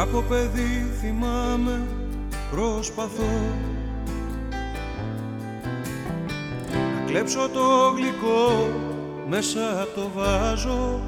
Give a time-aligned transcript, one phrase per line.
[0.00, 1.86] Από παιδί θυμάμαι
[2.50, 3.54] προσπαθώ.
[6.80, 8.70] Να κλέψω το γλυκό
[9.28, 11.00] μέσα το βάζω.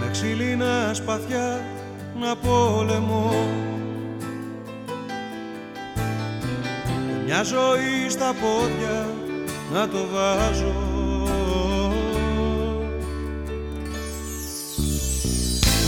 [0.00, 1.60] Με ξύλινα σπαθιά
[2.20, 3.32] να πόλεμω
[7.24, 9.06] Μια ζωή στα πόδια
[9.72, 10.83] να το βάζω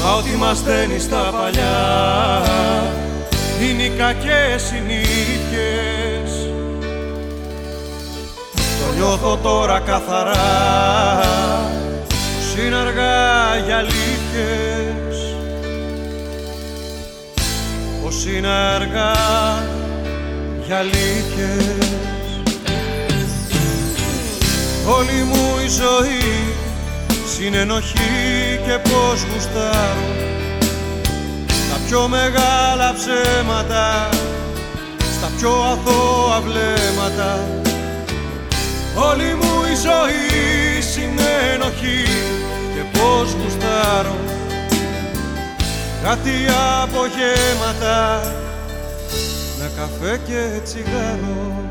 [0.06, 2.42] Μα ό,τι μας δένει στα παλιά
[3.62, 6.30] είναι οι κακές συνήθειες.
[8.54, 11.20] Το νιώθω τώρα καθαρά
[12.10, 15.36] πως είναι αργά για αλήθειες.
[18.02, 19.12] Πως είναι αργά
[20.66, 21.90] για αλήθειες.
[24.86, 26.45] Όλη μου η ζωή
[27.38, 30.08] συνενοχή και πως γουστάρω
[31.70, 34.08] τα πιο μεγάλα ψέματα
[35.16, 37.48] στα πιο αθώα βλέμματα.
[38.94, 42.04] Όλη μου η ζωή συνενοχή
[42.74, 44.16] και πως γουστάρω.
[46.02, 46.34] Κάτι
[46.82, 48.20] απογέματα
[49.58, 51.64] με καφέ και τσιγάρο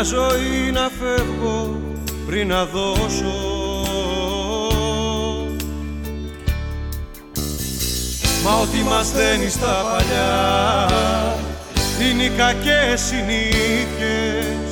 [0.00, 1.80] μια ζωή να φεύγω
[2.26, 3.34] πριν να δώσω.
[8.44, 10.88] Μα ό,τι μας δένεις στα παλιά
[12.00, 14.70] είναι οι κακές συνήθειες.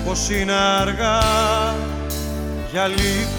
[0.05, 1.19] Πως είναι αργά
[2.71, 3.38] για αλήθειες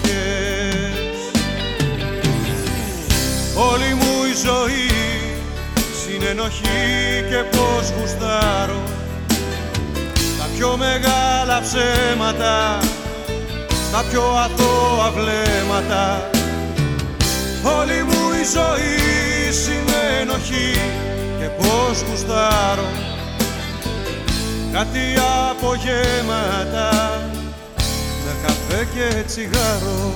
[3.55, 4.89] Όλη μου η ζωή
[6.03, 8.81] συνενοχή και πως γουστάρω
[10.39, 12.79] τα πιο μεγάλα ψέματα
[13.87, 16.29] στα πιο αθώα βλέμματα.
[17.79, 20.79] Όλη μου η ζωή συνενοχή
[21.39, 22.89] και πως γουστάρω
[24.71, 24.99] κάτι
[25.49, 26.89] απογέματα
[27.33, 27.40] με
[28.71, 30.13] καφέ και τσιγάρο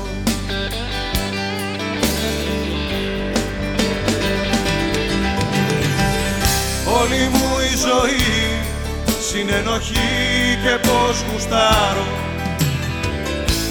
[6.99, 8.61] όλη μου η ζωή
[9.29, 12.07] συνενοχή και πως γουστάρω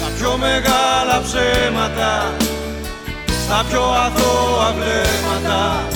[0.01, 2.35] τα πιο μεγάλα ψέματα
[3.43, 5.87] στα πιο αθώα βλέμματα.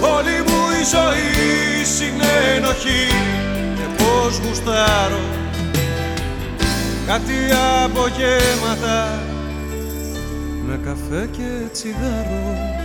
[0.00, 3.06] Όλη μου η ζωή συνενοχή
[3.76, 5.39] και πως γουστάρω
[7.06, 7.32] κάτι
[7.84, 9.22] απογέματα
[10.66, 12.78] με καφέ και τσιγάρο.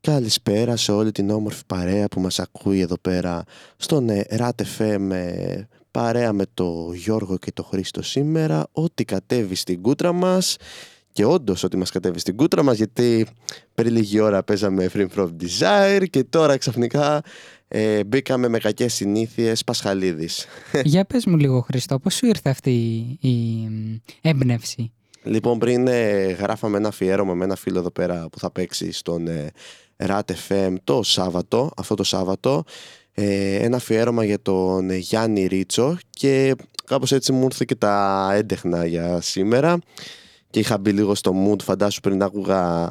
[0.00, 3.44] Καλησπέρα σε όλη την όμορφη παρέα που μας ακούει εδώ πέρα
[3.76, 5.34] στον RAT με
[5.92, 10.56] παρέα με το Γιώργο και το Χρήστο σήμερα ό,τι κατέβει στην κούτρα μας
[11.12, 13.26] και όντως ότι μας κατέβει στην κούτρα μας γιατί
[13.74, 17.22] πριν λίγη ώρα παίζαμε Free From Desire και τώρα ξαφνικά
[17.68, 20.46] ε, μπήκαμε με κακές συνήθειες Πασχαλίδης.
[20.84, 22.70] Για πες μου λίγο Χρήστο, πώς σου ήρθε αυτή
[23.20, 23.68] η
[24.20, 24.92] έμπνευση;
[25.22, 29.26] Λοιπόν, πριν ε, γράφαμε ένα αφιέρωμα με ένα φίλο εδώ πέρα που θα παίξει στον
[29.26, 29.50] ε,
[29.96, 36.54] RAT FM το Σάββατο, αυτό το Σάββατο, ε, ένα αφιέρωμα για τον Γιάννη Ρίτσο και
[36.84, 39.78] κάπως έτσι μου ήρθε και τα έντεχνα για σήμερα
[40.50, 42.90] και είχα μπει λίγο στο mood, φαντάσου πριν άκουγα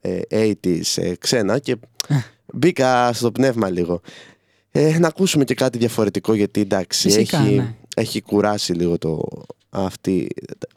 [0.00, 1.76] ε, 80's ε, ξένα και
[2.54, 4.00] μπήκα στο πνεύμα λίγο.
[4.70, 7.74] Ε, να ακούσουμε και κάτι διαφορετικό γιατί εντάξει έχει, ναι.
[7.96, 9.28] έχει κουράσει λίγο το
[9.84, 10.28] αυτή,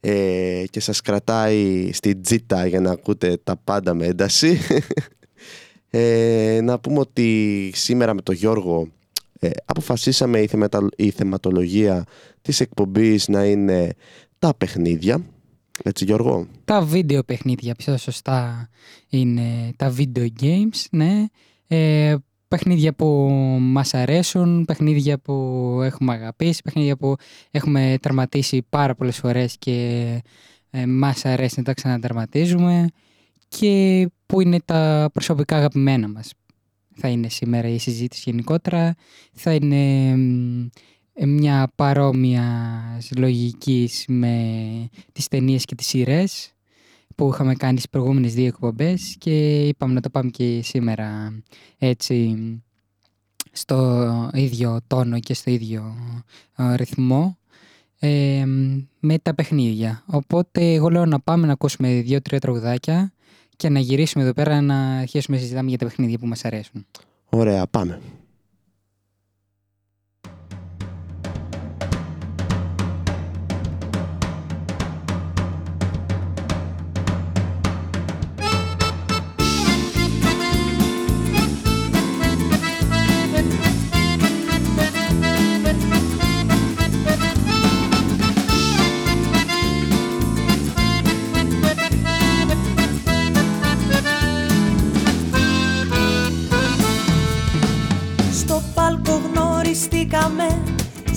[0.00, 4.58] ε, και σας κρατάει στη τζίτα για να ακούτε τα πάντα με ένταση.
[5.96, 8.88] Ε, να πούμε ότι σήμερα με τον Γιώργο
[9.38, 10.48] ε, αποφασίσαμε η,
[10.96, 12.04] η θεματολογία
[12.42, 13.94] της εκπομπής να είναι
[14.38, 15.24] τα παιχνίδια.
[15.82, 18.68] Έτσι Γιώργο; Τα βίντεο παιχνίδια, πιο σωστά
[19.08, 21.24] είναι τα video games, ναι.
[21.66, 22.14] Ε,
[22.54, 23.28] παιχνίδια που
[23.60, 25.32] μας αρέσουν, παιχνίδια που
[25.82, 27.16] έχουμε αγαπήσει, παιχνίδια που
[27.50, 30.22] έχουμε τερματίσει πάρα πολλές φορές και
[30.70, 32.86] ε, μας αρέσει να τα ξανατερματίζουμε
[33.48, 36.32] και που είναι τα προσωπικά αγαπημένα μας.
[36.96, 38.94] Θα είναι σήμερα η συζήτηση γενικότερα,
[39.32, 40.14] θα είναι
[41.26, 44.38] μια παρόμοιας λογικής με
[45.12, 46.53] τις ταινίες και τις σειρές
[47.14, 51.38] που είχαμε κάνει στις προηγούμενες δύο εκπομπές και είπαμε να το πάμε και σήμερα
[51.78, 52.36] έτσι
[53.52, 55.94] στο ίδιο τόνο και στο ίδιο
[56.56, 57.38] ε, ρυθμό
[57.98, 58.44] ε,
[59.00, 60.02] με τα παιχνίδια.
[60.06, 63.12] Οπότε εγώ λέω να πάμε να ακούσουμε δύο-τρία τραγουδάκια
[63.56, 66.86] και να γυρίσουμε εδώ πέρα να αρχίσουμε να συζητάμε για τα παιχνίδια που μας αρέσουν.
[67.28, 68.00] Ωραία, πάμε.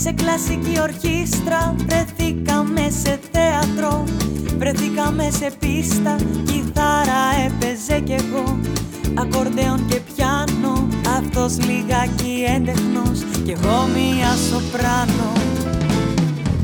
[0.07, 1.75] Σε κλασική ορχήστρα.
[1.77, 4.03] Βρεθήκαμε σε θέατρο
[4.57, 6.15] Βρεθήκαμε σε πίστα.
[6.45, 8.59] Κιθάρα έπαιζε κι εγώ
[9.15, 10.87] Ακορντεόν και πιάνο.
[11.17, 15.31] Αυτός λιγάκι έντεχνος Κι εγώ μία σοπράνο.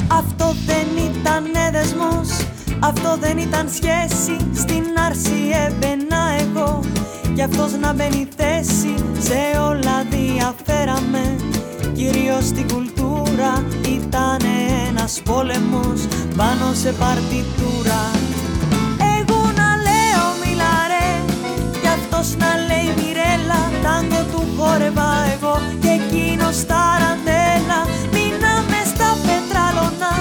[0.08, 2.30] Αυτό δεν ήταν δεσμός
[2.80, 4.36] Αυτό δεν ήταν σχέση.
[4.54, 6.80] Στην άρση έμπαινα εγώ
[7.36, 8.94] Κι αυτός να μπαίνει θέση.
[9.20, 11.36] Σε όλα διαφέραμε
[11.94, 13.03] Κυρίως στην κουλτούρα
[13.88, 14.42] ήταν
[14.88, 16.02] ένας πόλεμος
[16.38, 18.02] πάνω σε παρτιτούρα
[19.18, 21.12] Εγώ να λέω μιλαρέ
[21.82, 27.80] κι αυτός να λέει μιρέλα Τάγκο του χόρευα εγώ και εκείνος ταραντέλα
[28.14, 30.14] Μείναμε στα πετράλωνα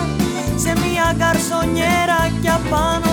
[0.63, 3.12] σε μια καρσονιέρα Κι απάνω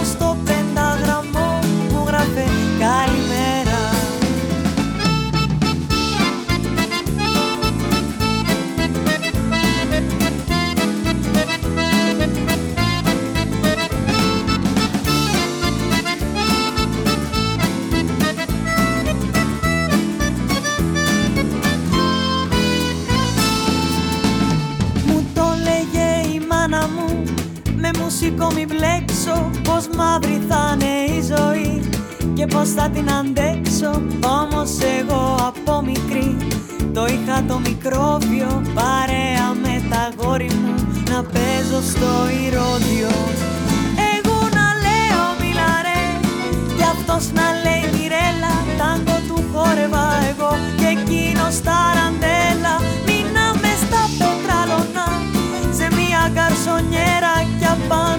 [28.39, 31.89] μουσικό μη μπλέξω Πως μαύρη θα είναι η ζωή
[32.33, 34.01] Και πως θα την αντέξω.
[34.41, 36.37] Όμως εγώ από μικρή
[36.93, 40.73] Το είχα το μικρόβιο Παρέα με τα γόρι μου
[41.11, 42.11] Να παίζω στο
[42.45, 43.13] ηρώδιο.
[44.15, 46.03] Εγώ να λέω μιλαρέ
[46.77, 55.07] Κι αυτός να λέει μιρέλα Τάγκο του χόρευα εγώ Και εκείνος ταραντέλα Μείναμε στα πετράλωνα
[55.77, 57.29] Σε μια καρσονιέρα
[57.89, 58.18] πάνω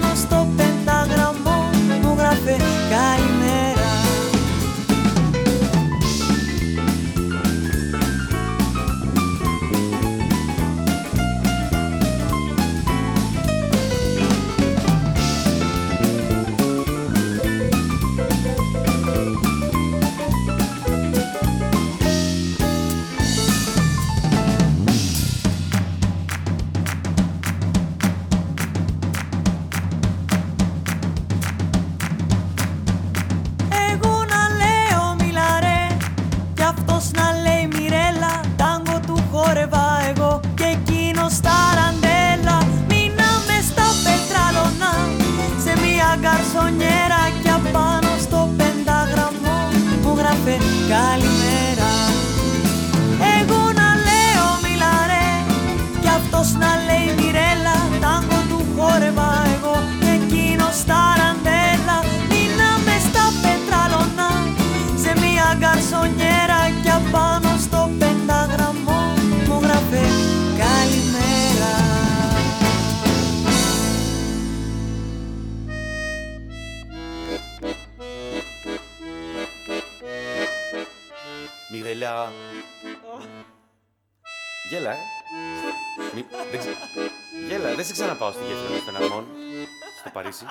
[87.91, 89.25] δεν σε ξαναπάω στη γέφυρα των Αρμών.
[89.99, 90.45] Στο Παρίσι.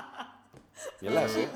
[1.01, 1.49] Γελάς, ε;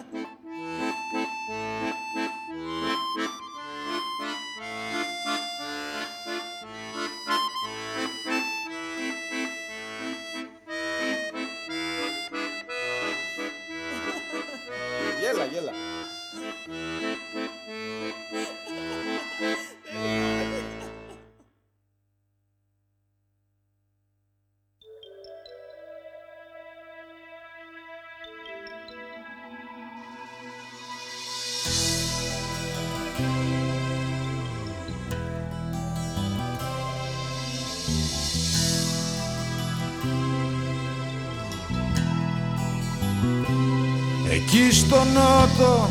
[45.59, 45.89] Νότο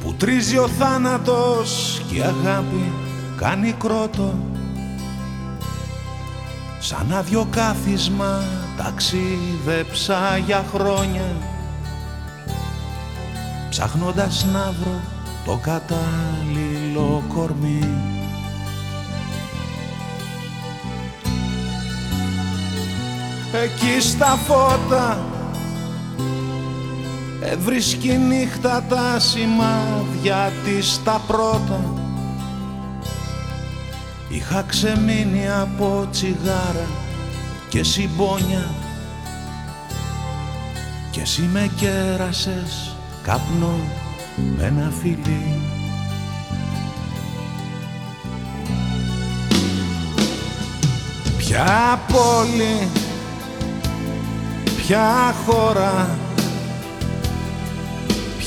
[0.00, 2.92] που τρίζει ο θάνατος και η αγάπη
[3.36, 4.34] κάνει κρότο.
[6.78, 8.42] Σαν άδειο κάθισμα
[8.76, 11.36] ταξίδεψα για χρόνια
[13.68, 15.00] ψάχνοντας να βρω
[15.44, 17.88] το κατάλληλο κορμί.
[23.52, 25.31] Εκεί στα φώτα
[27.52, 31.80] Έβρισκει νύχτα τα σημάδια της τα πρώτα.
[34.28, 36.86] Είχα ξεμείνει από τσιγάρα
[37.68, 38.70] και συμπόνια.
[41.10, 43.78] Και εσύ με κέρασες καπνό
[44.56, 45.60] με ένα φιλί.
[51.38, 52.88] Ποια πόλη,
[54.76, 56.21] ποια χώρα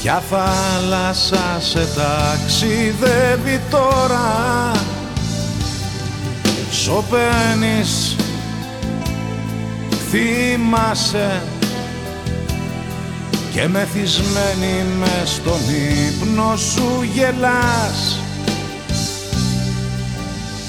[0.06, 4.72] Ποια θάλασσα σε ταξιδεύει τώρα.
[6.72, 8.16] Σωπαίνεις,
[10.10, 11.42] θυμάσαι
[13.54, 15.60] Και μεθυσμένη με στον
[16.08, 18.20] ύπνο σου γελάς.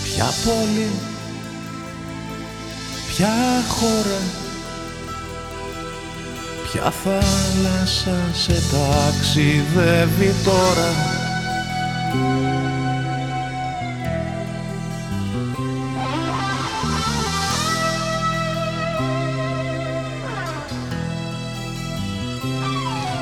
[0.04, 0.90] Ποια πόλη,
[3.06, 3.34] ποια
[3.68, 4.45] χώρα
[6.76, 10.90] Ποια θάλασσα σε ταξιδεύει τώρα;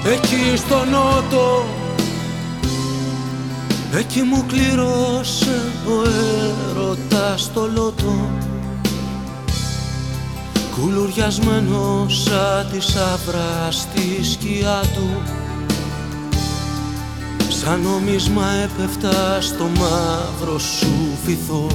[0.05, 1.65] Εκεί στο νότο
[3.99, 6.09] Εκεί μου κλήρωσε ο
[6.71, 8.31] έρωτας το λότο
[10.81, 15.23] Κουλουριασμένος σαν τη σαύρα στη σκιά του.
[17.49, 21.67] Σαν νομίσμα έπεφτα στο μαύρο σου φυθό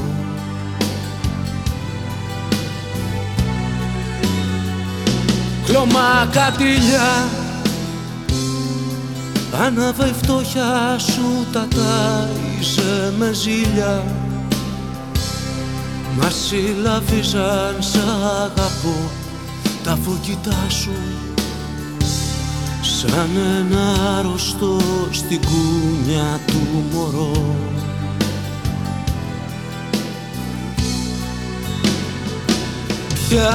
[5.65, 7.27] Κλωμά κατήλια
[9.65, 14.03] Άναβε η φτώχεια σου τα τάιζε με ζήλια
[16.29, 17.95] Μα συλλαβίζαν σ'
[18.43, 18.95] αγαπώ
[19.83, 20.91] τα φωκητά σου.
[22.81, 24.77] Σαν ένα αρρωστό
[25.11, 27.55] στην κούνια του μωρό.
[33.29, 33.51] Ποια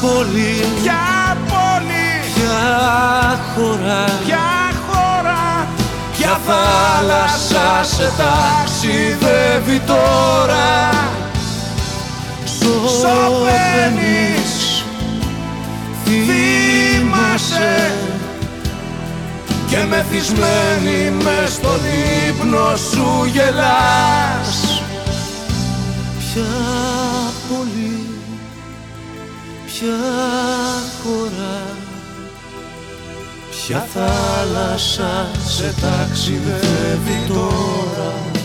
[0.00, 4.48] πόλη, Ποια πόλη, ποια χώρα, ποια
[4.88, 5.68] χώρα
[6.16, 10.86] ποια θάλασσα σε ταξιδεύει τώρα
[13.00, 14.84] Σωπαίνεις,
[16.04, 17.92] θυμάσαι
[19.66, 21.80] Και μεθυσμένη μες στον
[22.28, 24.82] ύπνο σου γελάς.
[26.18, 26.52] Ποια
[27.48, 28.06] πόλη,
[29.66, 29.96] ποια
[31.02, 31.76] χώρα
[33.66, 38.35] Ποια θάλασσα σε ταξιδεύει τώρα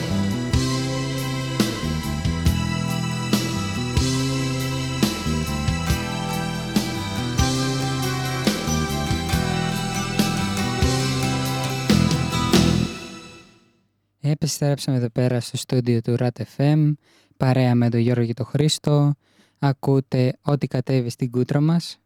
[14.44, 16.94] Επιστρέψαμε εδώ πέρα στο στούντιο του RAT FM,
[17.38, 19.14] παρέα με τον Γιώργο και τον Χρήστο.
[19.60, 22.00] Ακούτε ό,τι κατέβει στην κούτρα μας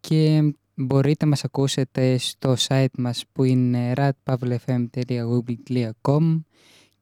[0.00, 6.40] και μπορείτε να μας ακούσετε στο site μας που είναι ratpavlefm.google.com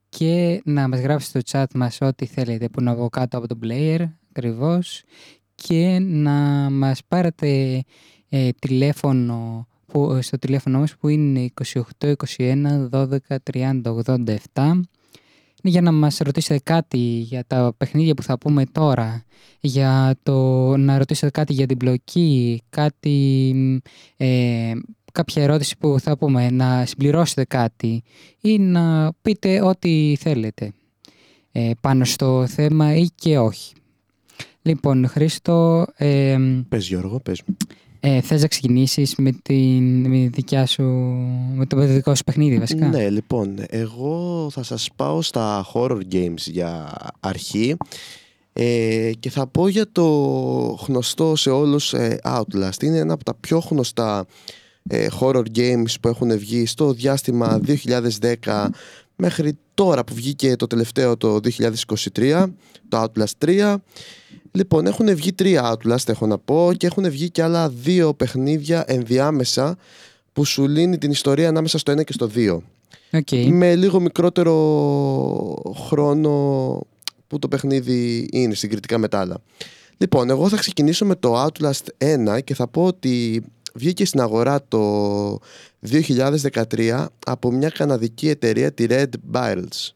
[0.09, 3.59] και να μας γράψετε στο chat μας ό,τι θέλετε που είναι από κάτω από το
[3.63, 5.03] player ακριβώς
[5.55, 7.83] και να μας πάρετε
[8.29, 11.51] ε, τηλέφωνο που, στο τηλέφωνο μας που είναι
[12.01, 13.17] 28 21 12
[13.53, 13.81] 30
[14.55, 14.81] 87
[15.67, 19.25] είναι για να μας ρωτήσετε κάτι για τα παιχνίδια που θα πούμε τώρα,
[19.61, 23.81] για το να ρωτήσετε κάτι για την μπλοκή, κάτι,
[24.17, 24.73] ε,
[25.13, 28.03] κάποια ερώτηση που θα πούμε, να συμπληρώσετε κάτι
[28.41, 30.73] ή να πείτε ό,τι θέλετε
[31.53, 33.75] ε, πάνω στο θέμα ή και όχι.
[34.63, 36.37] Λοιπόν, Χρήστο, ε,
[36.69, 37.57] Πες Γιώργο, πες μου.
[38.01, 40.83] Ε, θες να ξεκινήσεις με, την, με, τη δικιά σου,
[41.55, 46.37] με το δικό σου παιχνίδι βασικά; Ναι, λοιπόν, εγώ θα σας πάω στα horror games
[46.47, 47.77] για αρχή
[48.53, 50.05] ε, και θα πω για το
[50.87, 52.83] γνωστό σε όλους ε, Outlast.
[52.83, 54.27] Είναι ένα από τα πιο γνωστά
[54.89, 57.61] ε, horror games που έχουν βγει στο διάστημα
[58.45, 58.67] 2010
[59.17, 61.41] μέχρι τώρα που βγήκε το τελευταίο το
[62.15, 62.47] 2023,
[62.89, 63.77] το Outlast 3.
[64.57, 68.85] Λοιπόν, έχουν βγει τρία Outlast έχω να πω και έχουν βγει και άλλα δύο παιχνίδια
[68.87, 69.77] ενδιάμεσα
[70.33, 72.59] που σου λύνει την ιστορία ανάμεσα στο 1 και στο 2
[73.13, 73.31] Οκ.
[73.49, 74.55] με λίγο μικρότερο
[75.87, 76.31] χρόνο
[77.27, 79.37] που το παιχνίδι είναι συγκριτικά με τα άλλα.
[79.97, 83.43] Λοιπόν, εγώ θα ξεκινήσω με το Outlast 1 και θα πω ότι
[83.75, 85.39] βγήκε στην αγορά το
[85.91, 89.96] 2013 από μια καναδική εταιρεία, τη Red Barrels.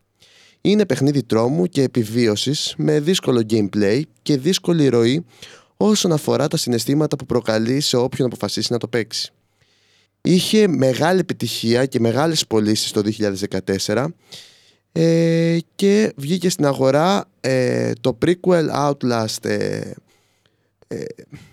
[0.61, 5.25] Είναι παιχνίδι τρόμου και επιβίωσης με δύσκολο gameplay και δύσκολη ροή
[5.77, 9.33] όσον αφορά τα συναισθήματα που προκαλεί σε όποιον αποφασίσει να το παίξει.
[10.23, 13.03] Είχε μεγάλη επιτυχία και μεγάλες πωλήσεις το
[13.87, 14.07] 2014
[14.93, 19.91] ε, και βγήκε στην αγορά ε, το prequel Outlast ε,
[20.93, 21.05] ε,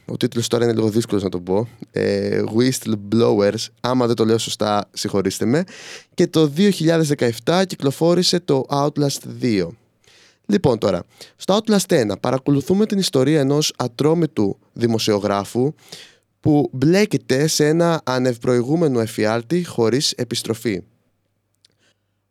[0.05, 1.67] ο τίτλος τώρα είναι λίγο δύσκολος να το πω.
[1.91, 5.63] Ε, Whistleblowers άμα δεν το λέω σωστά συγχωρήστε με.
[6.13, 6.51] Και το
[7.45, 9.67] 2017 κυκλοφόρησε το Outlast 2
[10.45, 11.03] Λοιπόν τώρα,
[11.35, 15.73] στο Outlast 1 παρακολουθούμε την ιστορία ενός ατρόμητου δημοσιογράφου
[16.39, 20.83] που μπλέκεται σε ένα ανευπροηγούμενο εφιάλτη χωρίς επιστροφή.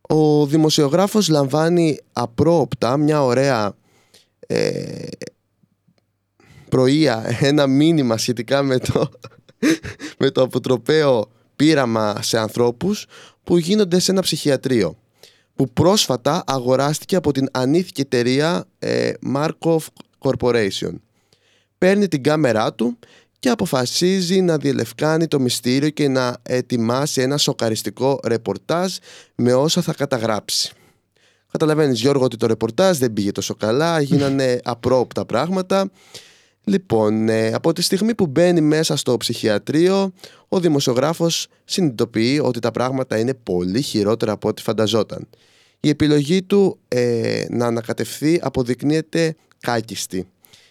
[0.01, 3.75] Ο δημοσιογράφος λαμβάνει απρόοπτα μια ωραία
[4.47, 5.07] ε,
[6.69, 9.09] πρωία, ένα μήνυμα σχετικά με το,
[10.19, 13.05] με το αποτροπαίο πείραμα σε ανθρώπους
[13.43, 14.97] που γίνονται σε ένα ψυχιατρίο
[15.55, 19.77] που πρόσφατα αγοράστηκε από την ανήθικη εταιρεία ε, Markov
[20.19, 20.93] Corporation.
[21.77, 22.97] Παίρνει την κάμερά του
[23.39, 28.95] και αποφασίζει να διελευκάνει το μυστήριο και να ετοιμάσει ένα σοκαριστικό ρεπορτάζ
[29.35, 30.71] με όσα θα καταγράψει.
[31.51, 35.89] Καταλαβαίνεις Γιώργο ότι το ρεπορτάζ δεν πήγε τόσο καλά, γίνανε απρόπτα πράγματα.
[36.69, 40.13] Λοιπόν, ε, από τη στιγμή που μπαίνει μέσα στο ψυχιατρίο,
[40.47, 45.27] ο δημοσιογράφος συνειδητοποιεί ότι τα πράγματα είναι πολύ χειρότερα από ό,τι φανταζόταν.
[45.79, 50.27] Η επιλογή του ε, να ανακατευθεί αποδεικνύεται κάκιστη.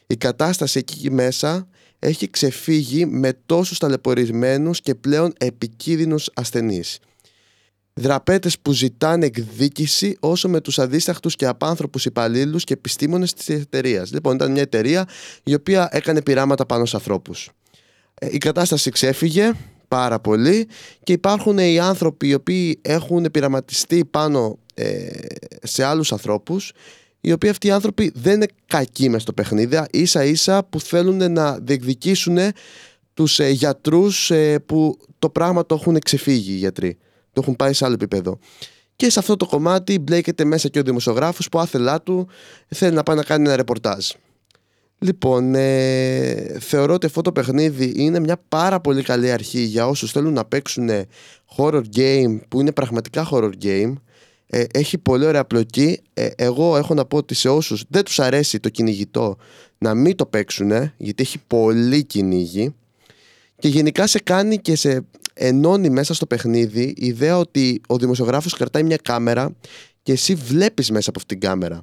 [0.06, 6.98] Η κατάσταση εκεί μέσα έχει ξεφύγει με τόσους ταλαιπωρημένους και πλέον επικίνδυνους ασθενείς.
[8.00, 14.12] Δραπέτες που ζητάνε εκδίκηση όσο με τους αδίσταχτους και απάνθρωπους υπαλλήλους και επιστήμονες της εταιρείας.
[14.12, 15.08] Λοιπόν, ήταν μια εταιρεία
[15.42, 17.50] η οποία έκανε πειράματα πάνω σε ανθρώπους.
[18.14, 19.52] Ε, Η κατάσταση ξέφυγε
[19.88, 20.68] πάρα πολύ
[21.02, 25.08] και υπάρχουν οι άνθρωποι οι οποίοι έχουν πειραματιστεί πάνω ε,
[25.62, 26.72] σε άλλους ανθρώπους
[27.20, 31.32] οι οποίοι αυτοί οι άνθρωποι δεν είναι κακοί μες στο παιχνίδι ίσα ίσα που θέλουν
[31.32, 32.38] να διεκδικήσουν
[33.14, 36.98] τους ε, γιατρούς ε, που το πράγμα το έχουν ξεφύγει οι γιατροί
[37.36, 38.38] το έχουν πάει σε άλλο επίπεδο.
[38.96, 42.28] Και σε αυτό το κομμάτι μπλέκεται μέσα και ο δημοσιογράφος που άθελά του
[42.68, 44.10] θέλει να πάει να κάνει ένα ρεπορτάζ.
[44.98, 50.12] Λοιπόν, ε, θεωρώ ότι αυτό το παιχνίδι είναι μια πάρα πολύ καλή αρχή για όσους
[50.12, 50.88] θέλουν να παίξουν
[51.56, 53.92] horror game που είναι πραγματικά horror game.
[54.46, 56.00] Ε, έχει πολύ ωραία πλοκή.
[56.14, 59.36] Ε, εγώ έχω να πω ότι σε όσους δεν τους αρέσει το κυνηγητό
[59.78, 62.74] να μην το παίξουν γιατί έχει πολύ κυνήγι.
[63.58, 65.04] Και γενικά σε κάνει και σε
[65.38, 69.54] ενώνει μέσα στο παιχνίδι η ιδέα ότι ο δημοσιογράφος κρατάει μια κάμερα
[70.02, 71.82] και εσύ βλέπεις μέσα από αυτήν την κάμερα.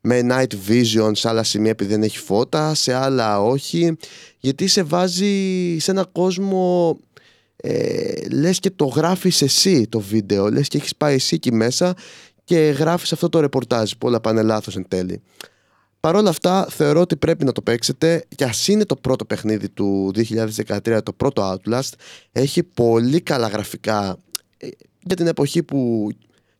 [0.00, 3.96] Με night vision σε άλλα σημεία επειδή δεν έχει φώτα, σε άλλα όχι.
[4.38, 6.98] Γιατί σε βάζει σε ένα κόσμο
[7.56, 11.94] ε, λες και το γράφεις εσύ το βίντεο λες και έχεις πάει εσύ εκεί μέσα
[12.44, 15.22] και γράφεις αυτό το ρεπορτάζ που όλα πάνε λάθος εν τέλει
[16.04, 18.24] Παρ' όλα αυτά θεωρώ ότι πρέπει να το παίξετε.
[18.36, 20.12] Και ας είναι το πρώτο παιχνίδι του
[20.66, 21.90] 2013 το πρώτο Outlast.
[22.32, 24.16] Έχει πολύ καλά γραφικά
[24.56, 24.68] ε,
[25.00, 26.08] για την εποχή που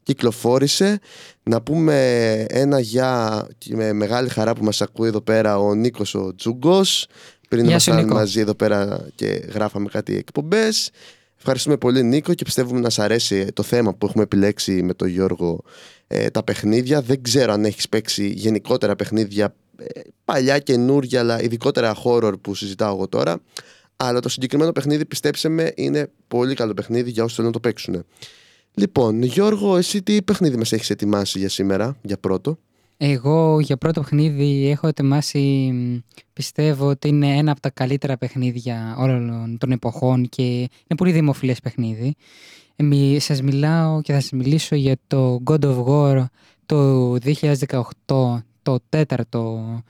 [0.03, 0.99] κυκλοφόρησε.
[1.43, 6.15] Να πούμε ένα για και με μεγάλη χαρά που μας ακούει εδώ πέρα ο Νίκος
[6.15, 7.07] ο Τζούγκος.
[7.49, 8.19] Πριν Γεια σου, ήμασταν Νίκο.
[8.19, 10.91] μαζί εδώ πέρα και γράφαμε κάτι εκπομπές.
[11.37, 15.09] Ευχαριστούμε πολύ Νίκο και πιστεύουμε να σας αρέσει το θέμα που έχουμε επιλέξει με τον
[15.09, 15.65] Γιώργο
[16.07, 17.01] ε, τα παιχνίδια.
[17.03, 22.95] Δεν ξέρω αν έχεις παίξει γενικότερα παιχνίδια ε, παλιά, καινούρια, αλλά ειδικότερα horror που συζητάω
[22.95, 23.41] εγώ τώρα.
[23.97, 27.69] Αλλά το συγκεκριμένο παιχνίδι, πιστέψτε με, είναι πολύ καλό παιχνίδι για όσους θέλουν να το
[27.69, 28.05] παίξουν.
[28.75, 32.59] Λοιπόν, Γιώργο, εσύ τι παιχνίδι μας έχεις ετοιμάσει για σήμερα, για πρώτο;
[32.97, 35.97] Εγώ για πρώτο παιχνίδι έχω ετοιμάσει, μ,
[36.33, 41.61] πιστεύω ότι είναι ένα από τα καλύτερα παιχνίδια όλων των εποχών και είναι πολύ δημοφιλές
[41.61, 42.15] παιχνίδι.
[42.77, 46.25] Εμι, σας μιλάω και θα σας μιλήσω για το God of War
[46.67, 49.83] το 2018, το τέταρτο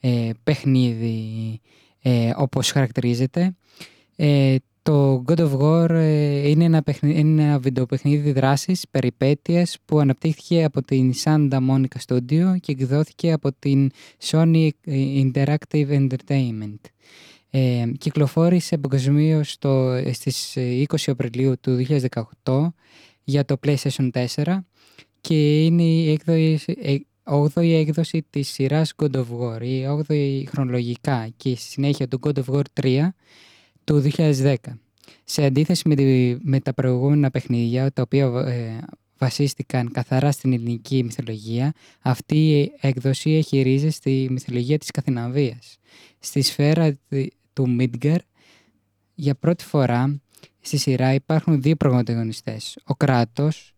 [0.00, 1.60] ε, παιχνίδι
[2.02, 3.54] ε, όπως χαρακτηρίζεται.
[4.16, 9.98] Ε, το God of War ε, είναι ένα, παιχνίδι, είναι ένα βιντεοπαιχνίδι δράσης, περιπέτειας που
[9.98, 13.90] αναπτύχθηκε από την Santa Monica Studio και εκδόθηκε από την
[14.24, 16.80] Sony Interactive Entertainment.
[17.54, 19.56] Ε, κυκλοφόρησε παγκοσμίως
[20.12, 21.86] στις ε, 20 Απριλίου του
[22.44, 22.68] 2018
[23.24, 24.58] για το PlayStation 4
[25.20, 31.28] και είναι η έκδοση, ε, 8η έκδοση της σειράς God of War, η 8η χρονολογικά
[31.36, 33.08] και στη συνέχεια του God of War 3
[33.84, 34.54] του 2010.
[35.24, 38.78] Σε αντίθεση με, τη- με τα προηγούμενα παιχνίδια, τα οποία ε,
[39.18, 45.76] βασίστηκαν καθαρά στην ελληνική μυθολογία, αυτή η έκδοση έχει ρίζες στη μυθολογία της Καθηναβίας.
[46.18, 48.20] Στη σφαίρα τη- του Μίτγκαρ,
[49.14, 50.20] για πρώτη φορά
[50.60, 52.78] στη σειρά υπάρχουν δύο πρωταγωνιστές.
[52.84, 53.74] Ο Κράτος,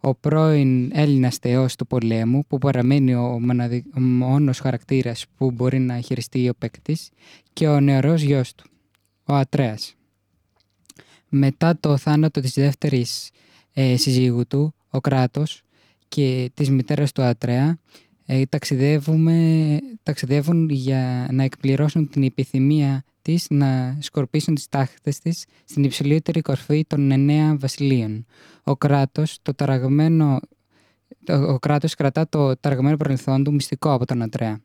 [0.00, 3.84] ο πρώην Έλληνας θεός του πολέμου, που παραμένει ο, μοναδι...
[3.96, 7.10] ο μόνος χαρακτήρας που μπορεί να χειριστεί ο παίκτης,
[7.52, 8.64] και ο νεαρός γιος του,
[9.24, 9.94] ο Ατρέας.
[11.28, 13.30] Μετά το θάνατο της δεύτερης
[13.72, 15.62] ε, συζύγου του, ο Κράτος
[16.08, 17.78] και της μητέρας του Ατρέα,
[18.26, 25.84] ε, ταξιδεύουμε, ταξιδεύουν για να εκπληρώσουν την επιθυμία της να σκορπίσουν τις τάχτες της στην
[25.84, 28.26] υψηλότερη κορφή των εννέα βασιλείων.
[28.64, 30.40] Ο κράτος, το ταραγμένο,
[31.24, 34.60] το- ο κράτος κρατά το ταραγμένο παρελθόν του μυστικό από τον Ατρέα,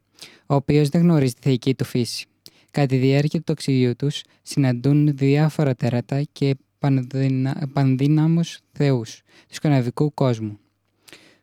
[0.46, 2.26] ο οποίος δεν γνωρίζει τη θεϊκή του φύση.
[2.72, 10.14] Κατά τη διάρκεια του ταξιδιού τους συναντούν διάφορα τέρατα και πανδυνα, πανδύναμους θεούς του σκαναβικού
[10.14, 10.60] κόσμου.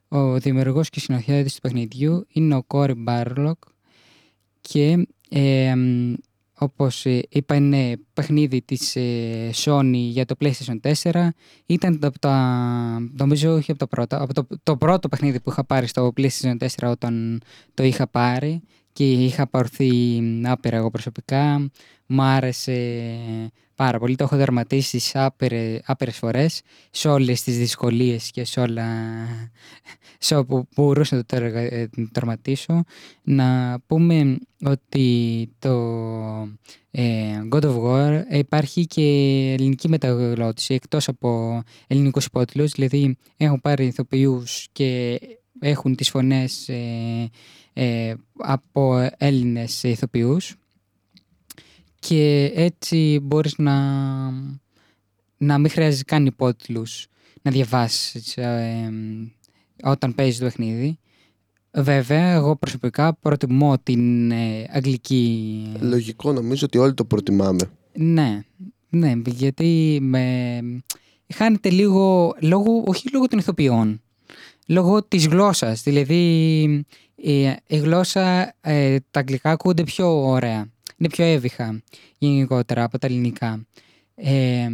[0.09, 3.59] Ο δημιουργός και συνοχέδης του παιχνιδιού είναι ο Κόρι Μπάρλοκ
[4.61, 6.15] και ε, μ,
[6.59, 11.29] όπως ε, είπα είναι παιχνίδι της ε, Sony για το PlayStation 4
[11.67, 15.65] ήταν από τα, νομίζω όχι από το πρώτο, από το, το πρώτο παιχνίδι που είχα
[15.65, 17.43] πάρει στο PlayStation 4 όταν
[17.75, 21.71] το είχα πάρει και είχα πάρθει άπειρα εγώ προσωπικά.
[22.07, 22.73] Μ' άρεσε
[23.77, 24.17] πάρα πολύ.
[24.17, 28.87] Το έχω δερματίσει σε άπειρε, άπειρες φορές σε όλες τις δυσκολίες και σε όλα
[30.19, 32.83] σε όπου μπορούσα να το τερα- ε, τερματίσω.
[33.23, 35.73] Να πούμε ότι το
[36.91, 39.03] ε, God of War υπάρχει και
[39.59, 45.21] ελληνική μεταγλώτηση εκτός από ελληνικούς υπότιτλους, δηλαδή έχουν πάρει ηθοποιούς και
[45.61, 47.31] έχουν τις φωνές ε,
[47.73, 50.55] ε, από Έλληνες ηθοποιούς
[51.99, 53.75] και έτσι μπορείς να,
[55.37, 57.07] να μην χρειάζεται καν υπότιτλους
[57.43, 58.93] να διαβάσεις ε,
[59.83, 60.99] όταν παίζεις το παιχνίδι.
[61.71, 65.73] Βέβαια, εγώ προσωπικά προτιμώ την ε, αγγλική...
[65.81, 67.71] Λογικό νομίζω ότι όλοι το προτιμάμε.
[67.93, 68.43] Ναι,
[68.89, 70.61] ναι, γιατί με...
[71.35, 74.03] χάνεται λίγο, λόγω, όχι λόγω των ηθοποιών,
[74.67, 75.83] λόγω της γλώσσας.
[75.83, 76.63] Δηλαδή,
[77.15, 81.83] η, η γλώσσα, ε, τα αγγλικά ακούγονται πιο ωραία, είναι πιο έβυχα
[82.19, 83.67] γενικότερα από τα ελληνικά.
[84.15, 84.69] Ε,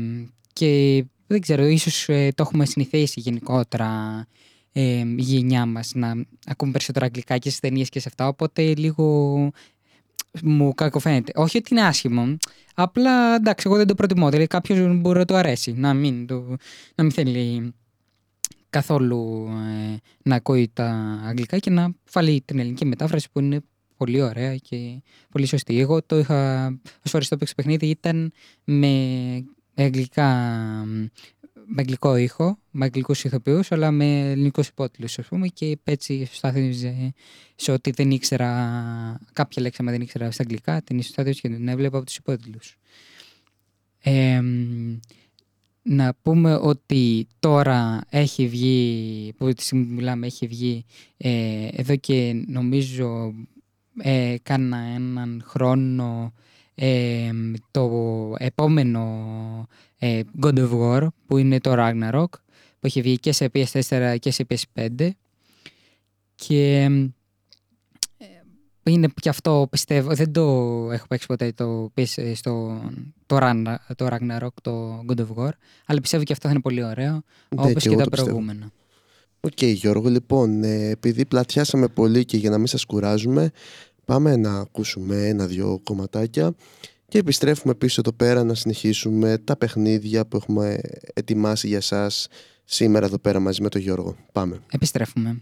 [0.53, 4.27] και δεν ξέρω, ίσως ε, το έχουμε συνηθίσει γενικότερα
[4.73, 6.15] ε, η γενιά μας να
[6.47, 9.51] ακούμε περισσότερα αγγλικά και στις ταινίες και σε αυτά, οπότε λίγο
[10.43, 11.33] μου κακοφαίνεται.
[11.35, 12.37] Όχι ότι είναι άσχημο,
[12.75, 14.29] απλά εντάξει, εγώ δεν το προτιμώ.
[14.29, 16.57] Δηλαδή κάποιος μπορεί να του αρέσει, να μην, του,
[16.95, 17.73] να μην θέλει
[18.71, 23.61] καθόλου ε, να ακούει τα αγγλικά και να βάλει την ελληνική μετάφραση που είναι
[24.03, 25.79] πολύ ωραία και πολύ σωστή.
[25.79, 26.67] Εγώ το είχα,
[27.05, 28.33] ως φορές το παίξω παιχνίδι ήταν
[28.65, 30.29] με αγγλικά,
[31.67, 37.13] με αγγλικό ήχο, με αγγλικούς ηθοποιούς, αλλά με ελληνικούς υπότιτλους, ας πούμε, και έτσι στάθμιζε
[37.55, 38.49] σε ότι δεν ήξερα
[39.33, 42.77] κάποια λέξη, άμα δεν ήξερα στα αγγλικά, την ιστοσθέτευση και την έβλεπα από τους υπότιτλους.
[43.99, 44.41] Ε,
[45.83, 50.85] να πούμε ότι τώρα έχει βγει, που τη στιγμή που μιλάμε έχει βγει
[51.17, 53.52] ε, εδώ και νομίζω ε,
[54.43, 56.33] κάνα έναν χρόνο
[56.75, 57.31] ε,
[57.71, 57.91] το
[58.39, 59.03] επόμενο
[59.99, 62.25] ε, God of War που είναι το Ragnarok
[62.81, 65.11] που έχει βγει και σε PS4 και σε PS5
[66.35, 66.83] και
[68.19, 68.27] ε,
[68.91, 70.43] είναι και αυτό πιστεύω, δεν το
[70.93, 72.81] έχω παίξει ποτέ το, PS στο,
[73.27, 75.51] το, Ragna- το Ragnarok, το God of War,
[75.87, 78.31] αλλά πιστεύω και αυτό θα είναι πολύ ωραίο, Ναι, όπως και, εγώ τα το πιστεύω.
[78.37, 78.71] προηγούμενα.
[79.45, 83.51] Οκ Γιώργο, λοιπόν, ε, επειδή πλατιάσαμε πολύ και για να μην σας κουράζουμε,
[84.05, 86.55] πάμε να ακούσουμε ένα-δυο κομματάκια
[87.09, 90.81] και επιστρέφουμε πίσω εδώ πέρα να συνεχίσουμε τα παιχνίδια που έχουμε
[91.15, 92.29] ετοιμάσει για σας
[92.65, 94.17] σήμερα εδώ πέρα μαζί με τον Γιώργο.
[94.33, 94.61] Πάμε.
[94.71, 95.41] Επιστρέφουμε.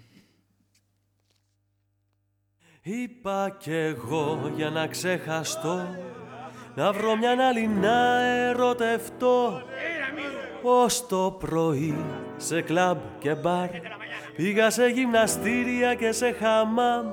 [2.83, 5.87] Είπα κι εγώ για να ξεχαστώ
[6.77, 9.63] Να βρω μια άλλη να ερωτευτώ
[10.63, 11.95] Ως το πρωί
[12.41, 13.69] σε κλαμπ και μπαρ.
[14.37, 17.07] Πήγα σε γυμναστήρια και σε χαμάμ.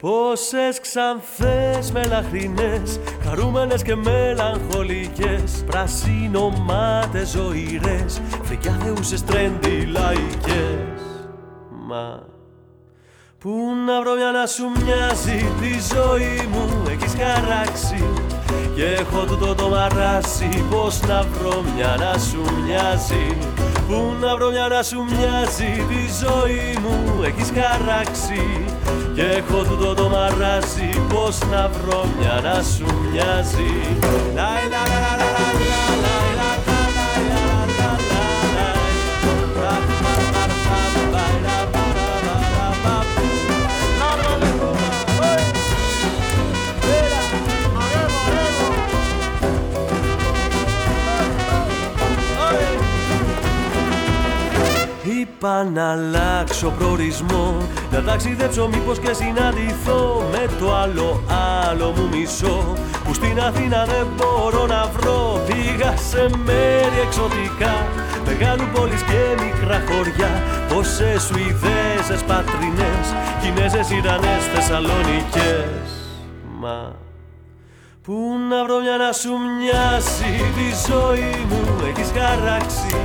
[0.00, 11.02] Πόσες ξανθές μελαχρινές Χαρούμενες και μελαγχολικές Πρασίνομάτες ζωηρές Φρικιά θεούσες τρέντι λαϊκές.
[11.86, 12.22] Μα
[13.38, 13.50] Πού
[13.86, 18.08] να βρω μια να σου μοιάζει τη ζωή μου έχεις χαράξει.
[18.74, 23.36] Και έχω τούτο το μαράσι πως να βρω μια να σου μοιάζει
[23.88, 27.22] Πού να βρω μια να σου μοιάζει τη ζωή μου.
[27.22, 28.64] Έχεις χαράξει
[29.14, 33.72] Και έχω τούτο το μαράσι πως να βρω μια να σου μοιάζει.
[34.34, 35.73] Λαϊ, λα, λα, λα, λα, λα, λα, λα,
[55.44, 57.56] Είπα να αλλάξω προορισμό.
[57.90, 61.22] Να ταξιδέψω μήπως και συναντηθώ Με το άλλο
[61.68, 62.76] άλλο μου μισό.
[63.04, 67.74] Που στην Αθήνα δεν μπορώ να βρω Πήγα σε μέρη εξωτικά.
[68.26, 70.42] Μεγάλου πόλεις και μικρά χωριά.
[70.68, 73.06] Πόσες Σουηδέζες πατρινές
[73.40, 75.88] Κινέζες, Ιρανές, Θεσσαλονικές
[76.60, 76.92] Μα
[78.02, 78.14] Πού
[78.48, 82.96] να βρω μια να σου μοιάσει τη ζωή μου έχεις χαράξει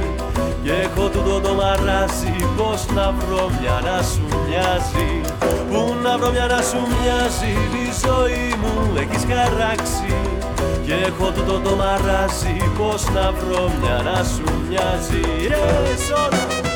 [0.69, 5.21] και έχω τούτο το μαράσι πως να βρω μια να σου μοιάζει.
[5.69, 10.15] Πού να βρω μια να σου μοιάζει τη ζωή μου έχεις χαράξει.
[10.85, 15.21] Και έχω τούτο το μαράσι πως να βρω μια να σου μοιάζει.
[15.49, 16.68] Yes, όλα.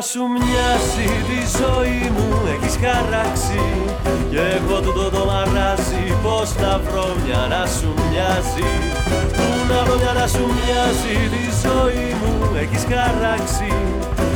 [0.00, 3.62] Να σου μοιάζει τη ζωή μου έχεις χαράξει.
[4.30, 8.70] Και έχω τούτο το μαράζει πως να βρω μια να σου μοιάζει.
[9.36, 12.32] Πού να βρω μια να σου μοιάζει τη ζωή μου
[12.62, 13.72] έχεις χαράξει.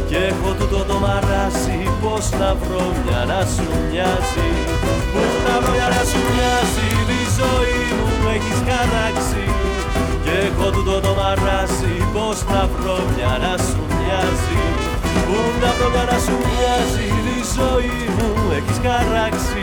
[0.08, 4.50] Και έχω τούτο το μαράζει πως να βρω μια να σου μοιάζει.
[5.12, 9.44] Πού να βρω μια να σου μοιάζει τη ζωή μου έχεις χαράξει.
[10.24, 14.93] Και έχω τούτο το μαράσι πως να βρω μια να σου μοιάζει
[15.26, 18.52] Πού να βρω μια να σου μοιάζει τη ζωή μου.
[18.56, 19.62] Έχεις χαράξει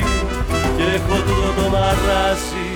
[0.78, 2.69] Και έχω τούτο το μαράσι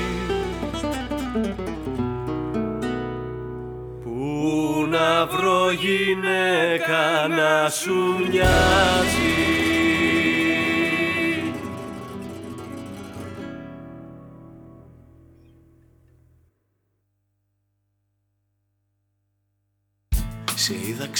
[4.03, 7.93] Πού να βρω γυναίκα να σου
[8.29, 9.74] μοιάζει;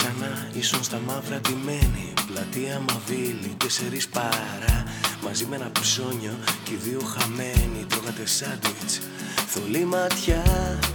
[0.06, 2.14] Ξανά, ίσον στα μαύρα ντυμένη.
[2.28, 4.84] Πλατεία Μαβίλη, τέσσερις παρά.
[5.24, 7.86] Μαζί με ένα ψώνιο και οι δύο χαμένοι.
[7.90, 9.00] Τρώγατε σάντουιτς
[9.48, 10.44] Θολή ματιά,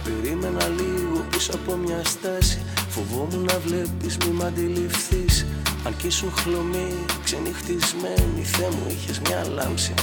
[0.03, 2.61] περίμενα λίγο πίσω από μια στάση.
[2.89, 5.45] Φοβόμουν να βλέπεις μη μ' αντιληφθείς.
[5.85, 6.93] Αν κι ήσουν χλωμή,
[7.23, 9.93] ξενυχτισμένη Θεέ μου είχες μια λάμψη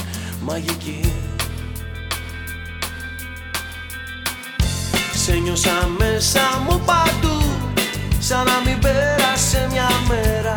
[0.41, 1.13] μαγική.
[5.13, 7.38] Σε νιώσα μέσα μου παντού
[8.29, 10.55] Σαν να μην πέρασε μια μέρα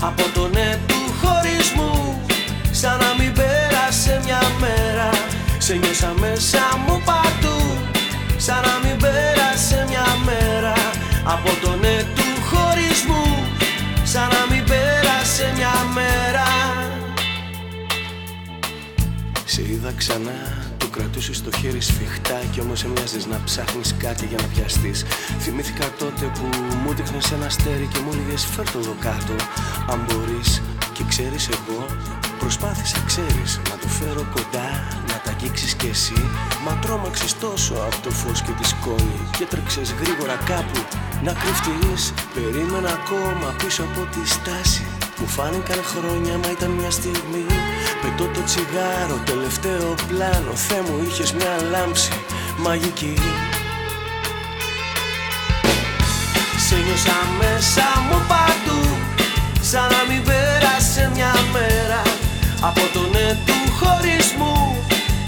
[0.00, 2.20] Από το ναι του χωρισμού
[2.70, 5.10] Σαν να μην πέρασε μια μέρα
[5.58, 7.58] Σε νιώσα μέσα μου παντού.
[8.36, 10.72] Σαν να μην πέρασε μια μέρα
[11.24, 13.24] Από το ναι του χωρισμού
[14.04, 16.46] Σαν να μην πέρασε μια μέρα.
[19.44, 20.65] Σε είδα ξανά.
[20.65, 20.65] του
[20.96, 25.04] κρατούσες στο χέρι σφιχτά Κι όμως έμοιαζες να ψάχνεις κάτι για να πιαστείς.
[25.38, 26.46] Θυμήθηκα τότε που
[26.82, 29.34] μου δείχνες ένα αστέρι Και μου έλεγες φέρ το εδώ κάτω
[29.92, 31.80] Αν μπορείς και ξέρεις εγώ
[32.38, 34.68] Προσπάθησα ξέρεις να το φέρω κοντά
[35.08, 36.20] Να τα αγγίξεις κι εσύ.
[36.64, 40.78] Μα τρόμαξες τόσο από το φως και τη σκόνη Και τρέξες γρήγορα κάπου
[41.24, 42.02] να κρυφτείς.
[42.34, 44.86] Περίμενα ακόμα πίσω από τη στάση
[45.20, 47.46] μου φάνηκαν χρόνια μα ήταν μια στιγμή
[48.06, 50.52] Πετώ το τσιγάρο, τελευταίο πλάνο.
[50.54, 52.10] Θεέ μου είχες μια λάμψη
[52.56, 53.14] μαγική.
[56.66, 58.80] Σε νιώσα μέσα μου παντού
[59.60, 62.02] Σαν να μην πέρασε μια μέρα.
[62.60, 63.12] Από τον
[63.46, 64.56] του χωρισμού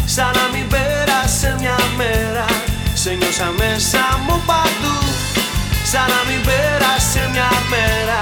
[0.05, 2.47] Σαν να μην πέρασε μια μέρα.
[2.95, 4.99] Σε νιώσα μέσα μου παντού
[5.91, 8.19] Σαν να μην πέρασε μια μέρα.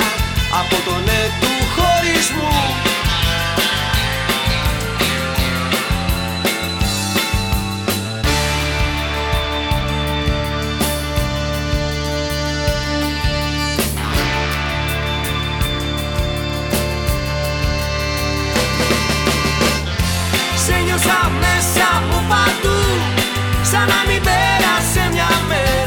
[0.61, 1.05] Από τον
[1.41, 2.55] του χωρισμού
[20.97, 22.79] νιώσα μέσα μου παντού
[23.71, 25.86] Σαν να μην πέρασε μια μέρα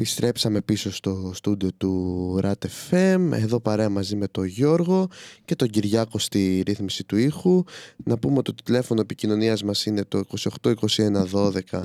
[0.00, 2.52] Επιστρέψαμε πίσω στο στούντιο του RAT
[2.90, 5.08] FM, εδώ παρέα μαζί με τον Γιώργο
[5.44, 7.64] και τον Κυριάκο στη ρύθμιση του ήχου.
[8.04, 10.22] Να πούμε ότι το τηλέφωνο επικοινωνίας μας είναι το
[10.62, 11.82] 28 21 12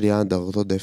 [0.00, 0.26] 30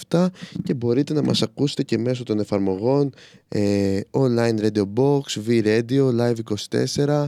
[0.09, 0.27] 87
[0.63, 3.13] και μπορείτε να μας ακούσετε και μέσω των εφαρμογών
[3.47, 7.25] ε, Online Radio Box, V-Radio, Live24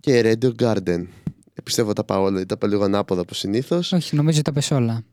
[0.00, 1.04] και Radio Garden.
[1.54, 3.92] Ε, πιστεύω τα πάω όλα, τα πάω λίγο ανάποδα από συνήθως.
[3.92, 5.04] Όχι, νομίζω τα πες όλα.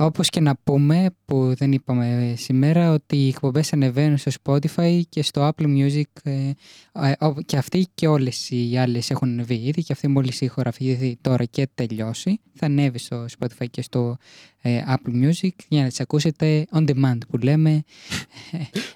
[0.00, 5.22] Όπως και να πούμε, που δεν είπαμε σήμερα, ότι οι εκπομπές ανεβαίνουν στο Spotify και
[5.22, 6.50] στο Apple Music ε,
[6.92, 10.44] ε, ο- και αυτοί και όλες οι άλλες έχουν ανεβεί ήδη και αυτή μόλις η
[10.44, 14.16] ηχογραφηθεί τώρα και τελειώσει θα ανέβει στο Spotify και στο
[14.62, 17.82] ε, Apple Music για να τις ακούσετε on demand που λέμε.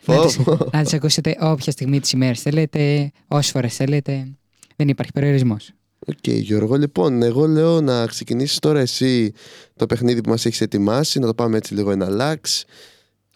[0.06, 0.38] Να, τις,
[0.72, 4.28] να τις ακούσετε όποια στιγμή της ημέρας θέλετε, όσες φορές θέλετε.
[4.76, 5.72] Δεν υπάρχει περιορισμός.
[6.06, 9.32] Οκ, Γιώργο, λοιπόν, εγώ λέω να ξεκινήσεις τώρα εσύ
[9.76, 12.64] το παιχνίδι που μας έχεις ετοιμάσει, να το πάμε έτσι λίγο ένα relax.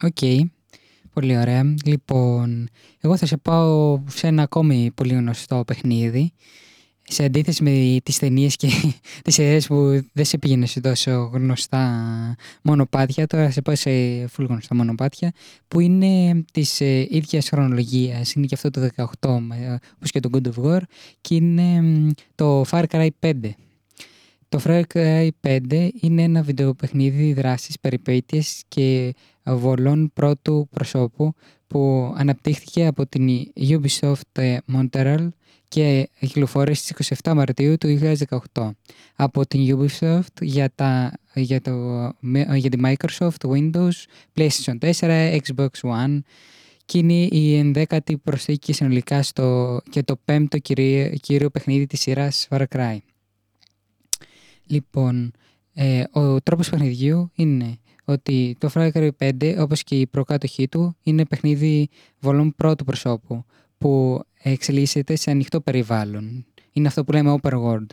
[0.01, 0.49] Ok.
[1.13, 1.73] Πολύ ωραία.
[1.85, 6.33] Λοιπόν, εγώ θα σε πάω σε ένα ακόμη πολύ γνωστό παιχνίδι.
[7.09, 8.67] Σε αντίθεση με τις ταινίες και
[9.23, 12.05] τις σειρές που δεν σε πήγαινε σε τόσο γνωστά
[12.61, 13.89] μονοπάτια, τώρα θα σε πάω σε
[14.25, 15.31] full γνωστά μονοπάτια,
[15.67, 18.33] που είναι της ε, ίδιας χρονολογίας.
[18.33, 20.81] Είναι και αυτό το 18, ε, όπως και το God of War,
[21.21, 23.33] και είναι μ, το Far Cry 5.
[24.49, 29.13] Το Far Cry 5 είναι ένα βιντεοπαιχνίδι δράσης, περιπέτειες και
[29.45, 31.33] βολών πρώτου προσώπου
[31.67, 35.27] που αναπτύχθηκε από την Ubisoft ε, Montreal
[35.67, 37.99] και κυκλοφόρησε στις 27 Μαρτίου του
[38.53, 38.69] 2018
[39.15, 41.71] από την Ubisoft για, τα, για, το,
[42.55, 43.91] για τη Microsoft, Windows,
[44.33, 46.19] PlayStation 4, Xbox One
[46.85, 52.47] και είναι η ενδέκατη προσθήκη συνολικά στο, και το πέμπτο κυρίω, κύριο παιχνίδι της σειράς
[52.49, 52.97] Far Cry.
[54.65, 55.31] Λοιπόν,
[55.73, 60.95] ε, ο τρόπος παιχνιδιού είναι ότι το Far Cry 5, όπως και η προκάτοχή του,
[61.03, 61.89] είναι παιχνίδι
[62.19, 63.45] βολών πρώτου προσώπου,
[63.77, 66.45] που εξελίσσεται σε ανοιχτό περιβάλλον.
[66.71, 67.85] Είναι αυτό που λέμε open world.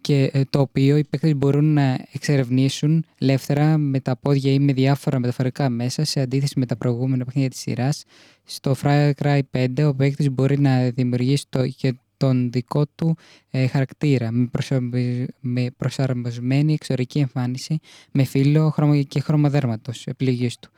[0.00, 4.72] Και ε, το οποίο οι παίκτες μπορούν να εξερευνήσουν ελεύθερα με τα πόδια ή με
[4.72, 8.04] διάφορα μεταφορικά μέσα, σε αντίθεση με τα προηγούμενα παιχνίδια της σειράς.
[8.44, 13.16] Στο Far Cry 5 ο παίκτης μπορεί να δημιουργήσει το, και τον δικό του
[13.50, 17.78] ε, χαρακτήρα με, προσαρμοσ- με προσαρμοσμένη εξωτερική εμφάνιση
[18.12, 20.70] με φύλλο χρώμα και χρώμα δέρματος επιλογής του.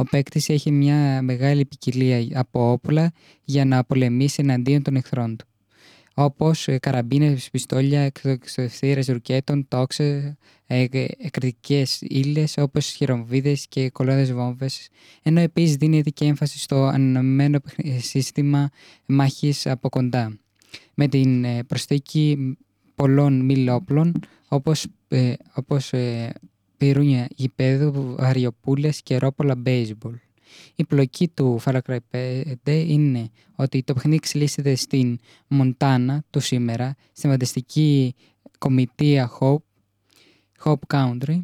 [0.00, 3.12] Ο παίκτης έχει μια μεγάλη ποικιλία από όπλα
[3.44, 5.46] για να πολεμήσει εναντίον των εχθρών του.
[6.14, 10.36] Όπως καραμπίνες, πιστόλια, εξωθήρε ρουκέτων, τόξε,
[11.18, 14.88] εκρητικές ύλες όπως χειρομβίδες και κολόνε βόμβες.
[15.22, 18.70] Ενώ επίσης δίνεται και έμφαση στο ανανεωμένο παιχνι- σύστημα
[19.06, 20.38] μάχης από κοντά.
[20.94, 22.56] Με την ε, προσθήκη
[22.94, 24.12] πολλών μήλοπλων
[24.48, 26.32] όπως, ε, όπως ε,
[26.80, 30.14] πυρούνια γηπέδου, αριοπούλες και ρόπολα baseball.
[30.74, 31.96] Η πλοκή του Far Cry
[32.64, 35.18] 5 είναι ότι το παιχνίδι εξελίσσεται στην
[35.48, 38.14] Μοντάνα του σήμερα, στην φανταστική
[38.58, 39.56] κομιτεία Hope,
[40.64, 41.42] Hope Country.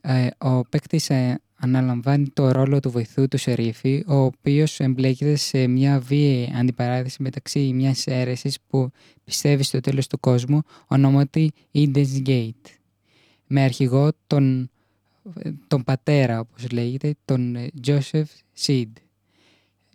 [0.00, 1.10] Ε, ο παίκτης
[1.56, 7.72] αναλαμβάνει το ρόλο του βοηθού του Σερίφη, ο οποίος εμπλέκεται σε μια βίαιη αντιπαράθεση μεταξύ
[7.74, 8.90] μιας αίρεσης που
[9.24, 12.79] πιστεύει στο τέλος του κόσμου, ονόματι Eden's Gate,
[13.52, 14.70] με αρχηγό τον,
[15.68, 18.90] τον πατέρα, όπως λέγεται, τον Joseph Seed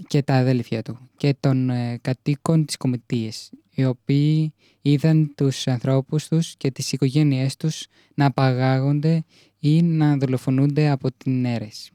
[0.08, 6.28] και τα αδέλφια του και των ε, κατοίκων της κομιτείας, οι οποίοι είδαν τους ανθρώπους
[6.28, 9.24] τους και τις οικογένειές τους να απαγάγονται
[9.60, 11.92] ή να δολοφονούνται από την αίρεση.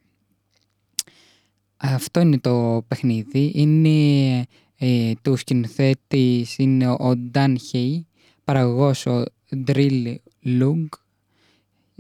[1.77, 3.53] Αυτό είναι το παιχνίδι.
[3.55, 4.47] Είναι
[4.77, 8.01] ε, του σκηνοθέτης είναι ο Dan Hay,
[8.45, 9.25] παραγωγός ο
[9.67, 10.87] Drill Lug,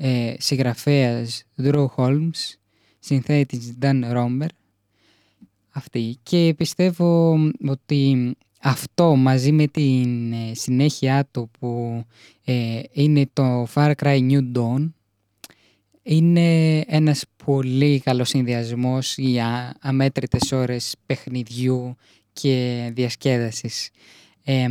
[0.02, 2.54] ε, συγγραφέας Drew Holmes,
[2.98, 4.48] συνθέτης Dan Romer.
[5.70, 6.18] Αυτή.
[6.22, 12.04] Και πιστεύω ότι αυτό μαζί με την ε, συνέχεια του που
[12.44, 14.90] ε, είναι το Far Cry New Dawn
[16.02, 21.96] είναι ένας πολύ καλός συνδυασμός για αμέτρητες ώρες παιχνιδιού
[22.32, 23.90] και διασκέδασης.
[24.44, 24.66] Ε,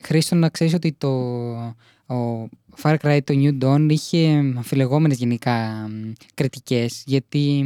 [0.00, 1.10] Χρήστο να ξέρεις ότι το
[2.06, 2.48] ο
[2.82, 5.88] Far Cry το New Dawn είχε αμφιλεγόμενες γενικά
[6.34, 7.64] κριτικές γιατί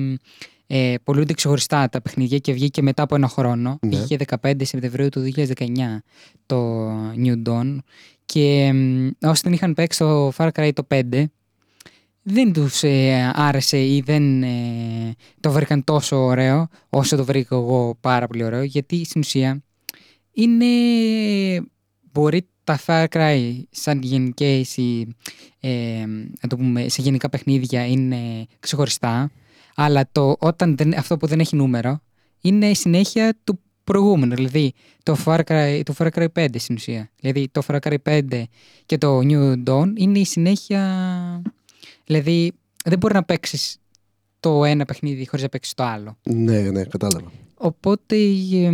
[0.67, 3.79] ε, πολλούνται ξεχωριστά τα παιχνίδια και βγήκε μετά από ένα χρόνο.
[3.87, 3.97] Ναι.
[3.97, 5.67] Είχε 15 Σεπτεμβρίου του 2019
[6.47, 6.89] το
[7.25, 7.79] New Dawn
[8.27, 8.73] και
[9.23, 11.25] όσοι δεν είχαν παίξει το Far Cry το 5
[12.23, 17.97] δεν τους ε, άρεσε ή δεν ε, το βρήκαν τόσο ωραίο όσο το βρήκα εγώ
[18.01, 19.63] πάρα πολύ ωραίο γιατί στην ουσία
[20.33, 20.67] είναι
[22.13, 25.17] μπορεί τα Far Cry σαν γενικές ή,
[25.61, 26.05] ε,
[26.41, 29.31] να το πούμε, σε γενικά παιχνίδια είναι ξεχωριστά
[29.81, 32.01] αλλά το, όταν δεν, αυτό που δεν έχει νούμερο
[32.41, 34.35] είναι η συνέχεια του προηγούμενου.
[34.35, 37.11] Δηλαδή το Far Cry, το Far Cry 5 στην ουσία.
[37.21, 38.43] Δηλαδή το Far Cry 5
[38.87, 41.43] και το New Dawn είναι η συνέχεια.
[42.05, 42.53] Δηλαδή
[42.85, 43.79] δεν μπορεί να παίξεις
[44.41, 46.19] το ένα παιχνίδι χωρίς να παίξεις το άλλο.
[46.23, 47.33] Ναι, ναι, κατάλαβα.
[47.55, 48.17] Οπότε
[48.53, 48.71] ε,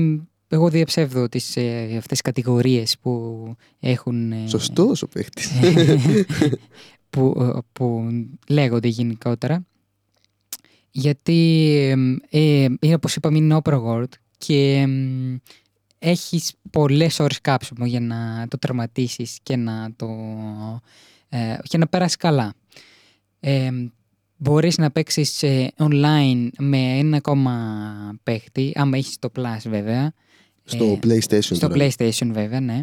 [0.55, 4.33] εγώ διαψεύδω τις, ε, αυτές τις κατηγορίες που έχουν...
[4.33, 5.51] ε, Σωστός ο παίχτης.
[7.11, 8.05] που, ε, που
[8.49, 9.67] λέγονται γενικότερα.
[10.91, 11.69] Γιατί
[12.31, 14.89] ε, ε, είναι όπως είπαμε είναι open world και ε,
[15.99, 20.09] έχεις πολλές ώρες κάψιμο για να το τερματίσεις και να το
[21.29, 22.55] ε, και να περάσει καλά.
[23.41, 23.71] Ε,
[24.37, 27.55] μπορείς να παίξεις ε, online με ένα ακόμα
[28.23, 30.13] παίχτη, άμα έχεις το Plus βέβαια.
[30.65, 31.75] Στο Ε, PlayStation στο τώρα.
[31.99, 32.81] PlayStation βέβαια, ναι.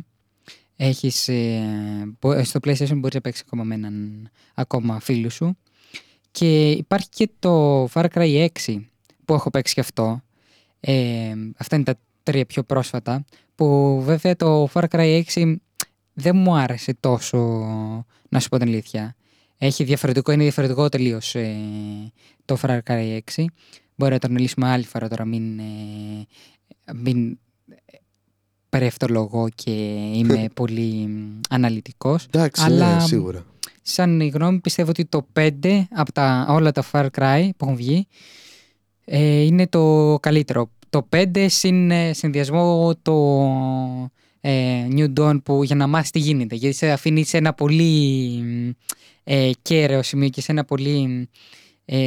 [0.75, 1.63] Έχεις, ε,
[2.19, 5.57] μπο- στο PlayStation μπορείς να παίξεις ακόμα με έναν ακόμα φίλο σου.
[6.31, 8.89] Και υπάρχει και το Far Cry 6
[9.25, 10.21] που έχω παίξει και αυτό.
[10.79, 13.25] Ε, αυτά είναι τα τρία πιο πρόσφατα.
[13.55, 15.55] Που βέβαια το Far Cry 6
[16.13, 17.37] δεν μου άρεσε τόσο,
[18.29, 19.15] να σου πω την αλήθεια.
[19.57, 21.35] Έχει διαφορετικό, είναι διαφορετικό τελείως
[22.45, 23.45] το Far Cry 6.
[23.95, 25.63] Μπορεί να το αναλύσουμε άλλη φορά τώρα, μην, ε,
[26.95, 27.39] μην
[28.69, 29.71] περευτολογώ και
[30.13, 31.09] είμαι πολύ
[31.49, 32.25] αναλυτικός.
[32.31, 33.45] Εντάξει, Αλλά- ναι, σίγουρα.
[33.81, 38.07] Σαν γνώμη πιστεύω ότι το 5 από τα, όλα τα Far Cry που έχουν βγει
[39.05, 40.69] ε, είναι το καλύτερο.
[40.89, 43.39] Το 5 συν ε, συνδυασμό το
[44.41, 46.55] ε, New Dawn που για να μάθεις τι γίνεται.
[46.55, 48.43] Γιατί σε αφήνει σε ένα πολύ
[49.23, 51.29] ε, κέραιο σημείο και σε ένα πολύ
[51.85, 51.97] ε,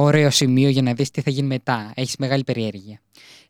[0.00, 1.92] ωραίο σημείο για να δεις τι θα γίνει μετά.
[1.94, 3.00] Έχεις μεγάλη περιέργεια.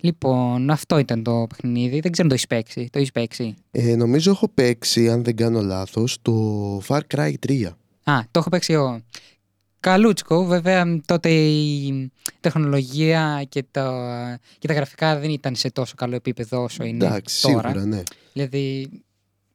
[0.01, 2.01] Λοιπόν, αυτό ήταν το παιχνίδι.
[2.01, 2.89] Δεν ξέρω αν το έχεις παίξει.
[2.93, 3.55] Το έχεις παίξει.
[3.71, 7.65] Ε, νομίζω έχω παίξει, αν δεν κάνω λάθος, το Far Cry 3.
[8.05, 9.01] Α, το έχω παίξει εγώ.
[9.81, 16.15] Καλούτσικο, βέβαια τότε η τεχνολογία και τα, και τα γραφικά δεν ήταν σε τόσο καλό
[16.15, 17.69] επίπεδο όσο είναι Εντάξει, τώρα.
[17.69, 18.03] σίγουρα, ναι.
[18.33, 18.91] Δηλαδή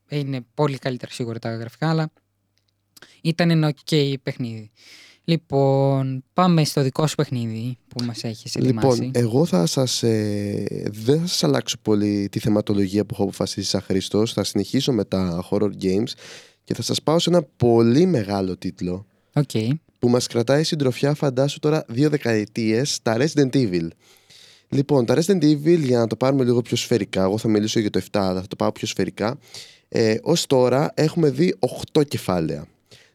[0.10, 2.12] είναι πολύ καλύτερα σίγουρα τα γραφικά, αλλά
[3.22, 4.72] ήταν ένα ok παιχνίδι.
[5.26, 9.02] Λοιπόν, πάμε στο δικό σου παιχνίδι που μας έχεις ετοιμάσει.
[9.02, 13.70] Λοιπόν, εγώ θα σας, ε, δεν θα σας αλλάξω πολύ τη θεματολογία που έχω αποφασίσει
[13.70, 14.34] σαν Χρήστος.
[14.34, 16.12] Θα συνεχίσω με τα horror games
[16.64, 19.52] και θα σας πάω σε ένα πολύ μεγάλο τίτλο Οκ.
[20.00, 23.88] που μας κρατάει συντροφιά φαντάσου τώρα δύο δεκαετίες, τα Resident Evil.
[24.70, 27.90] Λοιπόν, τα Resident Evil, για να το πάρουμε λίγο πιο σφαιρικά, εγώ θα μιλήσω για
[27.90, 29.38] το 7, αλλά θα το πάω πιο σφαιρικά.
[29.90, 31.56] Ε, ως τώρα έχουμε δει
[31.94, 32.68] 8 κεφάλαια.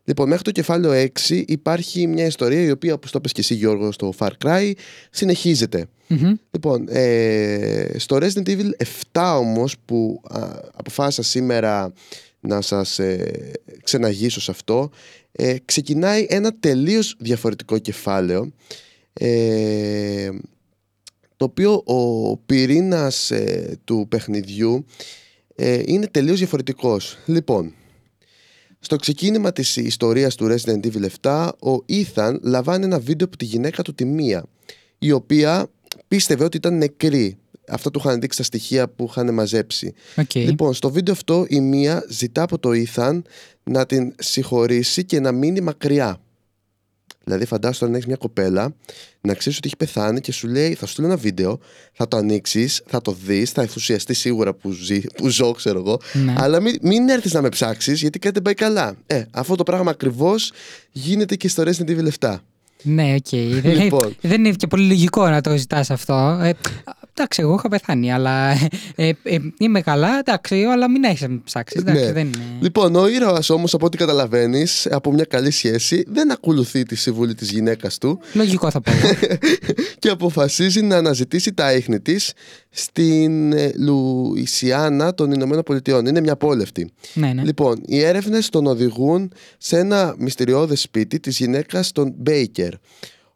[0.08, 3.54] Λοιπόν, μέχρι το κεφάλαιο 6 υπάρχει μια ιστορία η οποία, όπως το είπες και εσύ
[3.54, 4.72] Γιώργο στο Far Cry,
[5.10, 5.86] συνεχίζεται.
[6.06, 6.34] Μμμ.
[6.50, 8.70] Λοιπόν, ε, στο Resident Evil
[9.12, 10.40] 7 όμως που α,
[10.74, 11.92] αποφάσισα σήμερα
[12.40, 13.52] να σας ε,
[13.82, 14.90] ξεναγήσω σε αυτό
[15.32, 18.52] ε, ξεκινάει ένα τελείως διαφορετικό κεφάλαιο
[19.12, 20.30] ε,
[21.36, 24.84] το οποίο ο πυρήνας ε, του παιχνιδιού
[25.54, 27.18] ε, είναι τελείως διαφορετικός.
[27.26, 27.74] Λοιπόν,
[28.80, 33.44] Στο ξεκίνημα της ιστορίας του Resident Evil 7, ο Ethan λαμβάνει ένα βίντεο από τη
[33.44, 34.44] γυναίκα του τη Μία,
[34.98, 35.66] η οποία
[36.08, 37.38] πίστευε ότι ήταν νεκρή.
[37.68, 39.94] Αυτό του είχαν δείξει τα στοιχεία που είχαν μαζέψει.
[40.16, 40.34] Οκ.
[40.34, 43.22] Λοιπόν, στο βίντεο αυτό η Μία ζητά από το Ethan
[43.64, 46.20] να την συγχωρήσει και να μείνει μακριά.
[47.28, 48.74] Δηλαδή, φαντάσου τώρα να έχεις μια κοπέλα,
[49.20, 51.58] να ξέρεις ότι έχει πεθάνει και σου λέει: Θα σου στείλω ένα βίντεο,
[51.92, 56.00] θα το ανοίξεις, θα το δεις, θα ενθουσιαστείς σίγουρα που, ζει, που ζω, ξέρω εγώ.
[56.12, 56.34] Ναι.
[56.36, 58.96] Αλλά μην, μην έρθεις να με ψάξεις, γιατί κάτι δεν πάει καλά.
[59.06, 60.52] Ε, αυτό το πράγμα ακριβώς
[60.90, 62.36] γίνεται και στο Resident Evil 7.
[62.82, 63.38] Ναι, οκ.
[63.62, 64.16] Δεν, Λοιπόν.
[64.20, 66.40] δεν είναι και πολύ λογικό να το ζητάς αυτό.
[66.42, 66.52] Ε,
[67.18, 68.50] εντάξει, εγώ είχα πεθάνει, αλλά
[68.94, 71.76] ε, ε, είμαι καλά, εντάξει, αλλά μην έχεις να ψάξει.
[71.80, 72.12] Εντάξει, Ναι.
[72.12, 72.44] δεν είναι.
[72.60, 77.34] Λοιπόν, ο ήρωας όμως, από ό,τι καταλαβαίνεις, από μια καλή σχέση, δεν ακολουθεί τη συμβουλή
[77.34, 78.90] της γυναίκας του Λογικό θα πω.
[78.92, 79.36] εγώ.
[79.98, 82.32] και αποφασίζει να αναζητήσει τα ίχνη της
[82.70, 86.06] στην ε, Λουισιάννα των Ηνωμένων Πολιτειών.
[86.06, 86.90] Είναι μια πόλευτη.
[87.14, 87.42] ναι, ναι.
[87.42, 92.72] Λοιπόν, οι έρευνες τον οδηγούν σε ένα μυστηριώδες σπίτι της γυναίκας των Μπέικερ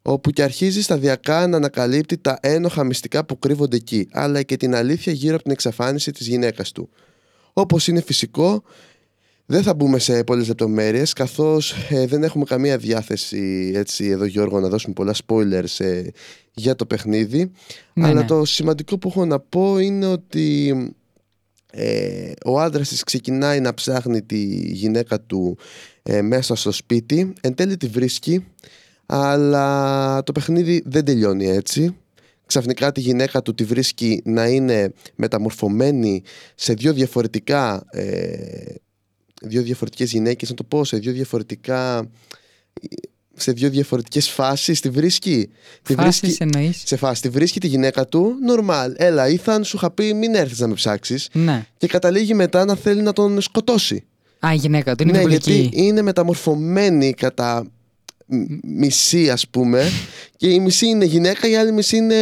[0.02, 4.74] όπου και αρχίζει σταδιακά να ανακαλύπτει τα ένοχα μυστικά που κρύβονται εκεί, αλλά και την
[4.74, 6.88] αλήθεια γύρω από την εξαφάνιση της γυναίκας του.
[7.52, 8.62] Όπως είναι φυσικό,
[9.46, 14.60] δεν θα μπούμε σε πολλές λεπτομέρειες, καθώς ε, δεν έχουμε καμία διάθεση, έτσι εδώ Γιώργο,
[14.60, 16.02] να δώσουμε πολλά spoilers ε,
[16.54, 17.50] για το παιχνίδι.
[17.94, 18.26] Ναι, αλλά ναι.
[18.26, 20.74] το σημαντικό που έχω να πω είναι ότι
[21.72, 25.58] ε, ο άντρας της ξεκινάει να ψάχνει τη γυναίκα του
[26.02, 28.46] ε, μέσα στο σπίτι, εν τέλει τη βρίσκει,
[29.14, 31.96] αλλά το παιχνίδι δεν τελειώνει έτσι.
[32.46, 36.22] Ξαφνικά τη γυναίκα του τη βρίσκει να είναι μεταμορφωμένη
[36.54, 38.74] σε δύο διαφορετικά ε,
[39.42, 42.08] δύο διαφορετικές γυναίκες, να το πω, σε δύο διαφορετικά
[43.36, 45.48] σε δύο διαφορετικές φάσεις τη βρίσκει.
[45.82, 46.82] Τη Φάσεις εννοείς.
[46.84, 47.22] σε φάση.
[47.22, 48.88] Τη βρίσκει τη γυναίκα του, normal.
[48.96, 51.28] Έλα, Ethan, σου είχα πει, μην έρθεις να με ψάξεις.
[51.32, 51.66] Ναι.
[51.76, 54.04] Και καταλήγει μετά να θέλει να τον σκοτώσει.
[54.46, 55.52] Α, η γυναίκα του είναι ναι, διαβολική.
[55.52, 57.68] γιατί είναι μεταμορφωμένη κατά μ-
[58.62, 59.82] μισή, ας πούμε.
[60.36, 62.16] και η μισή είναι γυναίκα, η άλλη μισή είναι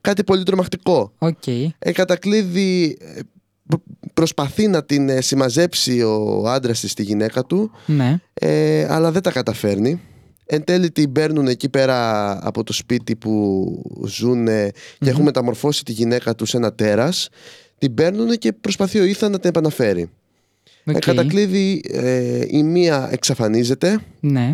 [0.00, 1.12] κάτι πολύ τρομακτικό.
[1.18, 1.46] Οκ.
[1.78, 3.20] Ε, κατά κλείδι, ε,
[3.68, 3.82] προ-
[4.14, 8.20] προσπαθεί να την ε, συμμαζέψει ο άντρας της τη γυναίκα του Ναι.
[8.34, 10.00] ε, αλλά δεν τα καταφέρνει.
[10.50, 13.64] Εν τέλει την παίρνουν εκεί πέρα από το σπίτι που
[14.06, 14.46] ζουν
[14.98, 17.28] και έχουν μεταμορφώσει τη γυναίκα τους σε ένα τέρας.
[17.78, 20.10] Την παίρνουν και προσπαθεί ο Ethan να την επαναφέρει.
[20.84, 20.98] Ε, Οκ.
[20.98, 24.52] κατά κλείδι ε, η Μία εξαφανίζεται Ναι.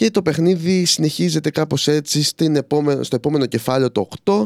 [0.00, 4.44] Και το παιχνίδι συνεχίζεται κάπως έτσι στην επόμενο, στο επόμενο κεφάλαιο το 8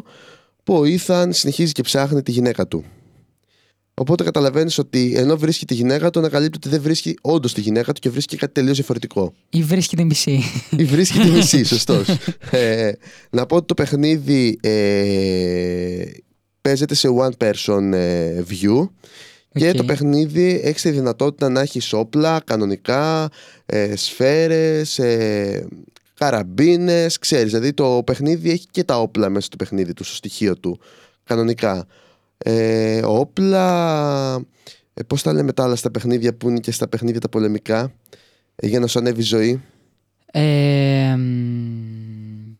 [0.64, 2.84] που ο Ethan συνεχίζει και ψάχνει τη γυναίκα του.
[3.94, 7.92] Οπότε καταλαβαίνεις ότι ενώ βρίσκει τη γυναίκα του, ανακαλύπτει ότι δεν βρίσκει όντως τη γυναίκα
[7.92, 9.34] του και βρίσκει κάτι τελείως διαφορετικό.
[9.48, 10.42] Ή βρίσκεται μισή.
[10.76, 12.08] Ή βρίσκει τη μισή, σωστός.
[12.50, 12.92] ε,
[13.30, 16.04] να πω ότι το παιχνίδι ε,
[16.60, 18.88] παίζεται σε one person ε, view.
[19.54, 19.76] Και Οκ.
[19.76, 23.28] το παιχνίδι έχει τη δυνατότητα να έχεις όπλα κανονικά,
[23.66, 25.66] ε, σφαίρες, ε,
[26.14, 27.52] καραμπίνες, ξέρεις.
[27.52, 30.80] Δηλαδή το παιχνίδι έχει και τα όπλα μέσα στο παιχνίδι του, στο στοιχείο του,
[31.24, 31.86] κανονικά.
[32.38, 34.34] Ε, όπλα,
[34.94, 37.92] ε, πώς τα λέμε τα άλλα στα παιχνίδια που είναι και στα παιχνίδια τα πολεμικά,
[38.56, 39.62] ε, για να σου ανέβει η ζωή.
[40.32, 42.54] Ε, μ,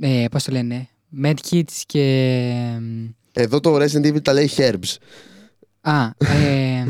[0.00, 0.88] ε, πώς το λένε.
[1.24, 2.76] Medkits και...
[2.80, 4.96] μ, Εδώ το Resident Evil τα λέει herbs.
[5.80, 6.86] Α, ε,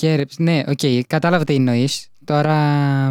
[0.00, 2.08] herbs, ναι, οκ, κατάλαβα τι εννοείς.
[2.24, 3.08] Τώρα,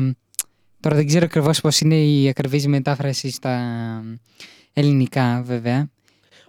[0.80, 3.59] τώρα δεν ξέρω ακριβώς πώς είναι η ακριβής μετάφραση στα
[4.73, 5.89] ελληνικά, βέβαια.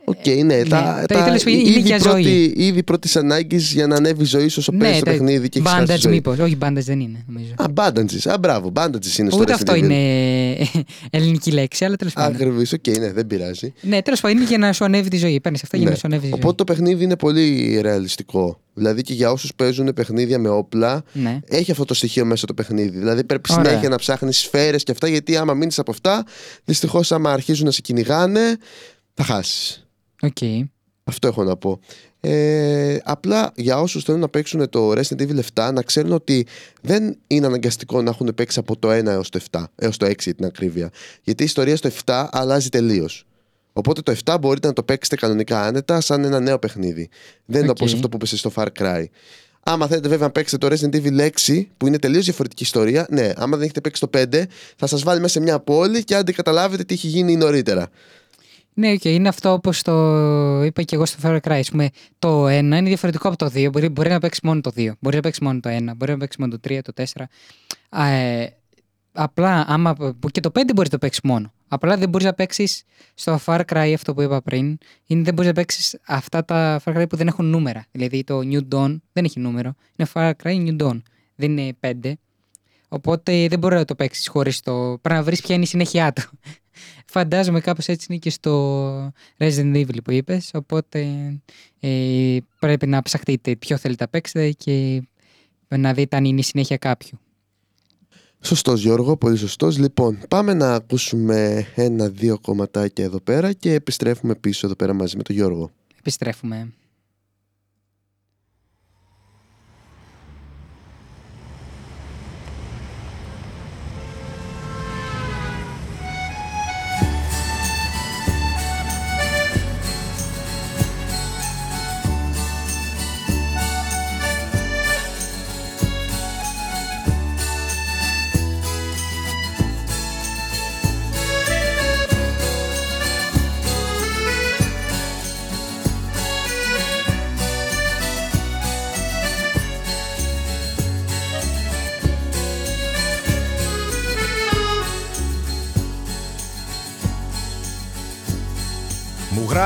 [0.08, 0.62] Οκ, ναι.
[0.62, 2.12] τα, τα- τέλος πάντων, είναι ήδη για ζωή.
[2.22, 5.48] πρώτη- Ήδη πρώτης ανάγκης για να ανέβει η ζωή σου όσο παίζει το τα- παιχνίδι
[5.48, 6.12] και έχεις χάσει τη bandage ζωή.
[6.12, 7.52] μήπως, όχι bandage δεν είναι, νομίζω.
[7.56, 8.30] Α, bandages.
[8.32, 8.72] Α, μπράβο.
[8.74, 9.78] Bandages είναι στο Ούτε Resident αυτό Evil.
[9.78, 10.56] είναι
[11.10, 12.34] ελληνική λέξη, αλλά τέλος πάντων.
[12.34, 13.72] Ακριβώς, οκ, ναι, δεν πειράζει.
[13.80, 15.40] Ναι, τέλος πάντων είναι για να σου ανέβει τη ζωή.
[15.40, 15.92] Παίρνεις αυτά για Ναι.
[15.92, 16.38] να σου ανέβει τη ζωή.
[16.38, 18.60] Οπότε το παιχνίδι είναι πολύ ρεαλιστικό.
[18.74, 21.38] Δηλαδή και για όσους παίζουν παιχνίδια με όπλα, Ναι.
[21.48, 22.98] έχει αυτό το στοιχείο μέσα το παιχνίδι.
[22.98, 23.64] Δηλαδή πρέπει Ωραία.
[23.64, 26.24] συνέχεια να ψάχνεις σφαίρες και αυτά, γιατί άμα μείνεις από αυτά,
[26.64, 28.40] δυστυχώς άμα αρχίζουν να σε κυνηγάνε,
[29.14, 29.87] θα χάσεις.
[30.22, 30.68] Οκ.
[31.04, 31.80] Αυτό έχω να πω.
[32.20, 36.46] Ε, απλά για όσους θέλουν να παίξουν το Resident Evil 7 να ξέρουν ότι
[36.80, 40.14] δεν είναι αναγκαστικό να έχουν παίξει από το 1 έως το 7 έως το 6
[40.18, 40.90] για την ακρίβεια
[41.22, 43.26] γιατί η ιστορία στο 7 αλλάζει τελείως
[43.78, 47.08] Οπότε το 7 μπορείτε να το παίξετε κανονικά άνετα σαν ένα νέο παιχνίδι.
[47.44, 47.76] Δεν είναι Οκ.
[47.76, 49.04] όπως αυτό που είπες στο Far Cry.
[49.62, 53.32] Άμα θέλετε βέβαια να παίξετε το Resident Evil 6 που είναι τελείως διαφορετική ιστορία, ναι,
[53.36, 54.42] άμα δεν έχετε παίξει το 5
[54.76, 57.88] θα σας βάλει μέσα σε μια πόλη και άντε καταλάβετε τι έχει γίνει νωρίτερα.
[58.78, 59.92] Ναι, οκ, είναι αυτό όπως το
[60.62, 61.58] είπα και εγώ στο Far Cry.
[61.58, 63.68] Ας πούμε, το 1 είναι διαφορετικό από το 2.
[63.72, 64.90] Μπορεί, μπορεί να παίξεις μόνο το 2.
[65.00, 65.96] Μπορεί να παίξεις μόνο το 1.
[65.96, 67.24] Μπορεί να παίξεις μόνο το 3, το 4.
[67.88, 68.56] Α, ε,
[69.12, 71.52] απλά, άμα, που και το 5 μπορείς να το παίξεις μόνο.
[71.68, 72.82] Απλά δεν μπορείς να παίξεις
[73.14, 74.78] στο Far Cry αυτό που είπα πριν.
[75.06, 77.86] Είναι δεν μπορείς να παίξεις αυτά τα Far Cry που δεν έχουν νούμερα.
[77.90, 79.74] Δηλαδή το New Dawn δεν έχει νούμερο.
[79.96, 81.02] Είναι Far Cry New Dawn.
[81.34, 82.12] Δεν είναι 5.
[82.88, 84.98] Οπότε δεν μπορείς να το παίξεις χωρίς το.
[85.02, 86.22] Πρέπει να βρεις ποια είναι η συνέχεια του.
[87.10, 90.50] Φαντάζομαι κάπως έτσι είναι και στο Resident Evil που είπες.
[90.54, 91.06] Οπότε
[91.80, 95.02] ε, πρέπει να ψαχτείτε ποιο θέλετε να παίξετε και
[95.68, 97.18] να δείτε αν είναι η συνέχεια κάποιου.
[98.40, 99.78] Σωστός Γιώργο, πολύ σωστός.
[99.78, 105.22] Λοιπόν, πάμε να ακούσουμε ένα-δύο κομματάκια εδώ πέρα και επιστρέφουμε πίσω εδώ πέρα μαζί με
[105.22, 105.70] τον Γιώργο.
[105.98, 106.72] Επιστρέφουμε.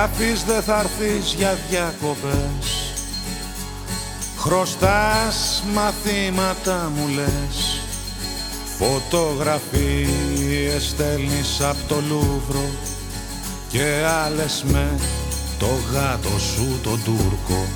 [0.03, 2.95] Γράφεις δε θα έρθεις για διακοπές
[4.39, 7.81] Χρωστάς μαθήματα μου λες.
[8.79, 12.71] Φωτογραφίες στέλνεις απ' το Λούβρο
[13.69, 14.99] Και άλλες με
[15.59, 17.67] το γάτο σου τον Τούρκο.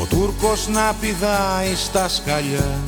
[0.00, 2.78] Ο Τούρκος να πηδάει στα σκαλιά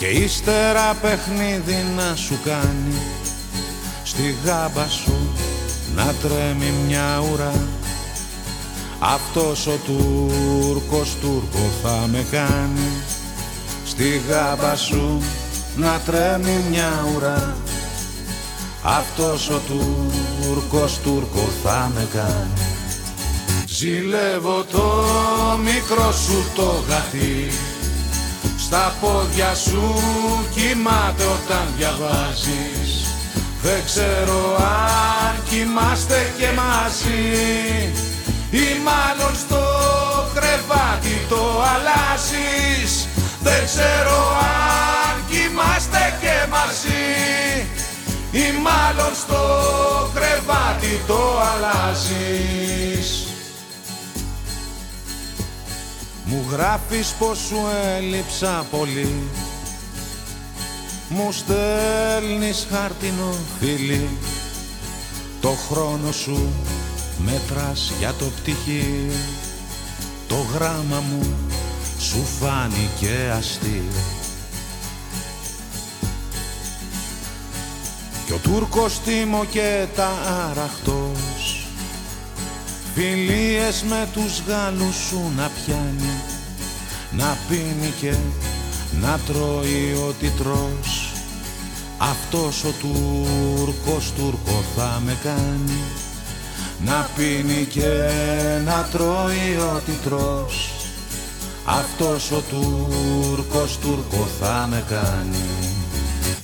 [0.00, 2.94] και ύστερα παιχνίδι να σου κάνει
[4.04, 5.32] στη γάμπα σου
[5.94, 7.68] να τρέμει μια ουρά.
[8.98, 12.90] Αυτός ο Τούρκος Τούρκο θα με κάνει
[13.86, 15.22] στη γάμπα σου
[15.76, 17.56] να τρέμει μια ουρά.
[18.82, 22.66] Αυτός ο Τούρκος Τούρκο θα με κάνει.
[23.66, 25.04] Ζηλεύω το
[25.64, 27.50] μικρό σου το γατί
[28.70, 29.94] στα πόδια σου
[30.54, 32.90] κοιμάται όταν διαβάζεις.
[33.62, 37.22] Δεν ξέρω αν κοιμάστε και μαζί.
[38.50, 39.62] Ή μάλλον στο
[40.34, 41.42] κρεβάτι το
[41.72, 43.08] αλλάζεις.
[43.42, 44.18] Δεν ξέρω
[44.52, 47.06] αν κοιμάστε και μαζί.
[48.30, 49.42] Ή μάλλον στο
[50.14, 53.29] κρεβάτι το αλλάζεις
[56.30, 57.58] Μου γράφεις πως σου
[57.96, 59.22] έλειψα πολύ.
[61.08, 64.08] Μου στέλνεις χάρτινο φίλι
[65.40, 66.52] Το χρόνο σου
[67.18, 69.10] μέτρας για το πτυχί
[70.28, 71.36] Το γράμμα μου
[71.98, 73.82] σου φάνηκε αστείο
[78.26, 80.10] Κι ο Τούρκος τίμω και τα
[80.50, 81.59] αραχτός
[82.94, 86.14] Φιλίες με τους Γάλλους σου να πιάνει
[87.10, 88.14] Να πίνει και
[89.00, 91.12] να τρώει ό,τι τρως.
[91.98, 95.82] Αυτός ο Τούρκος Τούρκο θα με κάνει
[96.84, 98.10] Να πίνει και
[98.64, 100.70] να τρώει ό,τι τρως.
[101.64, 105.74] Αυτός ο Τούρκος Τούρκο θα με κάνει.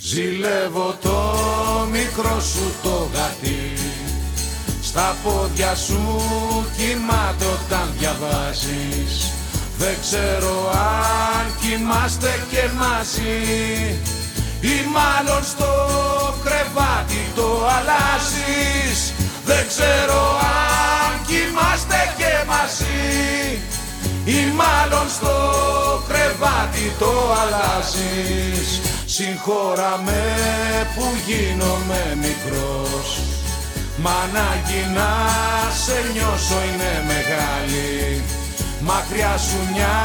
[0.01, 1.35] Ζηλεύω το
[1.91, 4.06] μικρό σου το γατί
[4.97, 6.01] στα πόδια σου
[6.77, 9.33] κοιμάται όταν διαβάζεις.
[9.79, 13.39] Δεν ξέρω αν κοιμάστε και μαζί
[14.61, 15.73] Ή μάλλον στο
[16.45, 19.13] κρεβάτι το αλλάζεις.
[19.45, 20.23] Δεν ξέρω
[20.57, 23.59] αν κοιμάστε και μαζί
[24.25, 25.35] Ή μάλλον στο
[26.09, 28.81] κρεβάτι το αλλάζεις.
[29.07, 30.23] Συγχώρα με
[30.95, 33.36] που γίνομαι μικρός
[34.03, 35.11] Μ' ανάγκη να
[35.85, 38.23] σε νιώσω είναι μεγάλη.
[38.81, 39.97] Μακριά σου μια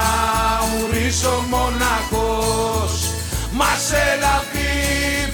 [0.73, 2.93] ουρίσω μοναχός
[3.51, 4.71] Μα σε λαβή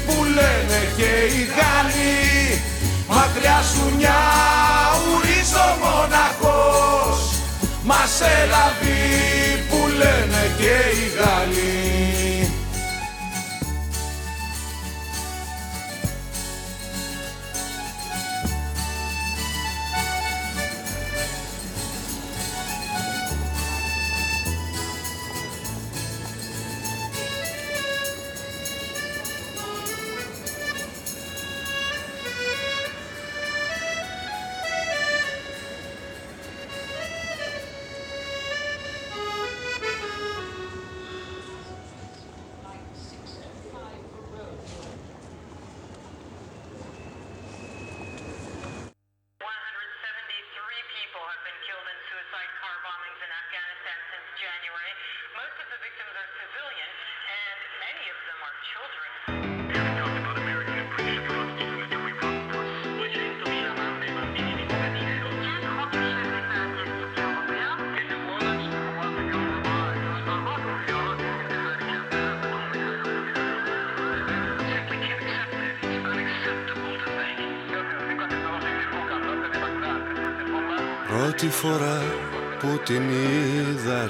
[0.06, 2.62] που λένε και οι Γάλλοι.
[3.08, 4.20] Μακριά σου μια
[5.08, 7.20] ουρίσω μοναχός
[7.84, 9.04] Μα σε λαβή
[9.70, 11.27] που λένε και οι Γάλλοι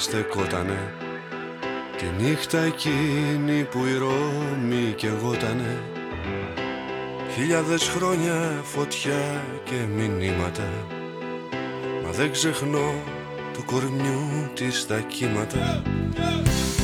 [0.07, 0.93] στεκότανε
[1.97, 5.81] Τη νύχτα εκείνη που η Ρώμη καιγότανε
[7.33, 10.69] Χιλιάδες χρόνια φωτιά και μηνύματα
[12.03, 12.93] Μα δεν ξεχνώ
[13.53, 15.81] του κορμιού της τα κύματα.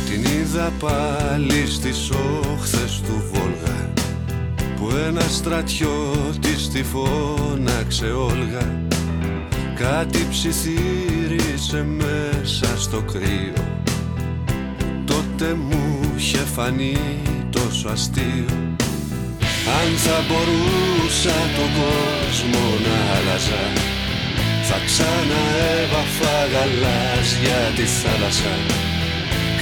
[0.09, 3.93] Την είδα πάλι στις όχθες του Βόλγα
[4.75, 8.81] Που ένα στρατιώτης τη φώναξε Όλγα.
[9.75, 10.27] Κάτι
[11.55, 13.63] ψιθύρισε μέσα στο κρύο.
[15.05, 16.97] Τότε μου είχε φανεί
[17.49, 18.45] τόσο αστείο.
[19.79, 23.63] Αν θα μπορούσα τον κόσμο να άλλαζα
[24.67, 28.53] Θα ξαναέβαφα γαλάζια τη θάλασσα.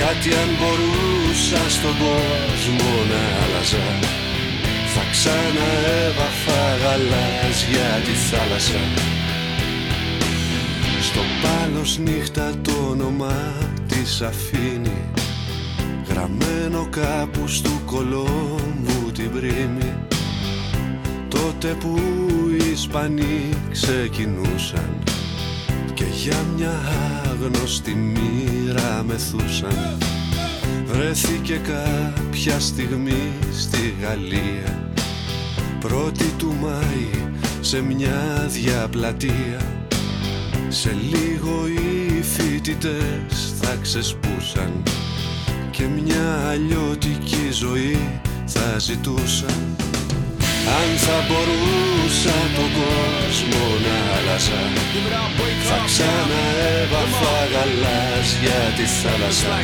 [0.01, 3.87] Κάτι αν μπορούσα στον κόσμο να άλλαζα
[4.93, 9.20] Θα ξαναέβαφα γαλάζια τη θάλασσα
[11.11, 13.53] στο πάλος νύχτα το όνομα
[13.87, 15.03] της αφήνει.
[16.07, 19.93] Γραμμένο κάπου στου κολόμβου την πρίμη
[21.27, 21.99] Τότε που
[22.51, 25.03] οι Ισπανοί ξεκινούσαν
[25.93, 26.79] Και για μια
[27.31, 29.97] άγνωστη μοίρα μεθούσαν
[30.85, 34.91] Βρέθηκε κάποια στιγμή στη Γαλλία.
[35.79, 37.29] Πρώτη του Μάη
[37.61, 39.81] σε μια διαπλατεία
[40.73, 44.83] σε λίγο οι φοιτητές θα ξεσπούσαν
[45.71, 49.59] Και μια αλλιώτικη ζωή θα ζητούσαν.
[50.79, 54.61] Αν θα μπορούσα τον κόσμο να άλλαζα
[55.69, 59.55] Θα ξαναέβαφα γαλάζια τη θάλασσα.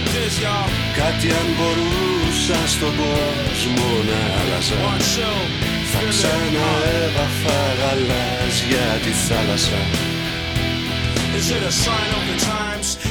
[0.99, 4.79] Κάτι αν μπορούσα στον κόσμο να άλλαζα
[5.91, 10.06] Θα ξαναέβαφα γαλάζια τη θάλασσα
[11.37, 12.66] Is it a sign of the times?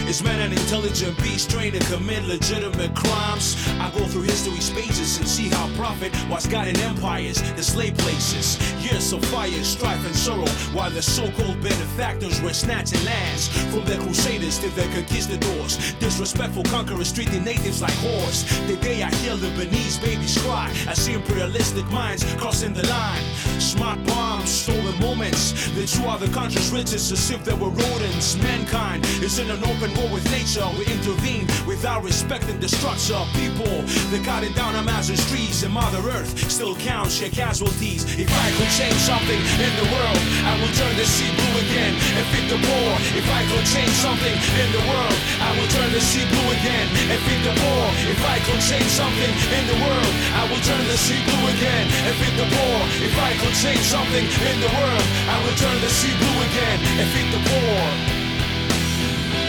[0.09, 3.57] Is man an intelligent beast trained to commit legitimate crimes?
[3.81, 8.59] I go through history's pages and see how profit was guiding empires, the slave places.
[8.83, 13.97] Years of fire, strife, and sorrow, while the so-called benefactors were snatching lands from the
[13.99, 15.95] crusaders to their conquistadors.
[15.95, 18.45] Disrespectful conquerors treating natives like whores.
[18.67, 23.23] The day I hear the Benin's babies cry, I see imperialistic minds crossing the line.
[23.61, 25.71] Smart bombs, stolen moments.
[25.73, 28.37] They chew out the country's riches as if they were rodents.
[28.37, 30.65] Mankind is in an open war with nature.
[30.79, 33.69] We intervene without respecting the structure of people.
[34.09, 38.05] They got it down Amazon's trees and Mother Earth still counts your casualties.
[38.17, 41.93] If I could change something in the world, I would turn the sea blue again
[41.93, 42.91] and feed the poor.
[43.21, 46.87] If I could change something in the world, I would turn the sea blue again
[47.13, 47.85] and feed the poor.
[48.09, 51.85] If I could change something in the world, I would turn the sea blue again
[51.85, 52.79] and feed the poor.
[53.05, 56.79] If I could change something in the world, I would turn the sea blue again
[56.97, 58.26] and feed the poor.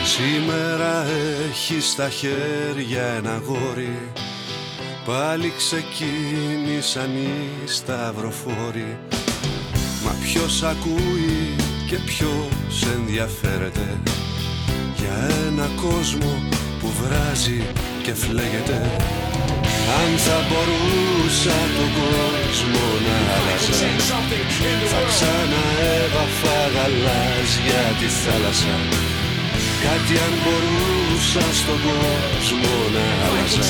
[0.03, 1.05] Σήμερα
[1.49, 4.11] έχει στα χέρια ένα γόρι.
[5.05, 8.97] Πάλι ξεκίνησαν οι σταυροφόροι.
[10.03, 11.55] Μα ποιος ακούει
[11.89, 14.01] και ποιος ενδιαφέρεται.
[14.97, 16.41] Για ένα κόσμο
[16.79, 17.61] που βράζει
[18.03, 18.79] και φλέγεται.
[19.99, 23.89] Αν θα μπορούσα τον κόσμο να άλλαζα
[24.91, 29.06] Θα ξαναέβαφα γαλάζια τη θάλασσα
[29.87, 33.63] Κάτι αν μπορούσα στον κόσμο να άλλαζα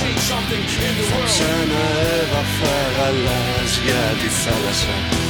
[1.10, 5.27] Θα ξαναέβαφα γαλάζια τη θάλασσα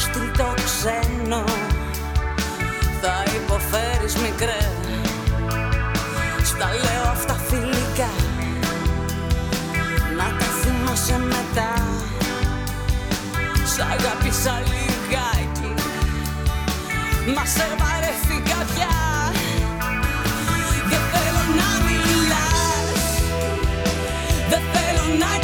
[0.00, 1.44] αυτό το στυλ το ξένο
[3.00, 4.66] Θα υποφέρεις μικρέ.
[6.44, 8.12] Στα λέω αυτά φιλικά
[10.16, 11.72] Να τα θυμάσαι μετά.
[13.64, 15.72] Σ' αγάπησα λιγάκι
[17.34, 18.96] Μα σε βαρέθηκα πια.
[20.90, 23.02] Δεν θέλω να μιλάς
[24.50, 25.39] Δεν θέλω να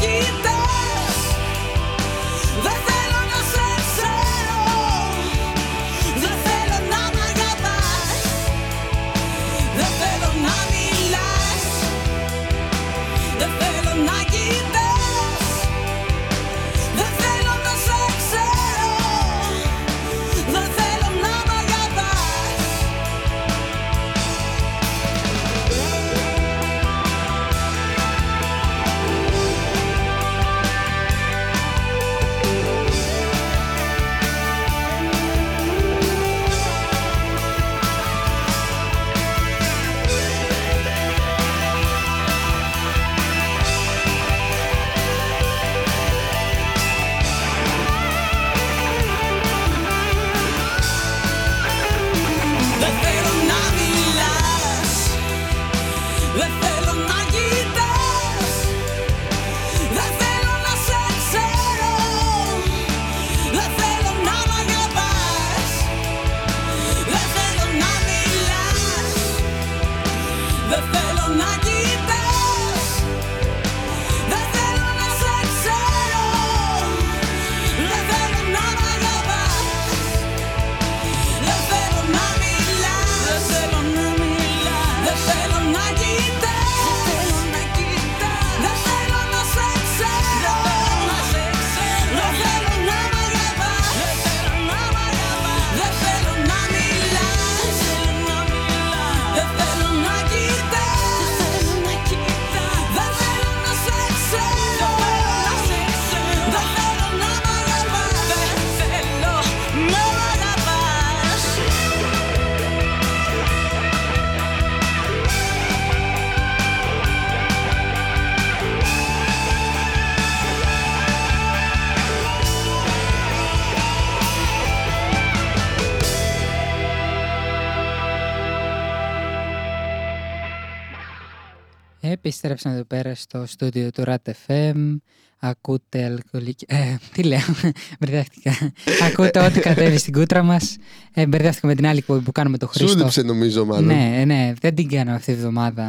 [132.47, 134.97] Επιστρέψαμε εδώ πέρα στο στούντιο του RAT FM.
[135.39, 136.65] Ακούτε αλκοολική...
[136.69, 137.39] Ε, τι λέω,
[138.01, 138.73] μπερδεύτηκα.
[139.07, 140.77] Ακούτε ό,τι κατέβει στην κούτρα μας.
[141.15, 142.99] Ε, μπερδεύτηκα με την άλλη εκπομπή που κάνουμε το Σου Χρήστο.
[142.99, 143.85] λείψε νομίζω μάλλον.
[143.85, 145.89] Ναι, ναι, δεν την κάνω αυτή τη βδομάδα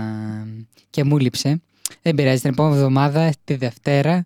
[0.90, 1.62] και μου λείψε.
[2.02, 4.26] Δεν πειράζει, την επόμενη εβδομάδα, τη Δευτέρα,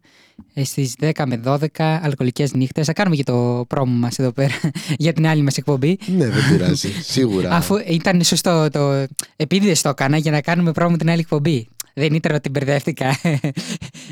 [0.53, 2.85] ε, στις 10 με 12, αλκοολικές νύχτες.
[2.85, 4.53] Θα κάνουμε και το πρόμο μας εδώ πέρα
[5.03, 5.97] για την άλλη μας εκπομπή.
[6.05, 6.89] Ναι, δεν πειράζει.
[7.13, 7.49] Σίγουρα.
[7.51, 9.05] Αφού ήταν σωστό το.
[9.35, 11.67] Επίτηδε το έκανα για να κάνουμε πρόμο την άλλη εκπομπή.
[11.93, 13.19] Δεν ήταν ότι μπερδεύτηκα.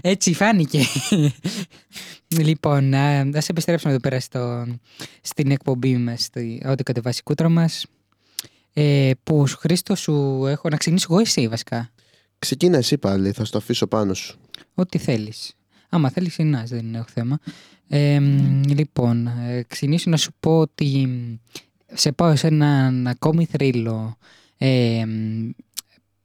[0.01, 0.81] Έτσι φάνηκε.
[2.27, 4.65] λοιπόν, α ας επιστρέψουμε εδώ πέρα στο,
[5.21, 7.85] στην εκπομπή μας, στη, ό,τι κατεβάσει η κούτρα μας.
[8.73, 11.89] Ε, που σου, Χρήστο σου έχω να ξεκινήσω εγώ εσύ βασικά.
[12.39, 14.39] Ξεκίνα εσύ πάλι, θα στο αφήσω πάνω σου.
[14.73, 15.53] Ό,τι θέλεις.
[15.89, 17.39] Άμα θέλεις είναι δεν έχω θέμα.
[17.87, 21.09] Ε, μ, λοιπόν, ε, ξεκινήσω να σου πω ότι
[21.93, 24.17] σε πάω σε έναν ακόμη θρύλο
[24.57, 25.49] ε, μ,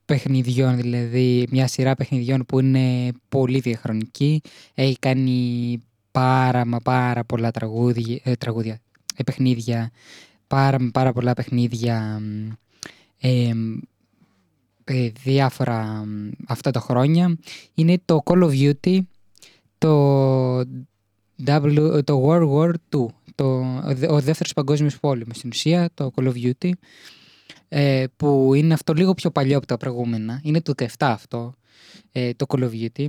[0.04, 4.40] παιχνιδιών, δηλαδή μια σειρά παιχνιδιών που είναι πολύ διαχρονική.
[4.74, 5.78] Έχει κάνει
[6.10, 8.80] πάρα μα πάρα πολλά τραγούδια, ε, τραγούδια
[9.16, 9.90] ε, παιχνίδια,
[10.46, 12.50] πάρα μα πάρα πολλά παιχνίδια μ,
[13.20, 13.78] ε, μ,
[14.84, 17.36] ε, διάφορα μ, αυτά τα χρόνια.
[17.74, 18.98] Είναι το Call of Duty,
[19.78, 20.58] το,
[21.44, 23.46] w, το World War II, το,
[23.84, 26.70] ο δε- ο δεύτερος παγκόσμιος πόλεμος στην ουσία, το Call of Duty,
[27.76, 30.40] ε, που είναι αυτό λίγο πιο παλιό από τα προηγούμενα.
[30.42, 31.54] Είναι το 17 αυτό,
[32.12, 33.06] ε, το Call of Duty,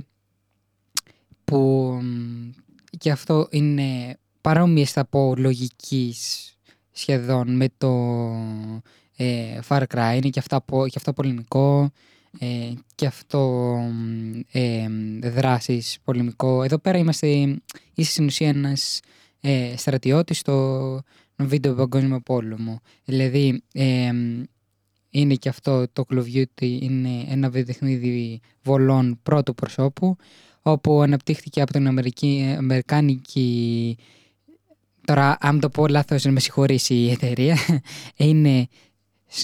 [1.44, 1.58] που
[2.02, 2.50] μ,
[2.98, 6.50] και αυτό είναι παρόμοιες θα πω λογικής
[6.90, 7.92] σχεδόν με το
[9.16, 11.90] ε, Far Cry, είναι και, αυτά, πο- και αυτό πολεμικό
[12.38, 13.40] ε, και αυτό
[13.92, 14.88] μ, ε,
[15.22, 16.62] δράσεις πολεμικό.
[16.62, 17.26] Εδώ πέρα είμαστε,
[17.94, 19.00] είσαι στην ουσία ένας
[19.40, 21.00] ε, στρατιώτης στο
[21.36, 22.80] βίντεο παγκόσμιο πόλεμο.
[23.04, 24.12] Δηλαδή ε,
[25.20, 30.16] είναι και αυτό το Call of Duty είναι ένα παιχνίδι βολών πρώτου προσώπου
[30.62, 33.96] όπου αναπτύχθηκε από την Αμερική, Αμερικάνικη
[35.04, 37.56] τώρα αν το πω λάθος να με συγχωρήσει η εταιρεία
[38.16, 38.68] είναι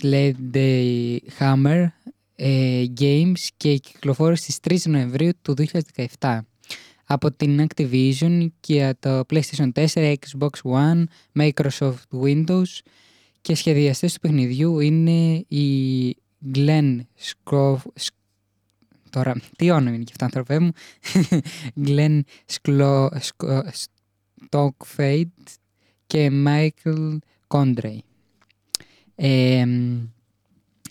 [0.00, 1.86] Sledgehammer
[2.36, 5.54] ε, Games και κυκλοφόρησε στις 3 Νοεμβρίου του
[6.18, 6.38] 2017
[7.04, 11.04] από την Activision και το PlayStation 4, Xbox One,
[11.34, 12.80] Microsoft Windows
[13.42, 16.16] και σχεδιαστές του παιχνιδιού είναι η
[16.54, 17.76] Glenn Scrof...
[17.94, 18.14] Σ-
[19.10, 20.70] Τώρα, τι όνομα είναι και αυτά, άνθρωπέ μου;
[21.86, 22.20] Glenn
[22.52, 23.08] Sklo...
[23.20, 23.62] Skο...
[24.50, 25.24] Stockfade
[26.06, 27.18] και Michael
[27.48, 27.98] Condrey.
[29.14, 29.64] Ε,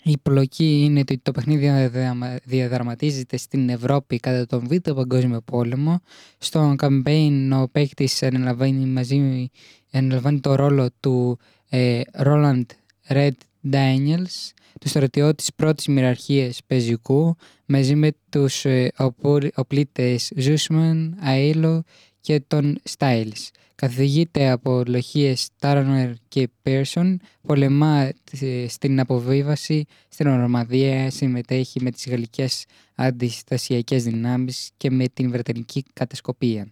[0.02, 6.00] η πλοκή είναι ότι το παιχνίδι διαδραμα- διαδραματίζεται στην Ευρώπη κατά τον Β' Παγκόσμιο Πόλεμο.
[6.38, 9.48] Στο campaign ο παίκτης αναλαμβάνει, μαζί,
[9.90, 11.38] αναλαμβάνει το ρόλο του
[11.72, 12.64] ε, Roland
[13.08, 13.30] Red
[13.72, 14.50] Daniels,
[14.80, 21.82] του στρατιώτη της πρώτης μοιραρχίας πεζικού, μαζί με τους ε, οπο- οπλίτες Ζούσμαν, Αίλο
[22.20, 23.48] και τον Stiles.
[23.74, 32.08] Καθηγείται από λοχίες Τάρνερ και Πέρσον, πολεμά ε, στην αποβίβαση στην Ορμαδία, συμμετέχει με τις
[32.08, 32.64] γαλλικές
[32.94, 36.66] αντιστασιακές δυνάμεις και με την Βρετανική κατασκοπία.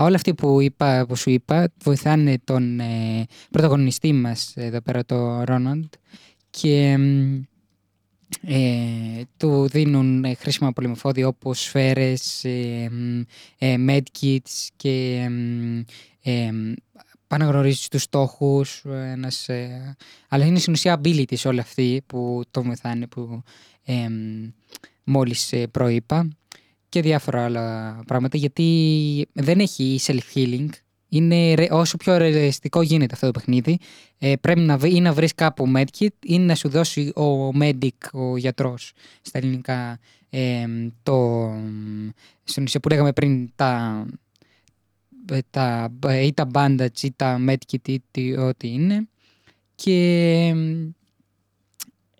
[0.00, 5.44] Όλα αυτοί που, είπα, που σου είπα βοηθάνε τον ε, πρωταγωνιστή μας εδώ πέρα, το
[5.44, 5.84] Ρόναντ
[6.50, 7.40] και μ,
[8.46, 13.20] ε, του δίνουν ε, χρήσιμα πολεμοφόδια όπως σφαίρες, ε, μ,
[13.58, 15.78] ε, medkits και μ,
[16.22, 16.72] ε, μ,
[17.26, 19.96] πάνε να γνωρίζεις τους στόχους, ε, ένας, ε,
[20.28, 23.42] αλλά είναι στην ουσία abilities όλοι αυτοί που το βοηθάνε που
[23.84, 24.48] ε, μ,
[25.04, 26.28] μόλις ε, προείπα
[26.90, 30.68] και διάφορα άλλα πράγματα γιατί δεν έχει self-healing.
[31.08, 33.78] Είναι ρε- όσο πιο ρεαλιστικό γίνεται αυτό το παιχνίδι.
[34.18, 38.10] Ε, πρέπει να, βρει, ή να βρεις κάπου medkit ή να σου δώσει ο medic,
[38.12, 39.98] ο γιατρός στα ελληνικά
[40.30, 40.66] ε,
[41.02, 41.48] το,
[42.44, 44.04] στην ουσία που λέγαμε πριν τα,
[45.32, 49.08] ε, τα, ε, ή τα bandage ή τα medkit ή τι- ό,τι είναι
[49.74, 49.94] και
[50.54, 50.54] ε,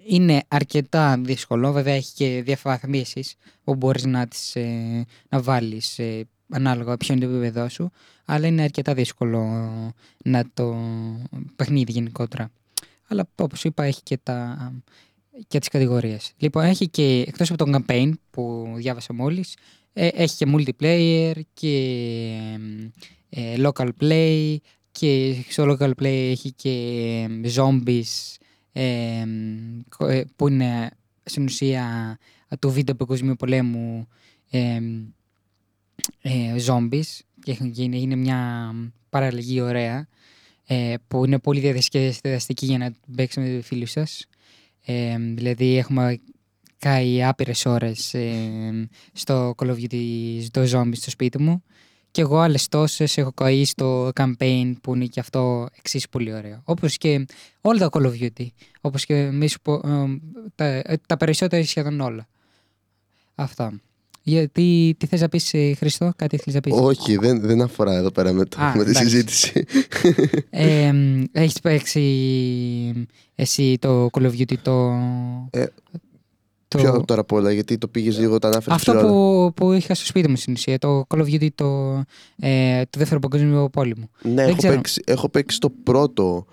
[0.06, 1.72] είναι αρκετά δύσκολο.
[1.72, 3.34] Βέβαια έχει και διαφαθμίσεις
[3.64, 7.90] που μπορείς να τις ε, να βάλεις ε, ανάλογα ποιο είναι το επίπεδό σου.
[8.24, 9.42] Αλλά είναι αρκετά δύσκολο
[10.24, 10.76] να το
[11.56, 12.50] παιχνίδι γενικότερα.
[13.08, 14.72] Αλλά όπως είπα έχει και, τα,
[15.48, 16.32] και τις κατηγορίες.
[16.36, 19.56] Λοιπόν έχει και εκτός από τον campaign που διάβασα μόλις
[19.92, 21.76] ε, έχει και multiplayer και
[23.28, 24.56] ε, local play
[24.92, 26.70] και στο local play έχει και
[27.42, 28.36] ε, zombies
[28.72, 29.24] ε,
[29.96, 30.90] κο- ε, που είναι
[31.22, 32.18] στην ουσία
[32.58, 34.08] του βίντεο παγκοσμίου πολέμου
[34.50, 34.80] ε,
[36.22, 38.72] ε, zombies και έχουν γίνει, είναι μια
[39.10, 40.08] παραλλαγή ωραία
[40.66, 44.26] ε, που είναι πολύ διασκεδαστική για να παίξετε με φίλους σας.
[44.84, 46.20] Ε, δηλαδή έχουμε
[46.78, 51.62] κάει άπειρες ώρες ε, στο Call of Duty, στο Zombies στο σπίτι μου
[52.10, 56.60] και εγώ άλλες τόσες έχω καεί στο campaign που είναι και αυτό εξίσου πολύ ωραίο.
[56.64, 57.26] Όπως και
[57.60, 58.46] όλα τα Call of Duty.
[58.80, 60.18] Όπως και εμείς που, ε,
[60.54, 62.28] τα, ε, τα περισσότερα σχεδόν όλα.
[63.34, 63.80] Αυτά.
[64.22, 67.94] Γιατί, τι θες να πεις ε, Χριστό, κάτι θέλεις να πεις; Όχι, δεν, δεν αφορά
[67.94, 69.08] εδώ πέρα με, το, Α, με τη εντάξει.
[69.08, 69.64] συζήτηση.
[70.50, 74.92] Ε, μ, έχεις παίξει εσύ το Call of Duty το...
[75.50, 75.64] Ε,
[76.70, 76.78] το...
[76.78, 80.04] Ποιο τώρα απ' όλα, γιατί το πήγες λίγο, το ανάφερες Αυτό που, που είχα στο
[80.06, 81.96] σπίτι μου στην ουσία, το Call of Duty το,
[82.40, 84.10] ε, το δεύτερο παγκόσμιο πόλεμο.
[84.22, 84.74] Ναι, Δεν έχω ξέρω.
[84.74, 86.46] παίξει, έχω παίξει το πρώτο,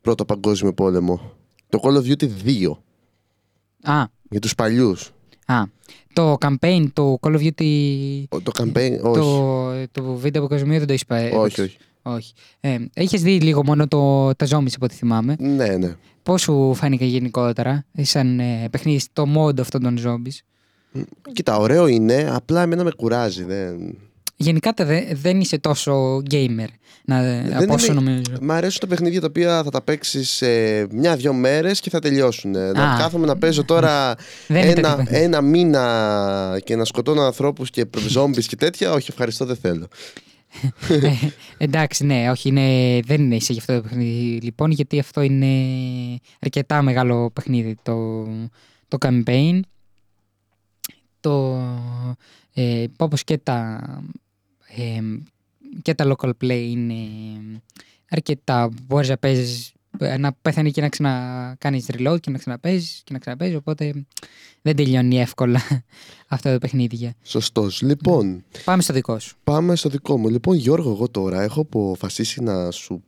[0.00, 1.32] πρώτο παγκόσμιο πόλεμο.
[1.68, 2.78] Το Call of Duty 2.
[3.82, 5.10] Α, Για τους παλιούς.
[5.46, 5.62] α,
[6.12, 9.20] το campaign, το Call of Duty, Ο- Το campaign, όχι.
[9.20, 11.76] το, το βίντεο παγκοσμίου δεν το έχεις πα- όχι, όχι.
[12.02, 12.32] Όχι.
[12.60, 15.36] Ε, Έχεις δει λίγο μόνο το, τα zombies από ό,τι θυμάμαι.
[15.38, 15.94] Ναι, ναι.
[16.22, 20.38] Πώς σου φάνηκε γενικότερα, σαν ε, παιχνίδι στο mod αυτών των zombies.
[21.32, 23.44] Κοίτα, ωραίο είναι, απλά εμένα με κουράζει.
[23.44, 23.94] Δεν...
[24.36, 26.66] Γενικά τε- δε- δεν είσαι τόσο gamer.
[27.04, 28.22] Να, Δεν από όσο είμαι- νομίζω.
[28.40, 30.46] Μ' αρέσουν τα παιχνίδια τα οποία θα τα παίξεις σε
[30.90, 32.50] μια-δυο μέρες και θα τελειώσουν.
[32.50, 32.96] Να Α.
[32.98, 34.14] κάθομαι να παίζω τώρα
[34.48, 35.22] Δεν είναι τέτοιο ένα, παιχνίδι.
[35.24, 38.92] ένα μήνα και να σκοτώνω ανθρώπους και ζόμπι και τέτοια.
[38.92, 39.86] Όχι, ευχαριστώ, δεν θέλω.
[40.88, 41.12] Ε,
[41.56, 45.46] εντάξει, ναι, όχι, είναι, δεν είναι είσαι για αυτό το παιχνίδι λοιπόν, γιατί αυτό είναι
[46.40, 48.24] αρκετά μεγάλο παιχνίδι το,
[48.88, 49.60] το campaign.
[51.20, 51.58] Το,
[52.54, 53.80] ε, όπως και τα,
[54.76, 55.00] ε,
[55.82, 57.06] και τα local play είναι
[58.10, 58.68] αρκετά.
[58.86, 59.72] Μπορείς να παίζεις,
[60.18, 63.92] να πεθαίνει και να ξανακάνεις reload και να ξαναπέζεις και να ξαναπέζεις, οπότε
[64.62, 65.60] δεν τελειώνει εύκολα
[66.28, 67.12] αυτό το παιχνίδι.
[67.22, 67.82] Σωστός.
[67.82, 69.36] Λοιπόν, Πάμε στο δικό σου.
[69.44, 70.28] πάμε στο δικό μου.
[70.28, 73.02] Λοιπόν, Γιώργο, εγώ τώρα έχω αποφασίσει να σου.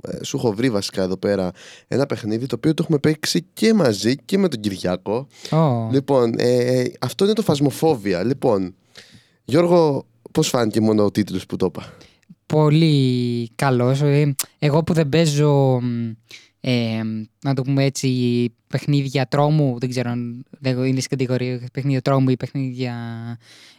[0.00, 1.50] ε, Σου έχω βρει βασικά εδώ πέρα
[1.88, 5.26] ένα παιχνίδι το οποίο το έχουμε παίξει και μαζί και με τον Κυριάκο.
[5.50, 5.88] Ω.
[5.92, 8.24] Λοιπόν, ε, ε, αυτό είναι το Φασμοφόβια.
[8.24, 8.74] Λοιπόν,
[9.44, 11.92] Γιώργο, πώς φάνηκε μόνο ο τίτλος που το είπα;
[12.54, 14.00] Πολύ καλός.
[14.00, 16.10] Ε, Εγώ που δεν παίζω, μ,
[16.60, 17.02] ε,
[17.44, 18.08] να το πούμε έτσι,
[18.66, 22.94] παιχνίδια τρόμου, δεν ξέρω αν δεν είναι στην κατηγορία παιχνίδια τρόμου ή παιχνίδια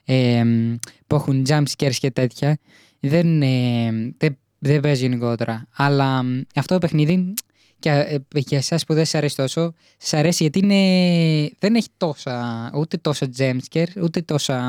[0.06, 0.76] ε, μ,
[1.08, 2.58] που έχουν jump scares και τέτοια,
[3.00, 5.68] δεν, ε, δεν, δεν παίζω γενικότερα.
[5.76, 7.34] Αλλά μ, αυτό το παιχνίδι
[7.80, 11.90] και ε, για εσάς που δεν σας αρέσει τόσο, σας αρέσει γιατί είναι, δεν έχει
[11.98, 14.60] τόσα, ούτε τόσα jump scare, ούτε τόσα...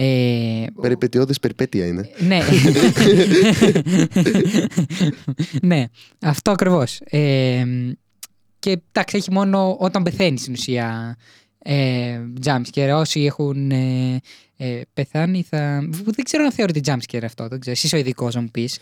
[0.00, 2.10] Ε, Περιπετειώδης περιπέτεια είναι.
[2.18, 2.38] ναι.
[5.68, 5.84] ναι,
[6.20, 7.00] αυτό ακριβώς.
[7.04, 7.64] Ε,
[8.58, 11.16] και εντάξει, έχει μόνο όταν πεθαίνει στην ουσία
[11.58, 12.90] ε, jumpscare.
[12.94, 14.20] Όσοι έχουν ε,
[14.56, 15.88] ε, πεθάνει θα.
[16.04, 17.48] Δεν ξέρω αν θεωρείται jumpscare αυτό.
[17.48, 17.76] Δεν ξέρω.
[17.82, 18.78] Εσύ ο ειδικός μου πεις.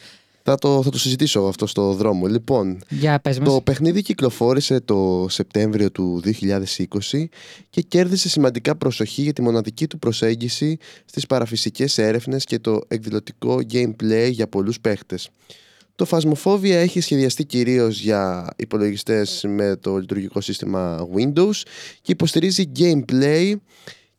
[0.48, 2.26] Θα το, θα το συζητήσω αυτό στο δρόμο.
[2.26, 3.48] Λοιπόν, Για πες μας.
[3.48, 7.24] το παιχνίδι κυκλοφόρησε το Σεπτέμβριο του 2020
[7.70, 13.60] και κέρδισε σημαντικά προσοχή για τη μοναδική του προσέγγιση στις παραφυσικές έρευνες και το εκδηλωτικό
[13.72, 15.30] gameplay για πολλούς παίχτες.
[15.94, 21.60] Το Phasmophobia έχει σχεδιαστεί κυρίως για υπολογιστές με το λειτουργικό σύστημα Windows
[22.02, 23.52] και υποστηρίζει gameplay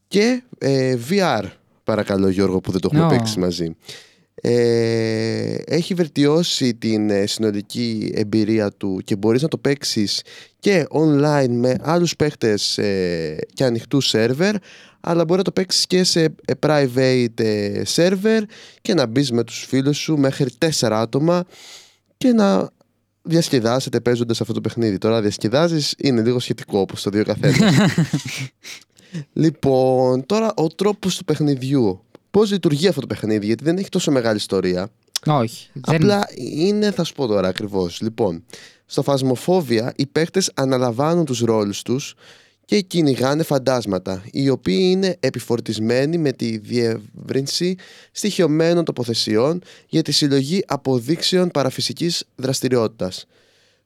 [0.08, 1.44] και ε, VR.
[1.84, 3.08] Παρακαλώ Γιώργο που δεν το έχουμε Ω.
[3.08, 3.76] παίξει μαζί.
[4.42, 10.22] Ε, έχει βελτιώσει την ε, συνολική εμπειρία του και μπορείς να το παίξεις
[10.60, 14.56] και online με άλλους παίχτες ε, και ανοιχτού σερβερ
[15.00, 18.42] αλλά μπορεί να το παίξεις και σε ε, private ε, server
[18.82, 21.44] και να μπεις με τους φίλους σου μέχρι τέσσερα άτομα
[22.18, 22.70] και να
[23.22, 24.98] διασκεδάσετε παίζοντας αυτό το παιχνίδι.
[24.98, 27.74] Τώρα διασκεδάζεις είναι λίγο σχετικό όπως το δύο καθένας.
[29.44, 32.02] λοιπόν, τώρα ο τρόπος του παιχνιδιού.
[32.32, 34.90] Πώς λειτουργεί αυτό το παιχνίδι, γιατί δεν έχει τόσο μεγάλη ιστορία.
[35.26, 35.70] Όχι.
[35.74, 38.02] δεν- Απλά είναι, θα σου πω τώρα ακριβώς.
[38.02, 38.44] Λοιπόν,
[38.86, 42.16] στο Φασμοφόβια οι παίχτε αναλαμβάνουν τους ρόλους τους
[42.66, 47.76] και κυνηγάνε φαντάσματα, οι οποίοι είναι επιφορτισμένοι με τη διεύρυνση
[48.12, 53.26] στοιχειωμένων τοποθεσιών για τη συλλογή αποδείξεων παραφυσικής δραστηριότητας.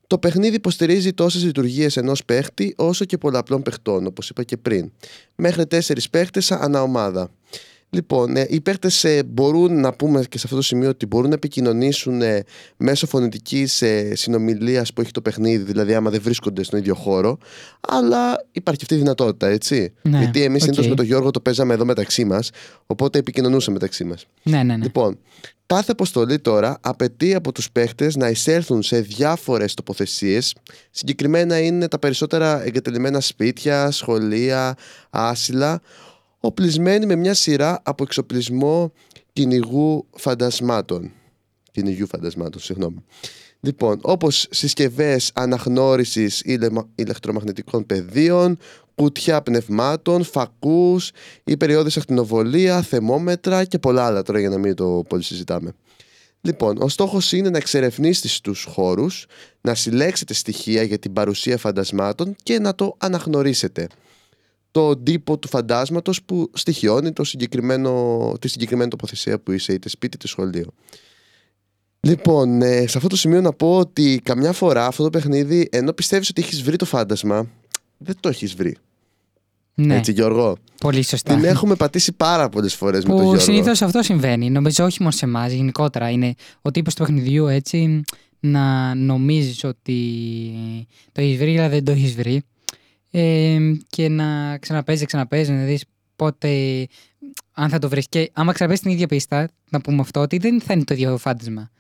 [0.08, 4.92] Το παιχνίδι υποστηρίζει τόσες λειτουργίες ενός παίχτη όσο και πολλαπλών παιχτών, όπως είπα και πριν.
[5.36, 7.30] Μέχρι τέσσερις παίχτες ανά ομάδα.
[7.94, 11.30] Λοιπόν, ε, οι παίχτες ε, μπορούν να πούμε και σε αυτό το σημείο ότι μπορούν
[11.30, 12.44] να επικοινωνήσουν ε,
[12.78, 17.38] μέσω φωνητικής ε, συνομιλίας που έχει το παιχνίδι, δηλαδή άμα δεν βρίσκονται στον ίδιο χώρο,
[17.88, 19.94] αλλά υπάρχει αυτή η δυνατότητα, έτσι.
[20.02, 20.64] Ναι, Γιατί εμείς οκ.
[20.64, 22.50] συνήθως με τον Γιώργο το παίζαμε εδώ μεταξύ μας,
[22.86, 24.26] οπότε επικοινωνούσαμε μεταξύ μας.
[24.44, 24.84] Ναι, ναι, ναι.
[24.84, 25.18] Λοιπόν,
[25.66, 30.56] κάθε αποστολή τώρα απαιτεί από τους παίχτες να εισέλθουν σε διάφορες τοποθεσίες.
[30.92, 34.76] Συγκεκριμένα είναι τα περισσότερα εγκατελειμμένα σπίτια, σχολεία,
[35.10, 35.82] άσυλα,
[36.42, 38.92] οπλισμένοι με μια σειρά από εξοπλισμό
[39.34, 41.12] κυνηγού φαντασμάτων.
[41.72, 43.04] Κυνηγιού φαντασμάτων, συγγνώμη.
[43.60, 48.58] Λοιπόν, όπως συσκευές αναγνώρισης ηλεμα- ηλεκτρομαγνητικών πεδίων,
[48.96, 51.12] κουτιά πνευμάτων, φακούς,
[51.44, 55.74] υπεριόδης ακτινοβολία, θερμόμετρα και πολλά άλλα τώρα για να μην το πολύ συζητάμε.
[56.42, 59.26] Λοιπόν, ο στόχος είναι να εξερευνήσετε τους χώρους,
[59.62, 63.88] να συλλέξετε στοιχεία για την παρουσία φαντασμάτων και να το αναγνωρίσετε.
[64.72, 70.16] Το τύπο του φαντάσματος που στοιχειώνει το συγκεκριμένο, τη συγκεκριμένη τοποθεσία που είσαι, είτε σπίτι
[70.16, 70.74] είτε σχολείο.
[72.00, 75.94] Λοιπόν, ε, σε αυτό το σημείο να πω ότι καμιά φορά αυτό το παιχνίδι, ενώ
[75.94, 77.48] πιστεύεις ότι έχεις βρει το φάντασμα,
[77.98, 78.76] δεν το έχεις βρει.
[79.76, 79.96] ναι.
[79.96, 81.36] Έτσι Γιώργο; Πολύ σωστά.
[81.36, 83.42] Την έχουμε πατήσει πάρα πολλές φορές με τον Που Γιώργο.
[83.42, 84.50] συνήθως αυτό συμβαίνει.
[84.50, 86.10] Νομίζω όχι μόνο σε εμάς, γενικότερα.
[86.10, 88.02] Είναι ο τύπος του παιχνιδιού έτσι
[88.40, 90.14] να νομίζεις ότι
[91.12, 92.44] το έχεις βρει, αλλά δεν το έχεις βρει.
[93.12, 93.58] Ε,
[93.90, 95.86] και να ξαναπέζει, ξαναπέζει, να δεις
[96.16, 96.88] πότε.
[97.54, 98.08] αν θα το βρεις.
[98.10, 101.18] Και άμα ξαναπέσει την ίδια πίστα, να πούμε αυτό, ότι δεν θα είναι το ίδιο
[101.18, 101.72] φάντασμα.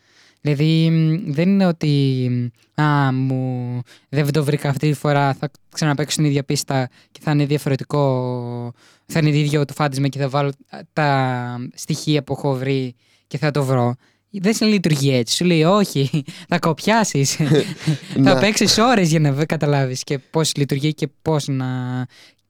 [0.41, 2.27] Δηλαδή, μ, δεν είναι ότι
[2.75, 7.19] μ, α, μου, δεν το βρήκα αυτή τη φορά, θα ξαναπαίξω την ίδια πίστα και
[7.23, 8.73] θα είναι διαφορετικό,
[9.05, 10.51] θα είναι ίδιο το φάντασμα και θα βάλω
[10.93, 12.95] τα στοιχεία που έχω βρει
[13.27, 13.95] και θα το βρω.
[14.31, 15.35] Δεν σε λειτουργεί έτσι.
[15.35, 17.35] Σου λέει όχι, θα κοπιάσεις.
[18.13, 18.39] θα Να.
[18.39, 21.65] παίξεις ώρες για να καταλάβεις και πώς λειτουργεί και πώς να.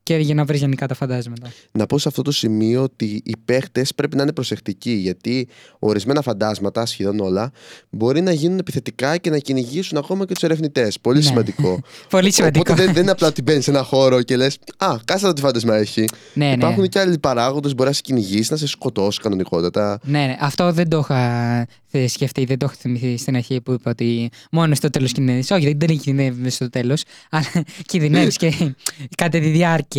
[0.04, 1.52] Και για να βρεις γενικά τα φαντάσματα.
[1.72, 5.48] να πω σε αυτό το σημείο ότι οι παίχτες πρέπει να είναι προσεκτικοί γιατί
[5.80, 7.52] ορισμένα φαντάσματα, σχεδόν όλα,
[7.90, 11.00] μπορεί να γίνουν επιθετικά και να κυνηγήσουν ακόμα και τους ερευνητές.
[11.00, 11.24] Πολύ Ναι.
[11.26, 11.80] σημαντικό.
[12.10, 12.64] Πολύ σημαντικό.
[12.68, 15.34] Οπότε δεν, δεν είναι απλά ότι μπαίνεις σε ένα χώρο και λες: Α, κάτσε να
[15.34, 16.06] τι φάντασμα έχει.
[16.34, 16.52] Ναι, ναι.
[16.54, 20.00] Υπάρχουν και άλλοι παράγοντες, μπορεί να σε κυνηγήσει, να σε σκοτώσει κανονικότατα.
[20.04, 23.72] Ναι, ναι, αυτό δεν το είχα θε- σκεφτεί, δεν το έχω θυμηθεί στην αρχή που
[23.72, 25.52] είπα ότι μόνος στο τέλος κινδυνεύεις.
[25.52, 27.46] Όχι, δεν κινδυνεύεις στο τέλος, αλλά
[27.92, 28.52] κινδυνεύεις και
[29.22, 29.90] κατά τη διάρκεια.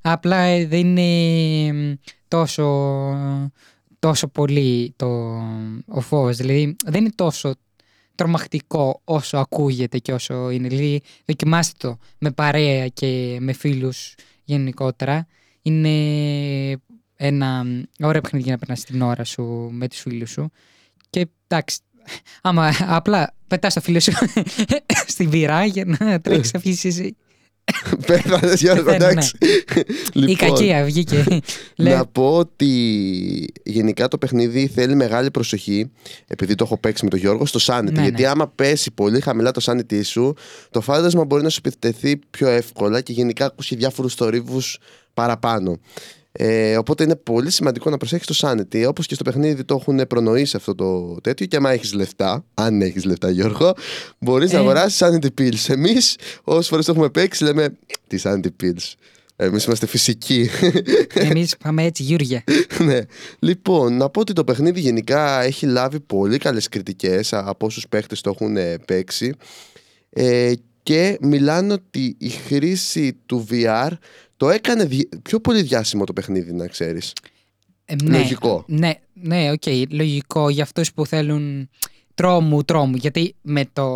[0.00, 1.92] Απλά ε, δεν είναι μ,
[2.28, 2.66] τόσο,
[3.98, 5.06] τόσο πολύ το,
[5.86, 6.36] ο φόβος.
[6.36, 7.54] Δηλαδή δεν είναι τόσο
[8.14, 10.68] τρομακτικό όσο ακούγεται και όσο είναι.
[10.68, 14.14] Δηλαδή δοκιμάστε το με παρέα και με φίλους
[14.44, 15.26] γενικότερα.
[15.62, 15.90] Είναι
[17.16, 20.50] ένα μ, ωραίο παιχνίδι για να περνάς την ώρα σου με τους φίλους σου.
[21.10, 21.78] Και εντάξει,
[22.42, 24.12] άμα απλά πετάς το φίλο σου
[25.12, 27.16] στην πυρά για να τρέξεις να βγεις εσύ.
[28.06, 29.10] Πέθανε, Γιώργο, Πεθαίνω, ναι.
[29.10, 29.36] εντάξει.
[30.12, 31.24] Η Λοιπόν, κακία βγήκε.
[31.76, 32.72] Λέω, Να πω ότι
[33.62, 35.90] γενικά το παιχνίδι θέλει μεγάλη προσοχή,
[36.26, 37.92] επειδή το έχω παίξει με τον Γιώργο, στο sanity.
[37.92, 38.28] Ναι, γιατί ναι.
[38.28, 40.34] άμα πέσει πολύ χαμηλά το sanity σου,
[40.70, 44.78] το φάντασμα μπορεί να σου επιτεθεί πιο εύκολα και γενικά ακούσει διάφορους θορύβους
[45.14, 45.78] παραπάνω.
[46.32, 48.84] Ε, οπότε είναι πολύ σημαντικό να προσέχεις το sanity.
[48.88, 51.46] Όπως και στο παιχνίδι το έχουν προνοήσει αυτό το τέτοιο.
[51.46, 53.72] Και άμα έχεις λεφτά, αν έχεις λεφτά, Γιώργο,
[54.18, 54.60] μπορείς να Ε.
[54.60, 55.68] αγοράσεις sanity pills.
[55.68, 57.76] Εμείς, όσες φορές το έχουμε παίξει, λέμε
[58.06, 58.92] τι sanity pills;
[59.36, 60.48] Εμείς είμαστε φυσικοί.
[61.14, 62.44] εμείς πάμε έτσι Γιούργια.
[62.86, 63.00] ναι.
[63.38, 67.88] Λοιπόν, να πω ότι το παιχνίδι γενικά έχει λάβει πολύ καλές κριτικές α- από όσους
[67.88, 69.34] παίχτες το έχουν ε, παίξει
[70.10, 70.52] ε,
[70.82, 73.90] και μιλάνε ότι η χρήση του VR
[74.40, 77.12] το έκανε δι- πιο πολύ διάσημο το παιχνίδι, να ξέρεις.
[77.84, 78.64] Ε, ναι, Λογικό.
[78.66, 81.68] Ναι, ναι, οκ, λογικό για αυτούς που θέλουν
[82.14, 82.96] τρόμου, τρόμου.
[82.96, 83.88] Γιατί με το,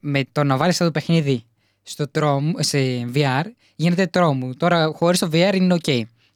[0.00, 1.44] με το να βάλεις αυτό το παιχνίδι
[1.82, 2.78] στο τρόμου, σε
[3.14, 3.42] VR
[3.76, 4.54] γίνεται τρόμου.
[4.56, 5.88] Τώρα χωρίς το VR είναι οκ.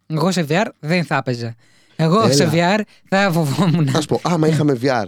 [0.07, 1.55] Εγώ σε VR δεν θα έπαιζα.
[1.97, 2.33] Εγώ Έλα.
[2.33, 3.89] σε VR θα φοβόμουν.
[3.97, 5.05] Ας πω, άμα είχαμε VR,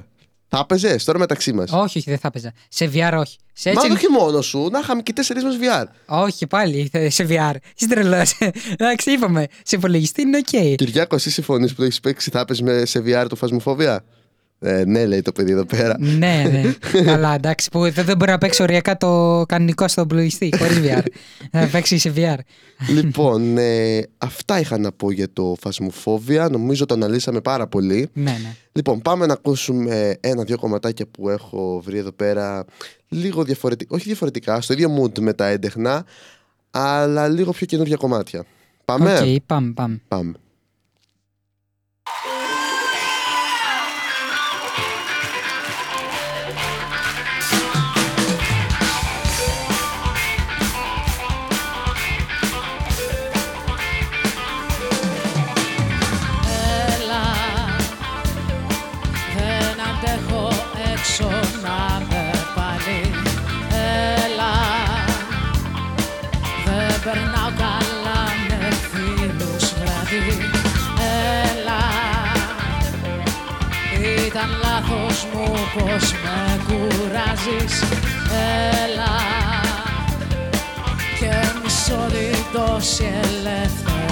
[0.52, 2.52] θα έπαιζες τώρα μεταξύ μας; όχι, όχι, δεν θα έπαιζα.
[2.68, 3.36] Σε VR όχι.
[3.52, 3.92] Σε Μα έτσι...
[3.96, 5.84] όχι μόνο σου, να είχαμε και τέσσερις μας VR.
[6.06, 7.54] Όχι, πάλι θε- σε VR.
[7.76, 8.38] Είσαι τρελός.
[8.78, 9.46] Εντάξει, είπαμε.
[9.62, 10.74] Σε υπολογιστή είναι οκ.
[10.76, 14.04] Κυριάκο, εσύ συμφωνείς που το έχεις παίξει, θα έπαιζες με- σε VR το Phasmophobia;
[14.62, 15.96] Ε, ναι, λέει το παιδί εδώ πέρα.
[15.98, 17.02] ναι, ναι.
[17.10, 21.02] Καλά, εντάξει, που δεν, δεν μπορεί να παίξει οριακά το κανονικό στον πλοηγιστή χωρίς VR.
[21.52, 22.38] να παίξει σε VR.
[22.88, 26.48] λοιπόν, ε, αυτά είχα να πω για το Phasmophobia.
[26.48, 28.08] Νομίζω το αναλύσαμε πάρα πολύ.
[28.12, 28.54] ναι, ναι.
[28.72, 32.64] Λοιπόν, πάμε να ακούσουμε ένα-δύο κομματάκια που έχω βρει εδώ πέρα.
[33.08, 36.04] Λίγο διαφορετικά, όχι διαφορετικά, στο ίδιο mood με τα έντεχνα,
[36.70, 38.44] αλλά λίγο πιο καινούργια κομμάτια.
[38.84, 40.00] Πάμε; Οκ, πάμε, πάμε.
[40.08, 40.32] Πάμε.
[75.74, 77.82] Πως με κουράζεις.
[78.84, 79.16] Έλα,
[81.18, 81.32] και
[81.62, 82.06] μισό
[82.52, 84.09] τόση ελευθερία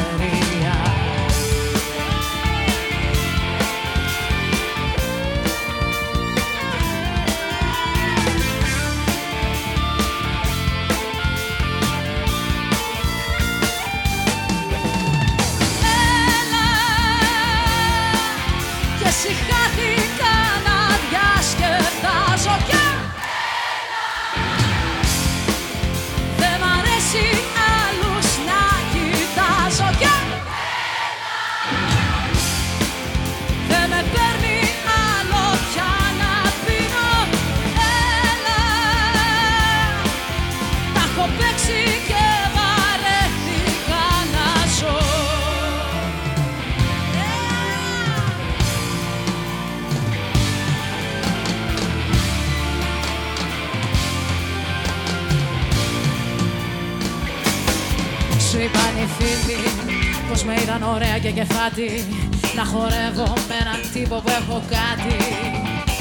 [61.18, 62.68] Σου είπαν οι φίλοι πως με είδαν ωραία και κεφάτη.
[62.68, 65.12] Να χορεύω με έναν τύπο που έχω κάτι.
[65.44, 65.96] Που να ξέρουν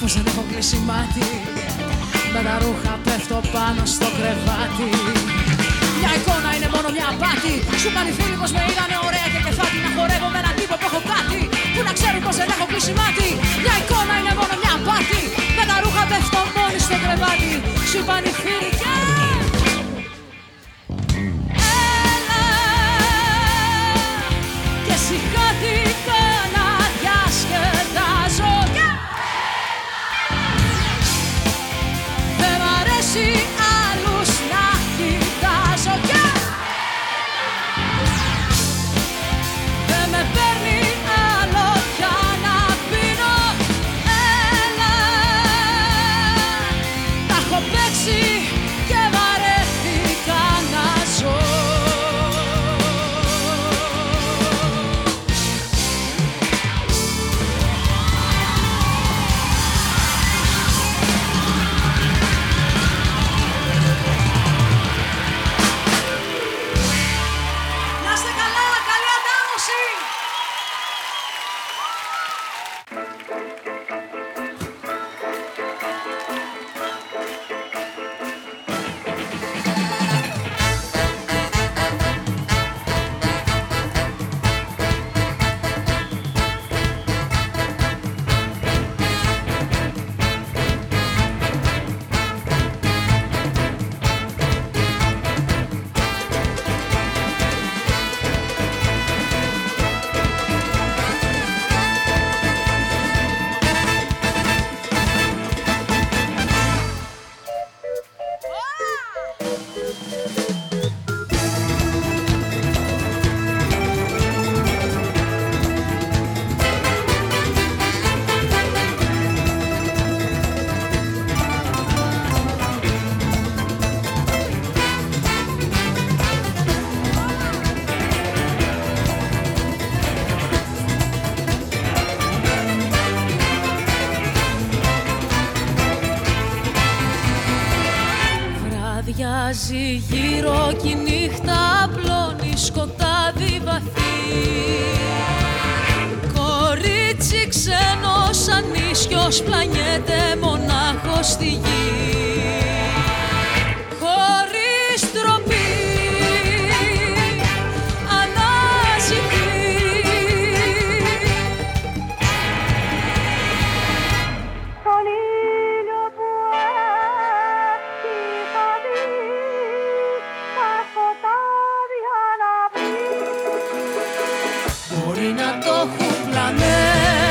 [0.00, 1.26] πως δεν έχω κλείσει μάτι.
[2.34, 4.90] Με τα ρούχα πέφτω πάνω στο κρεβάτι.
[5.98, 7.54] Μια εικόνα είναι μόνο μια απάτη.
[7.82, 10.74] Σου πάνε οι φίλοι πως με είδανε ωραία και κεφάτι Να χορεύω με έναν τύπο
[10.80, 11.40] που έχω κάτι.
[11.74, 13.28] Που να ξέρουν πως δεν έχω κλείσει μάτι.
[13.64, 15.20] Μια εικόνα είναι μόνο μια απάτη.
[15.56, 17.52] Με τα ρούχα πέφτω μόνοι στο κρεβάτι.
[17.90, 19.17] Σου πάνε οι φίλοι και...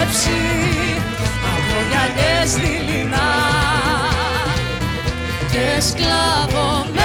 [0.08, 1.02] πλανέψει
[1.54, 3.32] από γυαλιές δειλινά
[5.52, 6.97] και σκλαβωμένοι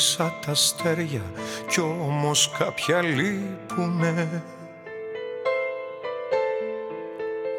[0.00, 1.22] μέτρησα τα αστέρια
[1.68, 4.42] κι όμως κάποια λείπουνε.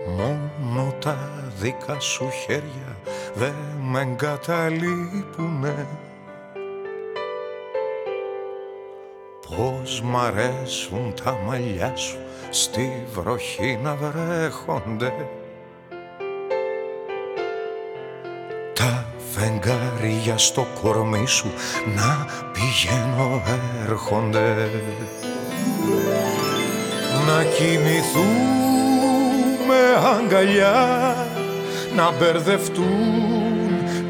[0.08, 2.98] Μόνο τα δικά σου χέρια
[3.34, 5.88] δεν με εγκαταλείπουνε.
[9.58, 12.18] Πώς μ' αρέσουν τα μαλλιά σου
[12.50, 15.14] στη βροχή να βρέχονται.
[18.74, 21.52] Τα φεγγάρια στο κορμί σου
[21.96, 23.42] να πηγαίνω
[23.88, 24.70] έρχονται.
[27.28, 28.32] Να κοιμηθούμε
[30.18, 31.28] αγκαλιά
[31.96, 33.32] να μπερδευτούν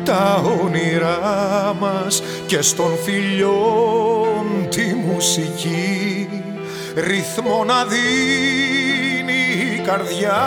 [0.04, 6.30] τα όνειρά μας και στον φιλιών τη μουσική.
[6.96, 10.42] Ρυθμό να δίνει η καρδιά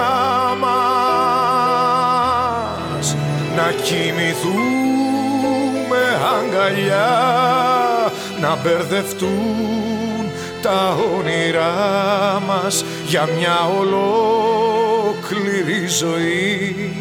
[0.61, 1.44] μας
[3.57, 4.55] να κοιμηθούμε
[6.39, 7.13] αγκαλιά
[8.41, 10.31] να μπερδευτούν
[10.63, 15.17] τα όνειρά μας για μια ολόκληρη
[15.87, 16.93] ζωή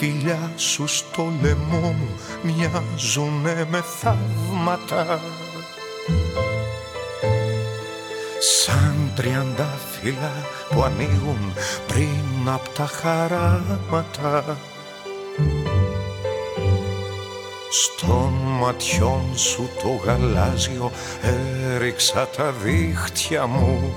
[0.00, 2.08] Φιλιά σου στο λαιμό μου
[2.42, 5.20] μοιάζουνε με θαύματα.
[8.38, 10.32] Σαν τριαντάφυλλα
[10.70, 11.52] που ανοίγουν
[11.86, 14.58] πριν απ' τα χαράματα.
[17.70, 20.90] Στον ματιών σου το γαλάζιο
[21.74, 23.94] έριξα τα δίχτυα μου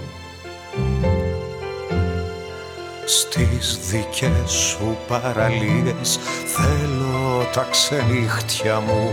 [3.60, 6.20] στις δικές σου παραλίες.
[6.46, 9.12] Θέλω τα ξενύχτια μου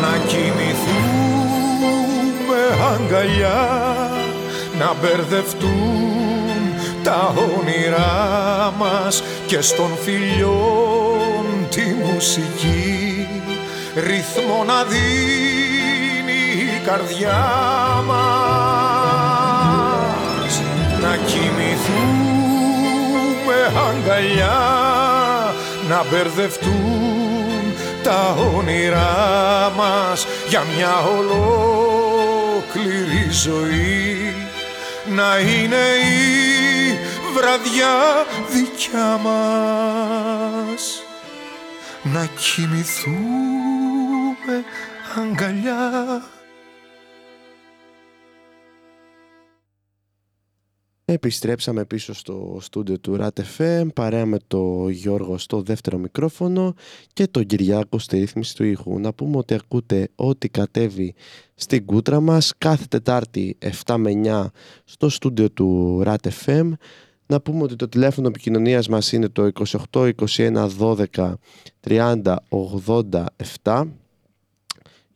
[0.00, 1.30] να κοιμηθούμε
[2.92, 4.10] αγκαλιά
[4.78, 6.30] να μπερδευτούν
[7.02, 13.28] τα όνειρά μας και στον φιλιών τη μουσική.
[13.94, 17.46] Ρυθμό να δίνει η καρδιά
[18.06, 18.70] μας.
[18.72, 18.89] να
[21.30, 22.30] κοιμηθούμε
[23.88, 24.60] αγκαλιά
[25.88, 32.10] να μπερδευτούν τα όνειρά μας για μια ολόκληρη
[33.30, 34.34] ζωή.
[35.16, 36.98] Να είναι η
[37.34, 41.02] βραδιά δικιά μας.
[42.02, 43.04] Να κοιμηθούμε
[45.16, 46.22] αγκαλιά
[51.12, 56.74] Επιστρέψαμε πίσω στο στούντιο του RAT παρέα με το Γιώργο στο δεύτερο μικρόφωνο
[57.12, 58.98] και τον Κυριάκο στη ρύθμιση του ήχου.
[58.98, 61.14] Να πούμε ότι ακούτε ό,τι κατέβει
[61.54, 64.46] στην κούτρα μας κάθε Τετάρτη 7 με 9
[64.84, 66.70] στο στούντιο του RAT
[67.26, 69.50] Να πούμε ότι το τηλέφωνο επικοινωνίας μας είναι το
[69.92, 71.34] 28 21 12
[71.86, 72.36] 30
[73.62, 73.84] 87.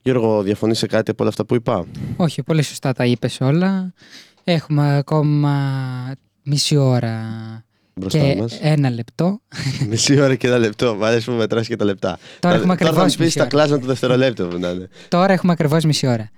[0.03, 3.93] Γιώργο, διαφωνείς σε κάτι από όλα αυτά που είπα; Όχι, πολύ σωστά τα είπες όλα.
[4.45, 5.73] Έχουμε ακόμα
[6.43, 7.21] μισή ώρα
[7.95, 8.59] Μπροστά και μας.
[8.63, 9.41] ένα λεπτό.
[9.89, 10.95] Μισή ώρα και ένα λεπτό.
[10.95, 12.19] Μ' αρέσει που μετράς και τα λεπτά.
[12.41, 13.51] Τώρα έχουμε Τώρα θα ακριβώς μου πεις μισή τα ώρα.
[13.51, 14.89] κλάσμα του δευτερολέπτου που να είναι.
[15.09, 16.31] Τώρα έχουμε ακριβώς μισή ώρα.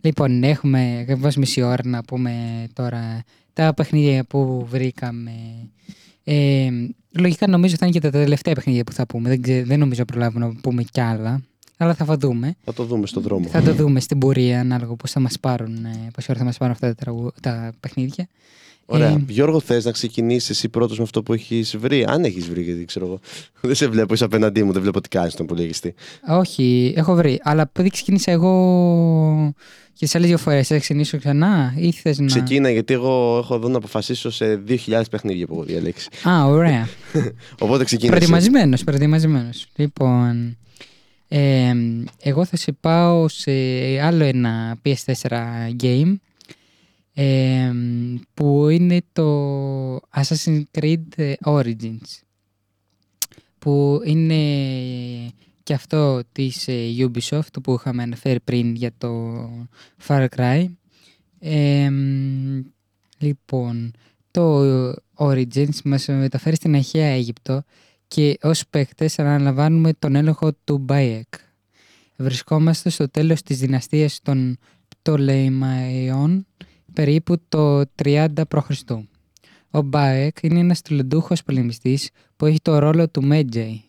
[0.00, 2.32] Λοιπόν, έχουμε ακριβώς μισή ώρα να πούμε
[2.72, 3.22] τώρα
[3.52, 5.30] τα παιχνίδια που βρήκαμε.
[6.24, 6.68] Ε,
[7.18, 9.28] λογικά νομίζω θα είναι και τα τελευταία παιχνίδια που θα πούμε.
[9.28, 11.40] Δεν, ξέ- δεν νομίζω προλάβουμε να πούμε κι άλλα.
[11.76, 12.56] Αλλά θα το δούμε.
[12.64, 13.48] Θα το δούμε στον δρόμο.
[13.48, 16.56] Θα το δούμε στην πορεία ανάλογα πώς θα μας πάρουν, ε, πόση ώρα θα μας
[16.56, 18.28] πάρουν αυτά τα, τραγου- τα παιχνίδια.
[18.86, 19.08] Ωραία.
[19.08, 22.62] Ε, Γιώργο, θες να ξεκινήσεις εσύ πρώτος με αυτό που έχεις βρει; Αν έχεις βρει,
[22.62, 23.18] γιατί ξέρω εγώ.
[23.60, 25.94] Δεν σε βλέπω, είσαι απέναντί μου, δεν βλέπω τι κάνεις στον υπολογιστή.
[26.28, 27.40] όχι, έχω βρει.
[27.42, 29.54] Αλλά επειδή ξεκίνησα εγώ
[29.92, 32.26] και τι άλλες δύο φορές, θα ξεκινήσω ξανά ή θες να.
[32.26, 36.08] Ξεκίνα, γιατί εγώ έχω εδώ να αποφασίσω σε 2.000 παιχνίδια που έχω διαλέξει.
[36.28, 36.88] Α, ωραία.
[37.58, 38.16] Οπότε ξεκίνησε.
[38.16, 39.66] Προετοιμασμένος, προετοιμασμένος.
[39.76, 40.56] Λοιπόν,
[41.36, 41.74] ε,
[42.22, 43.52] εγώ θα σε πάω σε
[44.00, 45.28] άλλο ένα PS4
[45.82, 46.14] game
[47.14, 47.72] ε,
[48.34, 52.22] που είναι το Assassin's Creed Origins
[53.58, 54.34] που είναι
[55.62, 59.34] και αυτό της ε, Ubisoft που είχαμε αναφέρει πριν για το
[60.06, 60.66] Far Cry.
[61.38, 61.90] Ε,
[63.18, 63.92] λοιπόν,
[64.30, 64.62] το
[65.14, 67.62] Origins μας μεταφέρει στην αρχαία Αίγυπτο
[68.14, 71.22] και ως παίκτες αναλαμβάνουμε τον έλεγχο του Bayek.
[72.16, 74.58] Βρισκόμαστε στο τέλος της δυναστείας των
[74.88, 76.46] Πτολεμαϊών,
[76.92, 78.70] περίπου το 30 π.Χ.
[79.70, 83.84] Ο Μπάεκ είναι ένας τηλεντούχος πολεμιστής που έχει το ρόλο του Μέτζεϊ.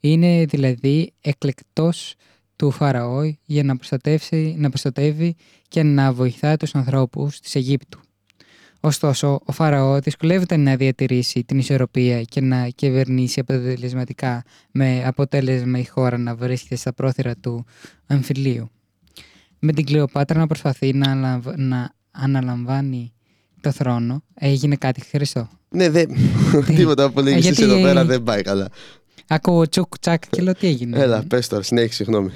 [0.00, 2.14] Είναι δηλαδή εκλεκτός
[2.56, 5.36] του Φαραώ για να, προστατεύσει, να προστατεύει
[5.68, 8.00] και να βοηθά τους ανθρώπους της Αιγύπτου.
[8.84, 15.84] Ωστόσο, ο Φαραώ δυσκολεύεται να διατηρήσει την ισορροπία και να κυβερνήσει αποτελεσματικά με αποτέλεσμα η
[15.84, 17.64] χώρα να βρίσκεται στα πρόθυρα του
[18.06, 18.70] αμφιλίου.
[19.58, 23.12] Με την Κλεοπάτρα να προσπαθεί να, αναλαμβ- να αναλαμβάνει
[23.60, 25.48] το θρόνο, έγινε κάτι χρηστό.
[25.68, 26.08] Ναι, δεν.
[26.76, 28.68] Τίποτα που λέγεις εσύ γιατί- εδώ πέρα δεν πάει καλά.
[29.26, 30.98] Ακούω τσουκ τσακ και λέω τι έγινε.
[30.98, 32.30] Έλα, πες τώρα, συνέχισε, συγγνώμη.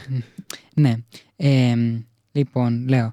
[0.75, 0.95] Ναι.
[1.37, 1.75] Ε,
[2.33, 3.13] λοιπόν, λέω.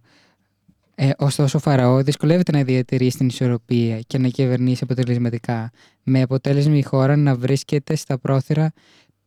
[0.95, 5.71] Ε, ωστόσο, ο Φαραώ δυσκολεύεται να διατηρήσει την ισορροπία και να κυβερνήσει αποτελεσματικά,
[6.03, 8.71] με αποτέλεσμα η χώρα να βρίσκεται στα πρόθυρα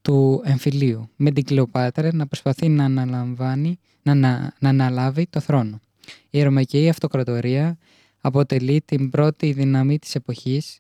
[0.03, 5.81] του εμφυλίου, με την Κλεοπάτρα να προσπαθεί να αναλαμβάνει, να, να, να αναλάβει το θρόνο.
[6.31, 7.79] Η Ρωμαϊκή Αυτοκρατορία
[8.21, 10.79] αποτελεί την πρώτη δύναμη της εποχής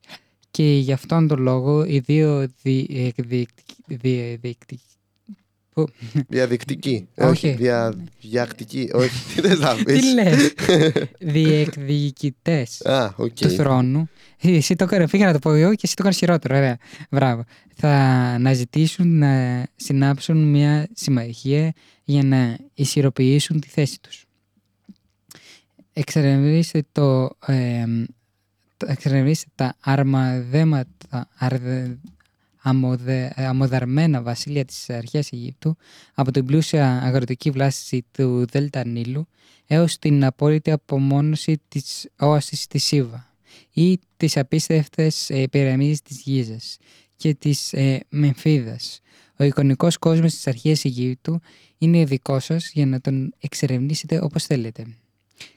[0.50, 4.97] και γι' αυτόν τον λόγο οι δύο δι, εκδικτικ- διαδικτικ- που-
[6.28, 7.08] Διαδικτική.
[7.14, 7.46] Ε, Όχι.
[7.46, 8.90] Όχι, δια, διακτική.
[8.92, 10.00] Όχι, τι θες να πεις.
[10.00, 10.52] Τι λες;
[11.32, 13.32] Διεκδικητές Α, οκ.
[13.40, 14.08] του θρόνου.
[14.40, 16.56] Ε, Εσύ το έκανες, πήγα να το πω εγώ και εσύ το έκανε χειρότερο.
[16.56, 16.76] Ωραία.
[17.10, 17.44] Μπράβο.
[17.74, 17.90] Θα
[18.34, 21.72] αναζητήσουν να συνάψουν μια συμμαχία
[22.04, 24.24] για να ισχυροποιήσουν τη θέση τους.
[25.92, 27.84] Εξερευνήστε το, ε,
[28.76, 31.98] το- εξερευνήστε τα αρμαδέματα, αρδε,
[32.62, 35.76] αμοδε, αμοδαρμένα βασίλεια της αρχαίας Αιγύπτου
[36.14, 39.28] από την πλούσια αγροτική βλάστηση του Δέλτα Νείλου
[39.66, 43.32] έως την απόλυτη απομόνωση της όασης της Σίβα
[43.72, 46.76] ή τις απίστευτες ε, πυραμίδες της Γίζας
[47.16, 49.00] και της ε, Μεμφίδας.
[49.36, 51.40] Ο εικονικός κόσμος της αρχαίας Αιγύπτου
[51.78, 54.86] είναι δικός σας για να τον εξερευνήσετε όπως θέλετε.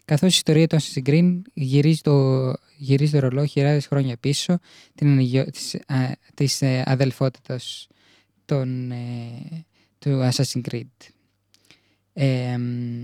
[0.06, 4.60] Καθώς η ιστορία των Assassin's γυρίζει το, γυρίζει το ρολόι χιλιάδες χρόνια πίσω
[4.96, 5.46] την αναγιο...
[5.46, 7.88] της, α, της ε, αδελφότητας
[8.46, 9.66] των, ε,
[10.00, 11.12] του Assassin's Creed.
[12.14, 13.04] Ε, μ,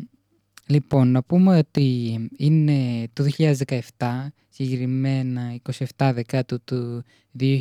[0.67, 3.51] λοιπόν, να πούμε ότι είναι το 2017,
[4.49, 5.59] συγκεκριμένα
[5.97, 7.03] 27 Δεκάτου του
[7.39, 7.59] 2017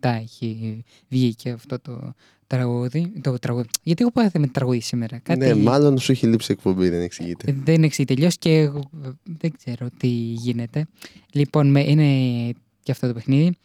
[0.00, 2.14] έχει βγει και αυτό το
[2.46, 3.12] τραγούδι.
[3.20, 3.68] Το τραγούδι.
[3.82, 5.18] Γιατί εγώ πάθαμε με τραγούδι σήμερα.
[5.18, 5.38] Κάτι...
[5.38, 7.50] Ναι, μάλλον σου έχει λείψει εκπομπή, δεν εξηγείται.
[7.50, 10.86] Ε, Δεν έχει τελειώς και εγώ ε, δεν ξέρω τι γίνεται.
[11.32, 12.50] Λοιπόν, με, είναι
[12.82, 13.56] και αυτό το παιχνίδι.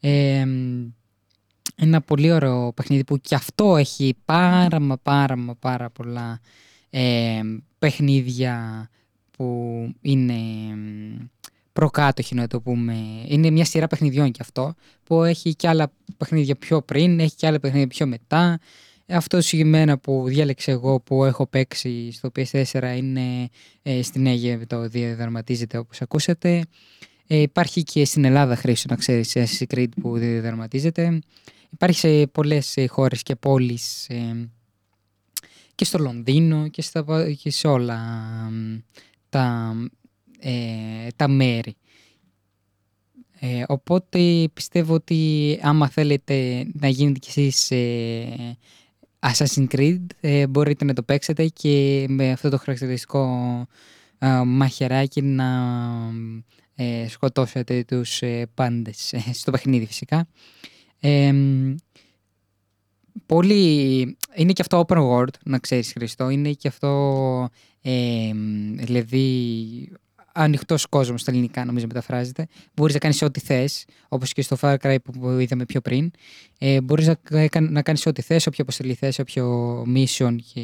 [0.00, 0.88] Ε, μ,
[1.76, 6.40] ένα πολύ ωραίο παιχνίδι που και αυτό έχει πάρα μα πάρα μα πάρα πολλά
[6.90, 7.40] ε,
[7.82, 8.88] παιχνίδια
[9.30, 9.46] που
[10.00, 10.32] είναι
[10.74, 11.28] μ,
[11.72, 12.94] προκάτοχοι να το πούμε.
[13.26, 17.46] Είναι μια σειρά παιχνιδιών και αυτό που έχει και άλλα παιχνίδια πιο πριν, έχει και
[17.46, 18.60] άλλα παιχνίδια πιο μετά.
[19.08, 23.48] Αυτό το συγκεκριμένα που διάλεξα εγώ που έχω παίξει στο PS4 είναι
[23.82, 26.62] ε, στην Αίγυπτο, διαδραματίζεται όπως ακούσατε.
[27.26, 31.18] Ε, υπάρχει και στην Ελλάδα χρήσιο να ξέρεις σε Assassin's Creed που διαδραματίζεται.
[31.70, 34.48] Υπάρχει σε πολλές ε, χώρες και πόλεις ε,
[35.82, 37.98] και στο Λονδίνο και, στα, και σε όλα
[38.50, 38.78] μ,
[39.28, 39.74] τα,
[40.38, 41.76] ε, τα μέρη.
[43.38, 48.56] Ε, οπότε πιστεύω ότι άμα θέλετε να γίνετε κι εσείς ε,
[49.18, 53.26] Assassin's Creed ε, μπορείτε να το παίξετε και με αυτό το χαρακτηριστικό
[54.18, 55.50] ε, μαχαιράκι να
[56.74, 60.28] ε, σκοτώσετε τους ε, πάντες ε, στο παιχνίδι φυσικά.
[63.14, 64.00] Ε, μ, πολύ...
[64.34, 66.28] Είναι και αυτό open world, να ξέρεις Χριστό.
[66.28, 67.48] Είναι και αυτό,
[67.82, 69.92] ε, μ, δηλαδή,
[70.34, 72.46] ανοιχτός κόσμος στα ελληνικά, νομίζω μεταφράζεται.
[72.74, 76.10] Μπορείς να κάνεις ό,τι θες, όπως και στο Far Cry που που είδαμε πιο πριν.
[76.58, 77.14] Ε, Μπορείς να,
[77.48, 80.60] κα- να κάνεις ό,τι θες, όποια αποστολή θες, όποιο mission και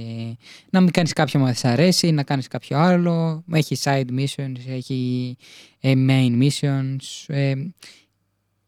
[0.70, 3.44] να μην κάνεις κάποιο μας αρέσει, να κάνεις κάποιο άλλο.
[3.52, 5.36] Έχει side missions, έχει
[5.80, 6.96] ε, main missions.
[7.26, 7.54] ε,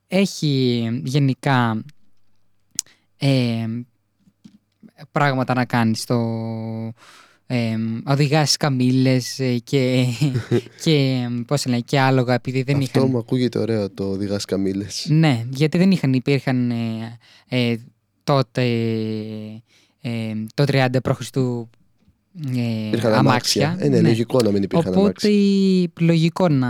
[0.07, 1.85] έχει γενικά
[3.21, 3.67] ε,
[5.13, 6.19] πράγματα να κάνεις στο
[7.47, 10.07] ε, οδηγάς καμήλες ε, και,
[10.85, 13.11] και πώς λένε, και άλογα επειδή δεν Αυτό είχαν...
[13.11, 14.87] μου ακούγεται ωραίο το οδηγάς καμίλε.
[15.07, 17.19] Ναι, γιατί δεν είχαν, υπήρχαν ε,
[17.49, 17.77] ε,
[18.25, 18.63] τότε
[20.01, 21.21] ε, το 30 π.Χ.
[22.57, 23.67] Ε, Υπήρχαν αμάξια.
[23.69, 23.87] αμάξια.
[23.87, 25.91] Ε, ναι, λογικό να μην υπήρχαν Οπότε αμάξια.
[26.01, 26.69] λογικό να,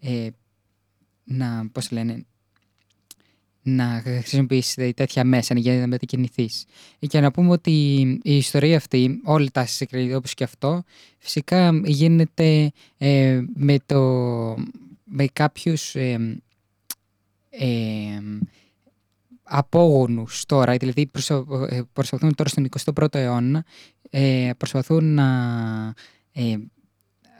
[0.00, 0.28] ε,
[1.24, 2.24] να, πώς λένε,
[3.66, 6.64] να χρησιμοποιήσεις τέτοια μέσα για να μετακινηθείς.
[6.98, 10.82] Και να πούμε ότι η ιστορία αυτή, όλα τα Assassin's Creed όπως και αυτό,
[11.18, 14.00] φυσικά γίνεται ε, με, το,
[15.04, 16.40] με κάποιους ε,
[17.50, 17.68] ε,
[19.42, 23.64] απόγονους τώρα, δηλαδή προσω- ε, προσπαθούν τώρα στον 21ο αιώνα,
[24.10, 25.24] ε, προσπαθούν να
[26.32, 26.56] ε,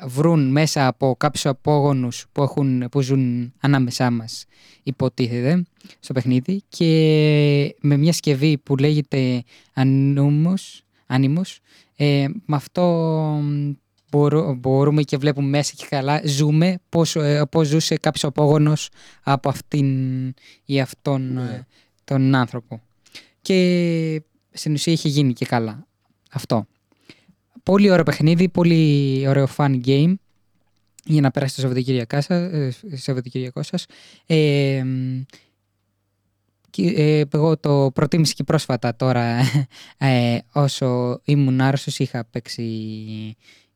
[0.07, 4.45] βρουν μέσα από κάποιους απόγονους που, έχουν, που ζουν ανάμεσά μας,
[4.83, 5.65] υποτίθεται,
[6.01, 9.43] στο παιχνίδι και με μια σκευή που λέγεται
[9.75, 11.57] Anonymous, Anonymous,
[11.97, 12.83] ε, με αυτό
[13.43, 13.71] μ,
[14.11, 18.89] μπορώ- μπορούμε και βλέπουμε μέσα και καλά, ζούμε πώς, ε, πώς ζούσε κάποιος απόγονος
[19.23, 19.87] από αυτήν
[20.65, 21.67] ή αυτόν ε,
[22.05, 22.81] τον άνθρωπο.
[23.43, 25.87] Και στην ουσία είχε γίνει και καλά
[26.33, 26.67] αυτό.
[27.67, 30.15] Πολύ ωραίο παιχνίδι, πολύ ωραίο fun game
[31.05, 32.53] για να περάσετε το Σαββατοκύριακό σας.
[32.53, 33.87] ε, Σαββατοκύριακό σας.
[34.27, 35.23] Ε, μ,
[36.71, 39.39] και, ε, εγώ το προτίμησα και πρόσφατα τώρα
[39.99, 42.65] ε, όσο ήμουν άρρωστος είχα παίξει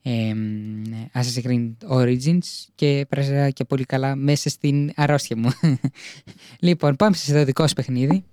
[0.03, 0.83] ε, μ,
[1.15, 5.51] Assassin's Creed Origins και πέρασα και πολύ καλά μέσα στην αρρώστια μου.
[6.69, 8.25] λοιπόν, πάμε σε δικό σου παιχνίδι.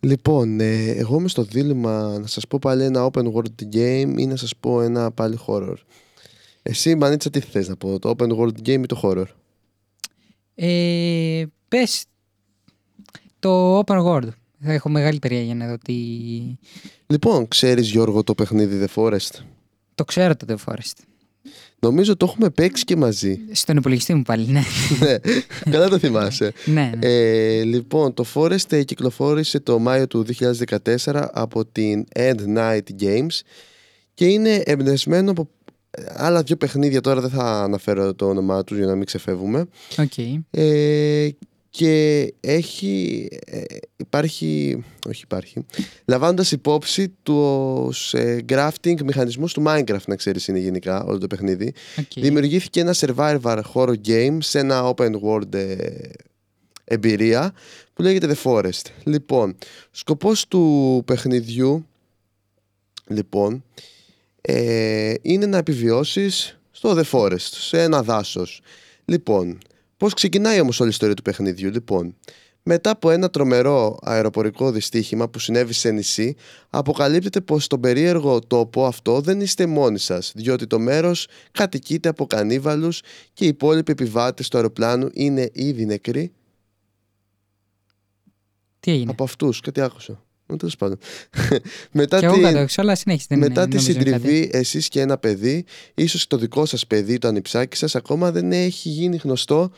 [0.00, 4.26] Λοιπόν, ε, εγώ είμαι στο δίλημα να σας πω πάλι ένα open world game ή
[4.26, 5.76] να σας πω ένα πάλι horror.
[6.62, 9.26] Εσύ, Μανίτσα, τι θες να πω, το open world game ή το horror;
[10.54, 12.04] Ε, πες
[13.38, 14.28] το Open World.
[14.60, 15.94] Θα έχω μεγάλη περιέργεια να δω τι...
[17.06, 19.44] Λοιπόν, ξέρεις Γιώργο το παιχνίδι The Forest;
[19.94, 21.02] Το ξέρω το The Forest.
[21.86, 23.38] Νομίζω το έχουμε παίξει και μαζί.
[23.52, 24.62] Στον υπολογιστή μου πάλι, ναι.
[25.00, 25.16] ναι,
[25.70, 26.52] καλά το θυμάσαι.
[26.64, 27.06] ναι, ναι.
[27.06, 30.26] Ε, λοιπόν, το Forest ε, κυκλοφόρησε το Μάιο του
[31.04, 33.40] 2014 από την Endnight Games
[34.14, 35.48] και είναι εμπνευσμένο από
[35.90, 39.66] ε, άλλα δύο παιχνίδια, τώρα δεν θα αναφέρω το όνομά τους για να μην ξεφεύγουμε.
[39.98, 40.18] Οκ.
[40.50, 41.28] Ε,
[41.76, 43.62] και έχει, ε,
[43.96, 45.66] υπάρχει, όχι υπάρχει,
[46.04, 51.72] λαμβάνοντας υπόψη τους ε, crafting μηχανισμούς του Minecraft, να ξέρεις είναι γενικά όλο το παιχνίδι.
[51.98, 52.12] Οκ.
[52.14, 55.76] Δημιουργήθηκε ένα survivor horror game σε ένα open world ε,
[56.84, 57.52] εμπειρία
[57.92, 58.86] που λέγεται The Forest.
[59.04, 59.56] Λοιπόν,
[59.90, 61.86] σκοπός του παιχνιδιού
[63.06, 63.64] λοιπόν
[64.40, 68.60] ε, είναι να επιβιώσεις στο The Forest, σε ένα δάσος.
[69.04, 69.58] Λοιπόν,
[69.96, 71.70] πώς ξεκινάει όμως όλη η ιστορία του παιχνιδιού.
[71.70, 72.16] Λοιπόν,
[72.62, 76.36] μετά από ένα τρομερό αεροπορικό δυστύχημα που συνέβη σε νησί,
[76.70, 82.26] αποκαλύπτεται πως στον περίεργο τόπο αυτό δεν είστε μόνοι σας, διότι το μέρος κατοικείται από
[82.26, 83.02] κανίβαλους
[83.32, 86.32] και οι υπόλοιποι επιβάτες του αεροπλάνου είναι ήδη νεκροί
[88.80, 89.60] Τι έγινε; από αυτούς.
[89.60, 90.25] Κάτι άκουσα.
[90.52, 90.98] Ε, Τέλος πάντων.
[91.92, 93.26] μετά Και εγώ την- κατάλαβα, αλλά συνέχισε.
[93.30, 94.10] δεν μετά τη νομίζω είναι κάτι.
[94.24, 95.64] συντριβή, εσείς και ένα παιδί,
[95.94, 99.70] ίσως το δικό σας παιδί, το ανιψάκι σας, ακόμα δεν έχει γίνει γνωστό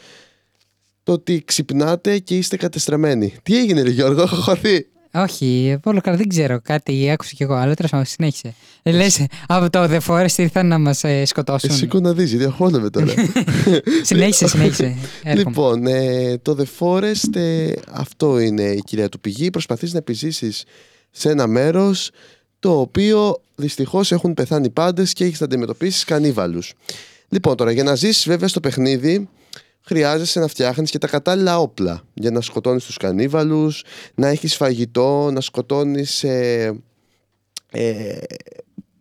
[1.02, 3.34] το ότι ξυπνάτε και είστε κατεστραμμένοι.
[3.42, 4.86] Τι έγινε, ρε Γιώργο, έχω χωθεί.
[5.22, 6.60] Όχι, όλο καλά, δεν ξέρω.
[6.62, 8.54] Κάτι άκουσα κι εγώ, αλλά τέλος πάντων συνέχισε.
[8.82, 11.70] Ε, λες, από το The Forest ήρθαν να μας σκοτώσουν.
[11.70, 13.12] Εσύ κοναδίζει, διαχώνομαι τώρα.
[14.02, 14.96] συνέχισε, συνέχισε.
[15.22, 15.34] Έρχομαι.
[15.34, 19.50] λοιπόν, ε, το The Forest, ε, αυτό είναι η κυρία του πηγή.
[19.50, 20.64] Προσπαθείς να επιζήσεις
[21.10, 22.10] σε ένα μέρος
[22.58, 26.74] το οποίο δυστυχώς έχουν πεθάνει οι πάντες και έχεις να αντιμετωπίσεις κανίβαλους.
[27.28, 29.28] Λοιπόν, τώρα για να ζήσεις βέβαια στο παιχνίδι
[29.88, 33.84] χρειάζεσαι να φτιάχνεις και τα κατάλληλα όπλα για να σκοτώνεις τους κανίβαλους,
[34.14, 36.80] να έχεις φαγητό, να σκοτώνεις ε,
[37.70, 38.18] ε,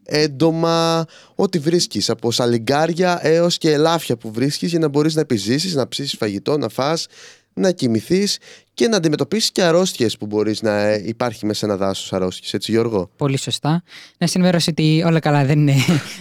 [0.03, 1.05] έντομα,
[1.35, 5.87] ό,τι βρίσκεις από σαλιγκάρια έως και ελάφια που βρίσκεις για να μπορείς να επιζήσεις, να
[5.87, 7.07] ψήσεις φαγητό, να φας,
[7.53, 8.37] να κοιμηθείς
[8.73, 12.53] και να αντιμετωπίσεις και αρρώστιες που μπορείς να ε, υπάρχει μέσα σε ένα δάσος αρρώστιες,
[12.53, 13.83] έτσι Γιώργο; Πολύ σωστά.
[14.17, 15.75] Να συνημερώσω ότι όλα καλά δεν, είναι,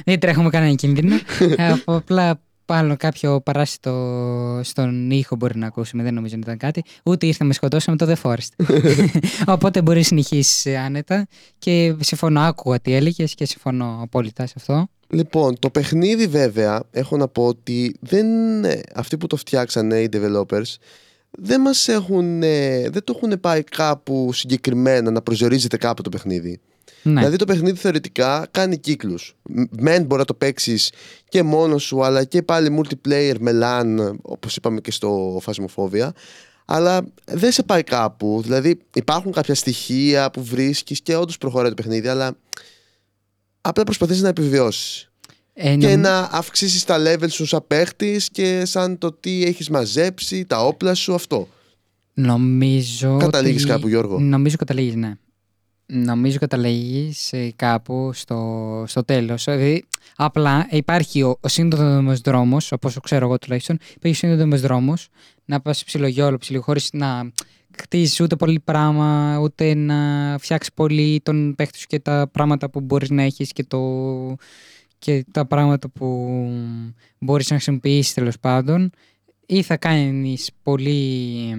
[0.04, 1.16] δεν τρέχουμε κανένα κίνδυνο.
[1.56, 6.58] Ε, από απλά πάνω κάποιο παράσιτο στον ήχο μπορεί να ακούσουμε, δεν νομίζω ότι ήταν
[6.58, 6.82] κάτι.
[7.04, 8.66] Ούτε ήρθε να με σκοτώσαμε το The Forest.
[9.54, 11.26] Οπότε μπορεί να συνεχίσει άνετα.
[11.58, 14.88] Και συμφωνώ, άκουγα τι έλεγες και συμφωνώ απόλυτα σε αυτό.
[15.08, 18.26] Λοιπόν, το παιχνίδι βέβαια, έχω να πω ότι δεν,
[18.64, 20.74] ε, αυτοί που το φτιάξανε, οι developers,
[21.30, 26.60] δεν μας έχουν, ε, δεν το έχουν πάει κάπου συγκεκριμένα να προσδιορίζεται κάπου το παιχνίδι.
[27.02, 27.14] Ναι.
[27.14, 29.36] Δηλαδή το παιχνίδι θεωρητικά κάνει κύκλους.
[29.42, 30.92] Μ- Μεν μπορεί να το παίξεις
[31.28, 36.08] και μόνος σου, αλλά και πάλι multiplayer με LAN, όπως είπαμε και στο Phasmophobia.
[36.64, 38.40] Αλλά δεν σε πάει κάπου.
[38.42, 42.36] Δηλαδή υπάρχουν κάποια στοιχεία που βρίσκεις και όντως προχωράει το παιχνίδι, αλλά
[43.60, 45.10] απλά προσπαθείς να επιβιώσεις.
[45.52, 49.70] Ε, Και νομ- να αυξήσεις τα level σου σαν παίχτης και σαν το τι έχεις
[49.70, 51.48] μαζέψει, τα όπλα σου, αυτό.
[52.14, 53.16] Νομίζω.
[53.16, 55.16] Καταλήγεις ότι- κάπου, Γιώργο; Νομίζω καταλήγεις, ναι.
[55.86, 57.12] Νομίζω καταλήγει
[57.56, 59.44] κάπου στο, στο τέλος.
[59.44, 59.84] Δηλαδή,
[60.16, 65.08] απλά υπάρχει ο, ο σύνδρομο δρόμος, όπως το ξέρω εγώ τουλάχιστον, υπάρχει ο σύνδρομο δρόμος
[65.44, 67.32] να πας ψιλογιόλο, ψηλό, χωρίς να
[67.78, 69.96] χτίσει ούτε πολύ πράγμα, ούτε να
[70.38, 73.80] φτιάξεις πολύ τον παίχτη σου και τα πράγματα που μπορείς να έχεις και, το,
[74.98, 76.26] και τα πράγματα που
[77.18, 78.90] μπορείς να χρησιμοποιήσεις τέλος πάντων.
[79.46, 81.54] Ή θα κάνεις πολύ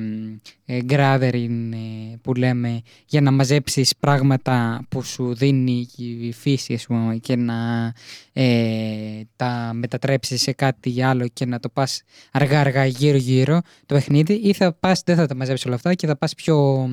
[0.65, 6.85] ε, gathering ε, που λέμε για να μαζέψεις πράγματα που σου δίνει η φύση ας
[6.85, 7.93] πούμε, και να
[8.33, 13.95] ε, τα μετατρέψεις σε κάτι άλλο και να το πας αργά αργά γύρω γύρω το
[13.95, 16.89] παιχνίδι ή θα πας, δεν θα τα μαζέψεις όλα αυτά και θα πας πιο,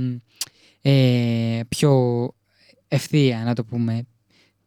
[0.82, 2.28] ε, πιο
[2.88, 4.06] ευθεία να το πούμε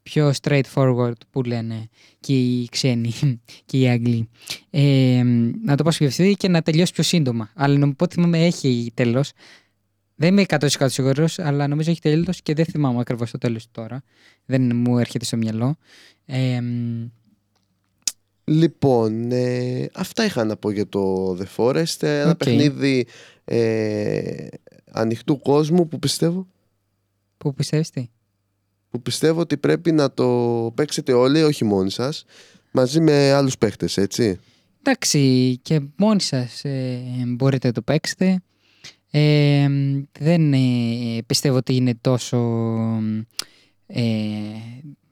[0.09, 1.87] πιο straightforward που λένε
[2.19, 3.13] και οι ξένοι
[3.65, 4.29] και οι Άγγλοι.
[4.69, 5.23] Ε,
[5.63, 7.49] να το πάω πιο και να τελειώσει πιο σύντομα.
[7.55, 9.31] Αλλά να πω ότι θυμάμαι έχει τέλος.
[10.15, 14.03] Δεν είμαι 100% σίγουρος, αλλά νομίζω έχει τέλος και δεν θυμάμαι ακριβώς το τέλος τώρα.
[14.45, 15.75] Δεν μου έρχεται στο μυαλό.
[16.25, 16.59] Ε,
[18.43, 22.01] Λοιπόν, ε, αυτά είχα να πω για το The Forest.
[22.03, 22.37] ε, Ένα Οκ.
[22.37, 23.07] παιχνίδι
[23.45, 24.47] ε,
[24.91, 26.47] ανοιχτού κόσμου που πιστεύω,
[27.37, 28.09] που πιστεύεις τι;
[28.89, 30.27] Που πιστεύω ότι πρέπει να το
[30.75, 32.25] παίξετε όλοι, όχι μόνοι σας,
[32.71, 34.39] μαζί με άλλους παίχτες, έτσι.
[34.83, 38.41] Εντάξει, και μόνοι σας ε, μπορείτε να το παίξετε.
[39.11, 39.67] Ε,
[40.19, 40.57] δεν ε,
[41.25, 42.37] πιστεύω ότι είναι τόσο,
[43.87, 44.01] ε,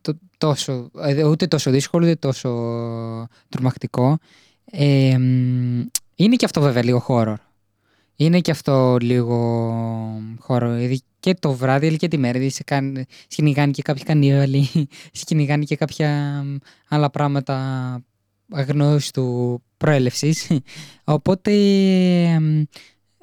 [0.01, 2.49] το- τόσο ε, ούτε τόσο δύσκολο, ούτε τόσο
[3.49, 4.17] τρομακτικό.
[4.71, 5.81] Ε, μ,
[6.15, 7.35] είναι και αυτό βέβαια λίγο horror.
[8.15, 9.37] Είναι και αυτό λίγο
[10.47, 10.71] horror.
[10.73, 12.33] Δηλαδή και το βράδυ αλλά και τη μέρα.
[12.33, 14.69] Δηλαδή σε, κάν, σε κυνηγάνε και κάποιοι κανίβαλοι,
[15.17, 16.55] σε κυνηγάνε και κάποια μ,
[16.87, 17.55] άλλα πράγματα
[18.51, 20.47] αγνώστου προέλευσης.
[21.03, 21.51] Οπότε
[22.23, 22.63] εμ,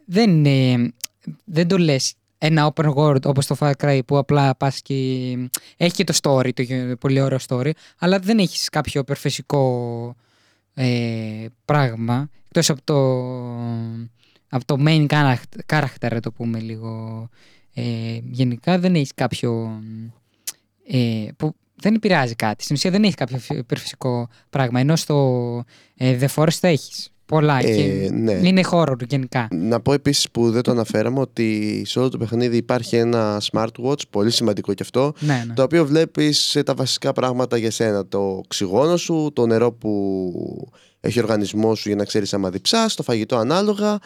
[0.07, 0.93] δεν, είναι-
[1.45, 4.95] δεν το λες ένα open world όπως το Far Cry που απλά πας και
[5.77, 10.15] έχει και το story, το γε- πολύ ωραίο story, αλλά δεν έχεις κάποιο υπερφυσικό
[10.75, 12.97] ε, πράγμα εκτός από το,
[14.55, 17.29] από το main character, character να το πούμε λίγο
[17.75, 17.83] ε,
[18.25, 19.81] γενικά δεν έχεις κάποιο
[20.87, 22.65] ε, που δεν επηρεάζει κάτι.
[22.65, 24.81] Στην ουσία δεν έχεις κάποιο φυ- υπερφυσικό πράγμα.
[24.81, 25.65] Ενώ στο
[25.97, 27.07] ε, The Forest το έχεις.
[27.27, 27.59] Πολλά.
[27.59, 28.33] Ε, και ναι.
[28.33, 29.49] Είναι χώρο γενικά.
[29.51, 34.09] Να πω επίσης που δεν το αναφέραμε ότι σε όλο το παιχνίδι υπάρχει ένα smartwatch,
[34.11, 35.55] πολύ σημαντικό και αυτό, Ναι, ναι.
[35.55, 38.07] το οποίο βλέπεις ε, τα βασικά πράγματα για σένα.
[38.07, 40.33] Το οξυγόνο σου, το νερό που
[41.01, 43.99] έχει ο οργανισμός σου για να ξέρεις άμα διψάς, το φαγητό ανάλογα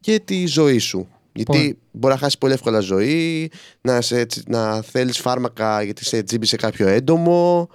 [0.00, 1.08] και τη ζωή σου.
[1.32, 1.78] Γιατί Πολύ.
[1.92, 3.50] μπορεί να χάσεις πολύ εύκολα ζωή,
[3.80, 7.68] να, σε, έτσι- να θέλεις φάρμακα γιατί σε τζίμπησε κάποιο έντομο.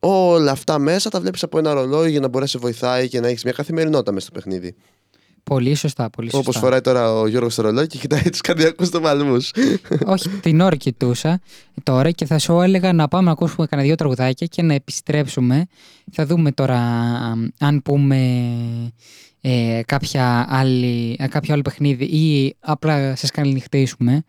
[0.00, 3.20] Όλα αυτά μέσα τα βλέπεις από ένα ρολόι για να μπορεί να σε βοηθάει και
[3.20, 4.74] να έχεις μια καθημερινότητα μέσα στο παιχνίδι.
[5.44, 6.10] Πολύ σωστά.
[6.10, 6.38] Πολύ σωστά.
[6.48, 9.50] Όπως φοράει τώρα ο Γιώργος το ρολόι και κοιτάει τους καρδιακούς του παλμούς.
[10.04, 11.40] Όχι, την ώρα κοιτούσα
[11.82, 15.66] τώρα και θα σου έλεγα να πάμε να ακούσουμε κανένα δύο τραγουδάκια και να επιστρέψουμε.
[16.12, 18.48] Θα δούμε τώρα α, αν πούμε
[19.44, 24.22] ε, κάποια άλλη, ε, κάποιο άλλο παιχνίδι ή απλά σας καληνυχτήσουμε.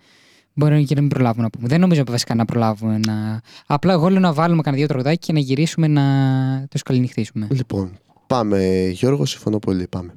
[0.54, 1.68] Μπορεί και να μην προλάβουμε να πούμε.
[1.68, 3.42] Δεν νομίζω βασικά να προλάβουμε να.
[3.66, 6.04] Απλά εγώ λέω να βάλουμε κανένα δύο τραγουδάκια και να γυρίσουμε να
[6.70, 7.48] του καληνυχτήσουμε.
[7.52, 10.14] Λοιπόν, πάμε Γιώργο, συμφωνώ πολύ, πάμε.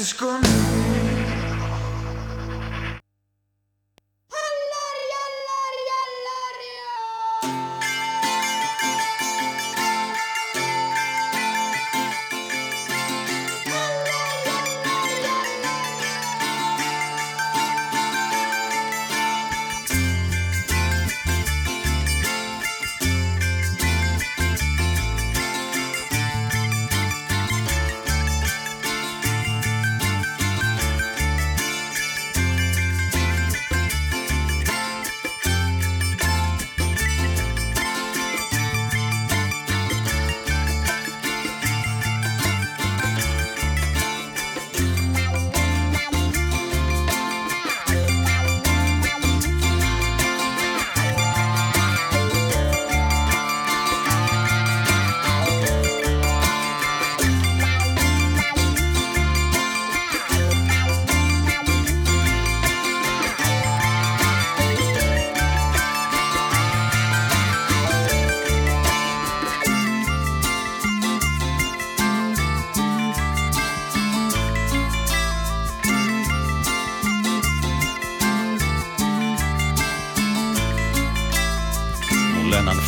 [0.00, 0.24] Βασιλιά στη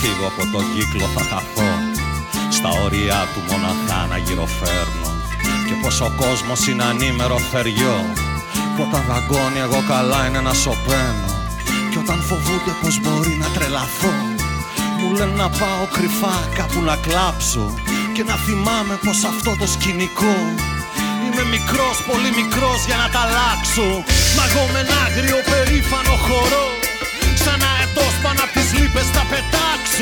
[0.02, 1.70] φύγω από τον κύκλο θα χαθώ.
[2.56, 5.10] Στα όρια του μοναχά να γυροφέρνω.
[5.66, 7.98] Και πως ο κόσμος είναι ανήμερο θεριό.
[8.74, 11.30] Που όταν δαγκώνει εγώ καλά είναι να σωπαίνω.
[11.90, 14.14] Και όταν φοβούνται πως μπορεί να τρελαθώ.
[14.98, 17.66] Μου λένε να πάω κρυφά κάπου να κλάψω.
[18.14, 20.36] Και να θυμάμαι πως αυτό το σκηνικό
[21.24, 23.88] Είμαι μικρός, πολύ μικρός για να τα αλλάξω.
[24.36, 26.66] Μα εγώ με ένα άγριο περήφανο χορό
[27.44, 29.22] Σαν αετός πάνω απ' τις λύπες θα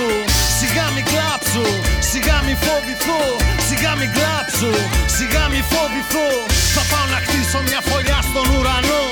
[0.00, 1.66] πετάξω Σιγά μη κλάψω,
[2.10, 3.22] σιγά μη φοβηθώ.
[3.68, 4.72] Σιγά μη κλάψω,
[5.16, 6.28] σιγά μη φοβηθώ.
[6.74, 9.04] Θα πάω να χτίσω μια φωλιά στον ουρανό.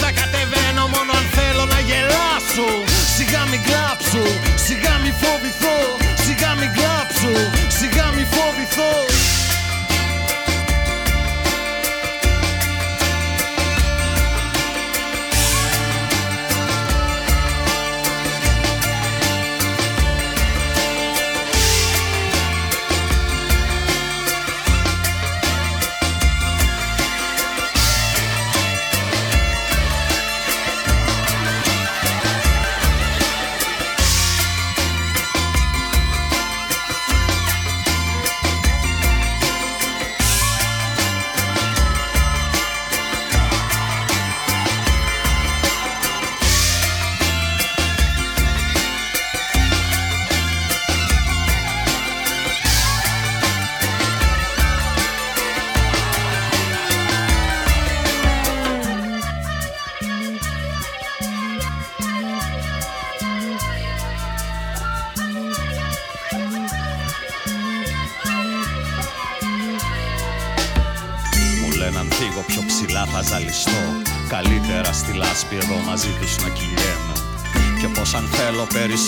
[0.00, 2.68] Θα κατεβαίνω μόνο αν θέλω να γελάσω.
[3.16, 4.24] Σιγά μη κλάψω,
[4.66, 5.78] σιγά μη φοβηθώ.
[6.24, 7.32] Σιγά μη κλάψω,
[7.78, 9.17] σιγά μη φοβηθώ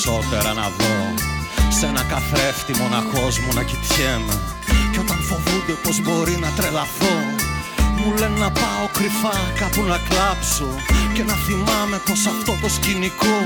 [0.01, 0.97] περισσότερα να δω.
[1.77, 4.37] Σε ένα καθρέφτη μοναχός μου να κοιτιέμαι.
[4.93, 7.17] Και όταν φοβούνται πως μπορεί να τρελαθώ
[7.99, 10.69] Μου λένε να πάω κρυφά κάπου να κλάψω
[11.15, 13.39] Και να θυμάμαι πως αυτό το σκηνικό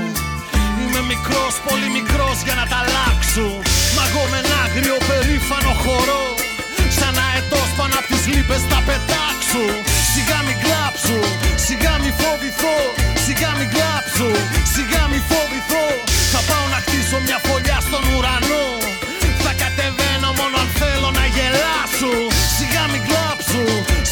[0.81, 3.47] Είμαι μικρός, πολύ μικρός για να τα αλλάξω.
[3.95, 6.25] Μα εγώ με ένα άγριο περήφανο χορό
[6.97, 9.65] Σαν αετός πάνω απ' τις λύπες θα πετάξω.
[10.11, 11.19] Σιγά μη κλάψω,
[11.65, 12.77] σιγά μη φοβηθώ
[13.25, 14.29] Σιγά μη κλάψω,
[14.73, 15.94] σιγά μη φοβηθώ
[17.15, 18.65] Θα πάω να χτίσω μια φωλιά στον ουρανό.
[19.43, 22.13] Θα κατεβαίνω μόνο αν θέλω να γελάσω.
[22.57, 23.63] Σιγά μη κλάψω,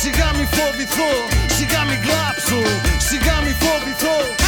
[0.02, 1.12] σιγά μη φοβηθώ
[1.56, 2.60] Σιγά μη κλάψω,
[3.08, 4.43] σιγά μη φοβηθώ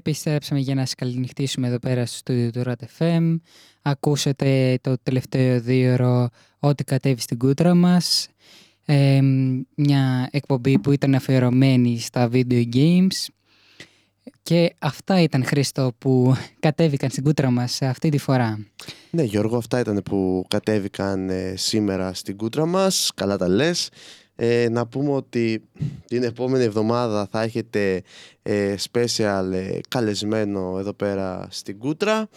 [0.00, 3.40] Επιστρέψαμε για να σας καληνυχτήσουμε εδώ πέρα στο στούντιο του Rat FM.
[3.82, 6.28] Ακούσατε το τελευταίο δύο ώρο
[6.58, 8.28] ό,τι κατέβει στην κούτρα μας.
[8.84, 9.20] Ε,
[9.74, 13.28] μια εκπομπή που ήταν αφιερωμένη στα video games.
[14.42, 18.66] Και αυτά ήταν, Χρήστο, που κατέβηκαν στην κούτρα μας αυτή τη φορά.
[19.10, 23.10] Ναι Γιώργο, αυτά ήταν που κατέβηκαν ε, σήμερα στην κούτρα μας.
[23.14, 23.88] Καλά τα λες.
[24.42, 25.62] Ε, να πούμε ότι
[26.06, 28.02] την επόμενη εβδομάδα θα έχετε
[28.42, 32.28] ε, special ε, καλεσμένο εδώ πέρα στην Κούτρα.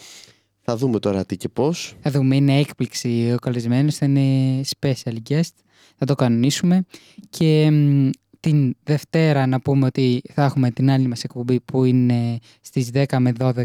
[0.62, 1.96] Θα δούμε τώρα τι και πώς.
[2.02, 5.54] Θα δούμε, είναι έκπληξη ο καλεσμένος, θα είναι special guest,
[5.98, 6.86] θα το κανονίσουμε.
[7.30, 8.10] Και μ,
[8.40, 13.18] την Δευτέρα να πούμε ότι θα έχουμε την άλλη μας εκπομπή που είναι στις 10
[13.20, 13.64] με 12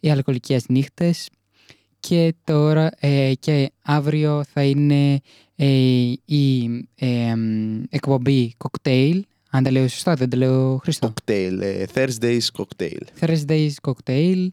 [0.00, 1.28] οι αλκοολικές νύχτες.
[2.00, 5.18] Και τώρα ε, και αύριο θα είναι ε,
[6.24, 9.20] η ε, μ, εκπομπή Cocktail.
[9.50, 11.12] Αν τα λέω σωστά, δεν τα λέω Χριστό.
[11.14, 13.00] Cocktail, ε, Thursdays Cocktail.
[13.20, 14.48] Thursdays Cocktail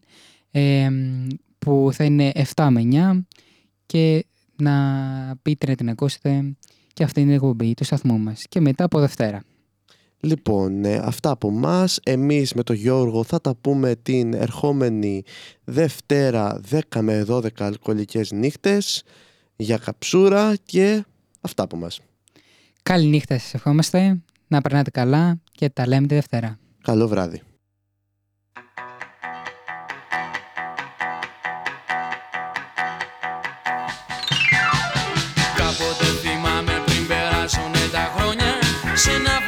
[0.50, 0.88] ε,
[1.58, 3.20] που θα είναι 7 με 9
[3.86, 4.24] και
[4.56, 4.74] να
[5.42, 6.54] πείτε να την ακούσετε
[6.92, 9.42] και αυτή είναι η εκπομπή του σταθμού μας και μετά από Δευτέρα.
[10.20, 12.00] Λοιπόν, ε, αυτά από μας.
[12.02, 15.22] Εμείς με τον Γιώργο θα τα πούμε την ερχόμενη
[15.64, 19.02] Δευτέρα 10 με 12 αλκοολικές νύχτες
[19.62, 21.04] για καψούρα και
[21.40, 22.00] αυτά από μας.
[22.82, 26.58] Καλή νύχτα σας ευχόμαστε, να περνάτε καλά και τα λέμε τη Δευτέρα.
[26.82, 27.42] Καλό βράδυ.
[35.56, 38.52] Κάποτε θυμάμαι πριν περάσουνε τα χρόνια
[38.94, 39.41] Σε ένα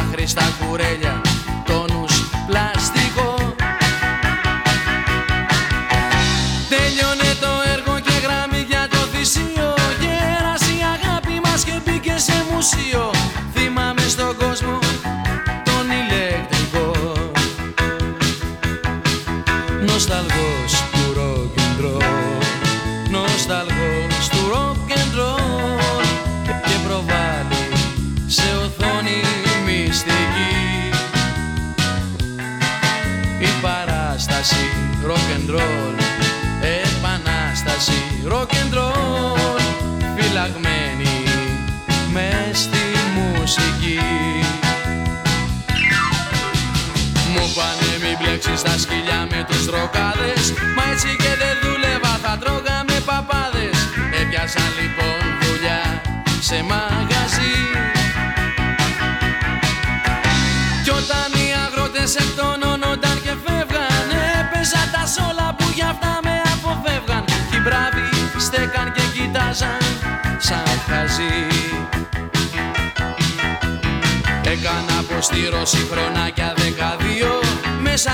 [0.00, 1.20] Άχρηστα κουρέλια,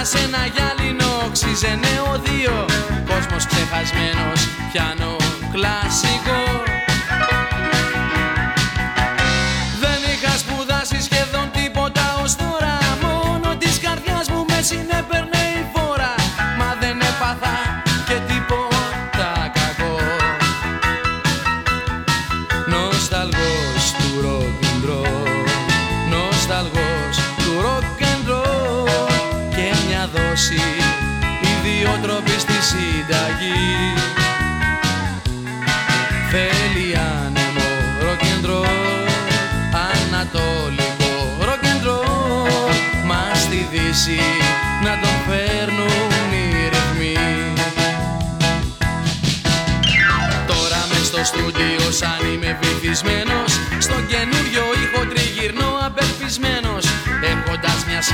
[0.06, 2.66] σε ένα γυάλινο οξύζε νεοδίο
[3.08, 4.40] Κόσμος ξεχασμένος,
[4.72, 5.16] πιάνω
[5.52, 6.45] κλασικό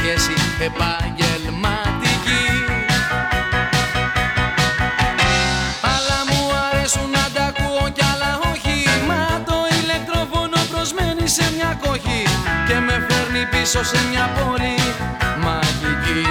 [0.03, 2.47] σχέση επαγγελματική.
[5.95, 8.79] Άλλα μου αρέσουν να τα ακούω κι άλλα όχι.
[9.09, 12.23] Μα το ηλεκτροφόνο προσμένει σε μια κόχη
[12.67, 14.77] Και με φέρνει πίσω σε μια πόλη
[15.45, 16.27] μαγική.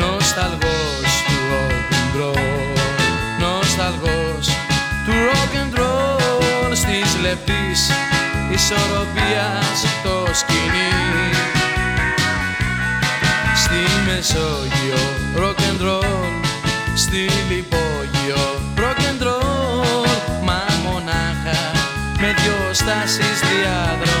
[0.00, 2.76] Νοσταλγός του rock and roll
[3.40, 4.46] Νοσταλγός
[5.04, 6.74] του rock and roll.
[6.74, 7.90] Στις λεπτής
[8.54, 10.93] ισορροπίας το σκηνή
[14.34, 15.02] Μεσόγειο
[15.36, 16.44] Rock and roll
[16.94, 18.42] Στη Λιπόγειο
[18.76, 20.06] Rock and roll.
[20.44, 21.60] Μα μονάχα
[22.20, 24.13] Με δυο στάσεις διάδρο